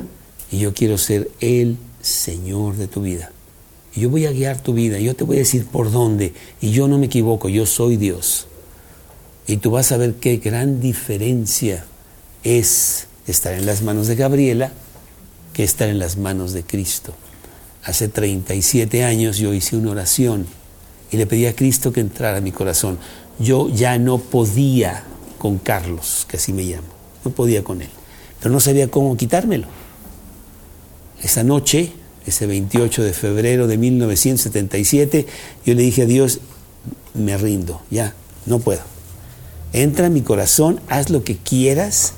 y 0.51 0.59
yo 0.59 0.73
quiero 0.73 0.97
ser 0.97 1.31
el 1.39 1.77
Señor 2.01 2.75
de 2.75 2.87
tu 2.87 3.01
vida. 3.01 3.31
Yo 3.95 4.09
voy 4.09 4.25
a 4.25 4.31
guiar 4.31 4.61
tu 4.61 4.73
vida, 4.73 4.99
yo 4.99 5.15
te 5.15 5.23
voy 5.23 5.37
a 5.37 5.39
decir 5.39 5.65
por 5.65 5.91
dónde 5.91 6.33
y 6.59 6.71
yo 6.71 6.87
no 6.87 6.97
me 6.97 7.05
equivoco, 7.05 7.47
yo 7.47 7.65
soy 7.65 7.95
Dios. 7.95 8.47
Y 9.47 9.57
tú 9.57 9.71
vas 9.71 9.91
a 9.91 9.97
ver 9.97 10.15
qué 10.15 10.37
gran 10.37 10.81
diferencia 10.81 11.85
es 12.43 13.07
estar 13.27 13.53
en 13.53 13.65
las 13.65 13.81
manos 13.81 14.07
de 14.07 14.15
Gabriela 14.15 14.71
que 15.53 15.63
estar 15.63 15.87
en 15.87 15.99
las 15.99 16.17
manos 16.17 16.51
de 16.51 16.63
Cristo. 16.63 17.13
Hace 17.83 18.09
37 18.09 19.03
años 19.03 19.37
yo 19.37 19.53
hice 19.53 19.77
una 19.77 19.91
oración 19.91 20.45
y 21.11 21.17
le 21.17 21.27
pedí 21.27 21.45
a 21.45 21.55
Cristo 21.55 21.93
que 21.93 22.01
entrara 22.01 22.39
a 22.39 22.41
mi 22.41 22.51
corazón. 22.51 22.97
Yo 23.39 23.69
ya 23.69 23.97
no 23.97 24.17
podía 24.17 25.03
con 25.37 25.57
Carlos, 25.59 26.25
que 26.27 26.37
así 26.37 26.51
me 26.51 26.63
llamo, 26.63 26.87
no 27.23 27.31
podía 27.31 27.63
con 27.63 27.81
él, 27.81 27.89
pero 28.39 28.51
no 28.51 28.59
sabía 28.59 28.89
cómo 28.89 29.15
quitármelo. 29.15 29.67
Esa 31.21 31.43
noche, 31.43 31.91
ese 32.25 32.47
28 32.47 33.03
de 33.03 33.13
febrero 33.13 33.67
de 33.67 33.77
1977, 33.77 35.25
yo 35.65 35.73
le 35.73 35.83
dije 35.83 36.03
a 36.03 36.05
Dios, 36.05 36.39
me 37.13 37.37
rindo, 37.37 37.81
ya, 37.89 38.13
no 38.45 38.59
puedo. 38.59 38.81
Entra 39.73 40.07
en 40.07 40.13
mi 40.13 40.21
corazón, 40.21 40.79
haz 40.89 41.09
lo 41.09 41.23
que 41.23 41.37
quieras, 41.37 42.13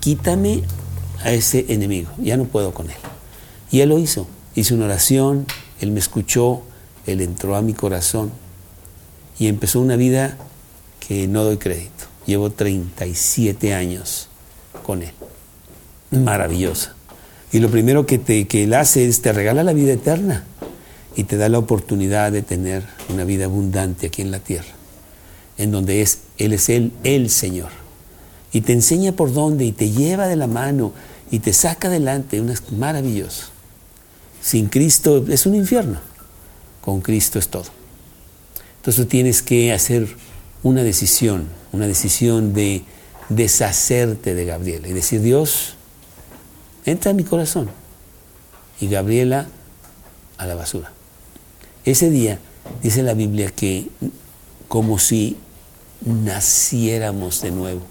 quítame 0.00 0.62
a 1.22 1.32
ese 1.32 1.66
enemigo, 1.68 2.10
ya 2.18 2.36
no 2.36 2.44
puedo 2.44 2.72
con 2.72 2.90
él. 2.90 2.96
Y 3.70 3.80
él 3.80 3.90
lo 3.90 3.98
hizo, 3.98 4.26
hizo 4.54 4.74
una 4.74 4.86
oración, 4.86 5.46
él 5.80 5.90
me 5.90 6.00
escuchó, 6.00 6.62
él 7.06 7.20
entró 7.20 7.56
a 7.56 7.62
mi 7.62 7.74
corazón 7.74 8.30
y 9.38 9.48
empezó 9.48 9.80
una 9.80 9.96
vida 9.96 10.36
que 11.00 11.26
no 11.26 11.44
doy 11.44 11.56
crédito. 11.56 12.04
Llevo 12.26 12.50
37 12.50 13.74
años 13.74 14.28
con 14.84 15.02
él. 15.02 15.12
Maravillosa. 16.10 16.94
Y 17.52 17.60
lo 17.60 17.70
primero 17.70 18.06
que, 18.06 18.18
te, 18.18 18.46
que 18.46 18.64
él 18.64 18.74
hace 18.74 19.06
es 19.06 19.20
te 19.22 19.32
regala 19.32 19.62
la 19.62 19.72
vida 19.72 19.92
eterna 19.92 20.44
y 21.14 21.24
te 21.24 21.36
da 21.36 21.48
la 21.48 21.58
oportunidad 21.58 22.32
de 22.32 22.42
tener 22.42 22.82
una 23.10 23.24
vida 23.24 23.44
abundante 23.44 24.06
aquí 24.06 24.22
en 24.22 24.30
la 24.30 24.40
tierra, 24.40 24.72
en 25.58 25.70
donde 25.70 26.00
es, 26.00 26.20
Él 26.38 26.54
es 26.54 26.68
Él, 26.70 26.92
el 27.04 27.28
Señor. 27.28 27.70
Y 28.52 28.62
te 28.62 28.72
enseña 28.72 29.12
por 29.12 29.32
dónde 29.32 29.64
y 29.64 29.72
te 29.72 29.90
lleva 29.90 30.28
de 30.28 30.36
la 30.36 30.46
mano 30.46 30.92
y 31.30 31.40
te 31.40 31.52
saca 31.52 31.88
adelante. 31.88 32.42
Es 32.50 32.72
maravilloso. 32.72 33.46
Sin 34.40 34.66
Cristo 34.66 35.24
es 35.28 35.46
un 35.46 35.54
infierno 35.54 36.12
con 36.82 37.00
Cristo 37.00 37.38
es 37.38 37.48
todo. 37.48 37.64
Entonces 38.76 39.02
tú 39.02 39.08
tienes 39.08 39.40
que 39.40 39.72
hacer 39.72 40.08
una 40.62 40.82
decisión, 40.82 41.46
una 41.72 41.86
decisión 41.86 42.52
de 42.52 42.82
deshacerte 43.30 44.34
de 44.34 44.44
Gabriela 44.44 44.88
y 44.88 44.92
decir, 44.92 45.22
Dios, 45.22 45.76
entra 46.84 47.10
en 47.10 47.16
mi 47.16 47.24
corazón. 47.24 47.70
Y 48.80 48.88
Gabriela 48.88 49.46
a 50.38 50.46
la 50.46 50.54
basura. 50.54 50.92
Ese 51.84 52.10
día 52.10 52.38
dice 52.82 53.02
la 53.02 53.14
Biblia 53.14 53.50
que 53.50 53.88
como 54.68 54.98
si 54.98 55.36
naciéramos 56.04 57.42
de 57.42 57.50
nuevo. 57.50 57.82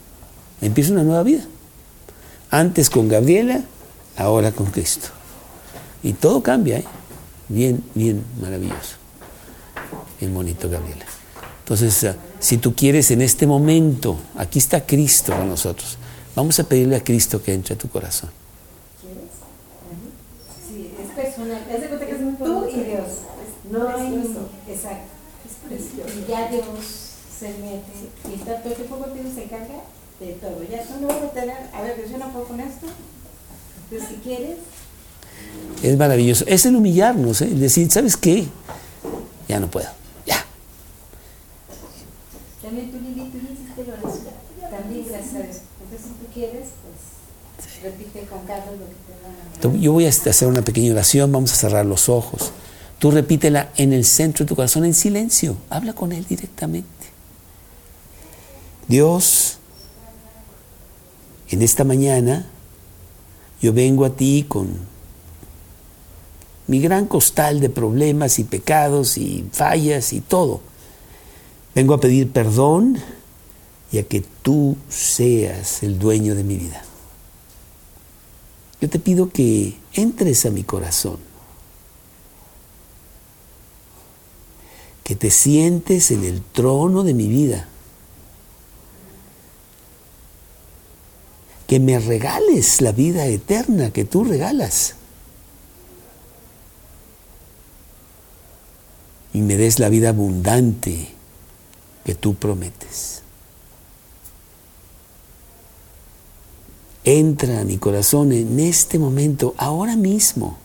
Empieza 0.62 0.92
una 0.92 1.04
nueva 1.04 1.24
vida. 1.24 1.44
Antes 2.50 2.90
con 2.90 3.08
Gabriela, 3.08 3.62
ahora 4.18 4.52
con 4.52 4.68
Cristo. 4.68 5.08
Y 6.04 6.14
todo 6.14 6.44
cambia, 6.44 6.80
¿eh? 6.80 6.86
bien, 7.48 7.84
bien 7.94 8.24
maravilloso. 8.42 8.96
El 10.20 10.32
monito 10.32 10.70
Gabriela. 10.70 11.06
Entonces, 11.60 12.04
ah, 12.04 12.16
si 12.40 12.58
tú 12.58 12.76
quieres 12.76 13.12
en 13.12 13.22
este 13.22 13.48
momento, 13.48 14.18
aquí 14.36 14.60
está 14.60 14.86
Cristo 14.86 15.34
con 15.36 15.48
nosotros. 15.48 15.98
Vamos 16.36 16.60
a 16.60 16.64
pedirle 16.64 16.96
a 16.96 17.04
Cristo 17.04 17.42
que 17.42 17.54
entre 17.54 17.76
a 17.76 17.78
tu 17.78 17.90
corazón. 17.90 18.30
¿Quieres? 19.00 19.24
Sí, 20.68 20.92
es 21.00 21.31
personal. 21.42 21.68
Es 21.74 21.82
de 21.82 21.88
cuenta 21.88 22.06
que 22.06 22.12
es 22.12 22.38
tú 22.38 22.66
y 22.68 22.84
Dios. 22.84 23.08
No 23.70 23.88
hay. 23.88 24.36
Exacto. 24.68 25.12
Y 25.70 26.30
ya 26.30 26.50
Dios 26.50 27.12
Excelente. 27.42 27.92
Y 28.30 28.34
está 28.36 28.58
todo 28.58 28.70
el 28.70 28.76
tiempo 28.76 29.00
contigo 29.00 29.30
se 29.34 29.44
encarga 29.46 29.82
de 30.20 30.34
todo. 30.34 30.62
Ya 30.70 30.84
tú 30.84 31.02
no 31.02 31.08
vas 31.08 31.24
a 31.24 31.32
tener, 31.32 31.58
a 31.74 31.82
ver, 31.82 32.08
yo 32.08 32.18
no 32.20 32.32
puedo 32.32 32.46
con 32.46 32.60
esto. 32.60 32.86
Entonces, 33.90 34.10
si 34.10 34.16
quieres. 34.22 34.58
Es 35.82 35.98
maravilloso. 35.98 36.46
Es 36.48 36.68
el 36.68 36.76
humillarnos, 36.76 37.42
¿eh? 37.42 37.46
el 37.46 37.60
decir, 37.60 37.90
¿sabes 37.92 38.16
qué? 38.16 38.48
Ya 39.48 39.60
no 39.60 39.72
puedo. 39.72 39.90
Ya. 40.28 40.46
También 42.62 42.92
tú, 42.92 43.00
Lili, 43.00 43.32
tú 43.32 43.38
hiciste 43.38 43.92
la 43.92 43.94
oración. 43.94 44.36
También, 44.70 45.06
gracias 45.08 45.34
a 45.34 45.40
Dios. 45.40 45.58
Entonces, 45.82 46.08
si 46.08 46.14
tú 46.24 46.32
quieres, 46.32 46.68
pues 46.84 47.84
repite 47.84 48.28
con 48.28 48.46
Carlos 48.46 48.78
lo 48.78 48.86
que 48.86 48.96
te 49.08 49.11
Yo 49.80 49.94
voy 49.94 50.06
a 50.06 50.10
hacer 50.10 50.48
una 50.48 50.64
pequeña 50.64 50.92
oración, 50.92 51.32
vamos 51.32 51.54
a 51.54 51.56
cerrar 51.56 51.86
los 51.86 52.10
ojos. 52.10 52.52
Tú 52.98 53.12
repítela 53.12 53.72
en 53.78 53.94
el 53.94 54.06
centro 54.06 54.46
de 54.46 54.50
tu 54.50 54.56
corazón, 54.56 54.86
en 54.86 54.94
silencio. 54.94 55.58
Habla 55.70 55.94
con 55.94 56.12
Él 56.12 56.26
directamente. 56.28 56.88
Dios, 58.88 59.58
en 61.50 61.62
esta 61.62 61.84
mañana 61.84 62.48
yo 63.62 63.74
vengo 63.74 64.06
a 64.06 64.16
ti 64.16 64.46
con 64.48 64.70
mi 66.68 66.80
gran 66.80 67.06
costal 67.06 67.60
de 67.60 67.70
problemas 67.70 68.40
y 68.40 68.44
pecados 68.44 69.18
y 69.18 69.46
fallas 69.52 70.14
y 70.14 70.22
todo. 70.22 70.62
Vengo 71.76 71.94
a 71.94 72.00
pedir 72.00 72.32
perdón 72.32 72.98
y 73.92 73.98
a 73.98 74.04
que 74.04 74.24
tú 74.42 74.78
seas 74.90 75.84
el 75.84 76.00
dueño 76.00 76.36
de 76.36 76.44
mi 76.44 76.58
vida. 76.58 76.84
Yo 78.82 78.90
te 78.90 78.98
pido 78.98 79.30
que 79.30 79.78
entres 79.94 80.46
a 80.48 80.50
mi 80.50 80.64
corazón, 80.64 81.20
que 85.04 85.16
te 85.16 85.30
sientes 85.30 86.10
en 86.10 86.24
el 86.24 86.42
trono 86.42 87.04
de 87.04 87.14
mi 87.14 87.28
vida, 87.28 87.68
que 91.68 91.80
me 91.80 92.00
regales 92.00 92.82
la 92.82 92.92
vida 92.92 93.28
eterna 93.28 93.92
que 93.92 94.04
tú 94.04 94.24
regalas. 94.24 94.96
Y 99.32 99.42
me 99.42 99.56
des 99.56 99.80
la 99.80 99.88
vida 99.90 100.10
abundante 100.10 101.08
que 102.04 102.16
tú 102.16 102.34
prometes. 102.34 103.21
Entra 107.04 107.62
a 107.62 107.64
mi 107.64 107.78
corazón 107.78 108.32
en 108.32 108.60
este 108.60 109.00
momento, 109.00 109.56
ahora 109.58 109.96
mismo. 109.96 110.58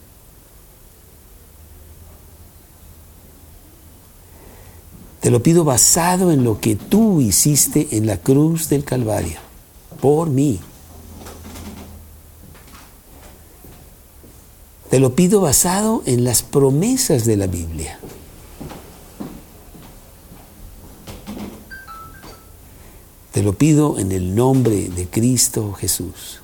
Te 5.20 5.30
lo 5.30 5.42
pido 5.42 5.64
basado 5.64 6.30
en 6.30 6.44
lo 6.44 6.60
que 6.60 6.76
tú 6.76 7.20
hiciste 7.20 7.88
en 7.92 8.06
la 8.06 8.18
cruz 8.18 8.68
del 8.68 8.84
Calvario, 8.84 9.38
por 10.00 10.28
mí. 10.28 10.60
Te 14.90 15.00
lo 15.00 15.16
pido 15.16 15.40
basado 15.40 16.02
en 16.06 16.22
las 16.22 16.42
promesas 16.42 17.24
de 17.24 17.36
la 17.36 17.46
Biblia. 17.46 17.98
Te 23.36 23.42
lo 23.42 23.52
pido 23.52 23.98
en 23.98 24.12
el 24.12 24.34
nombre 24.34 24.88
de 24.88 25.08
Cristo 25.08 25.74
Jesús. 25.74 26.40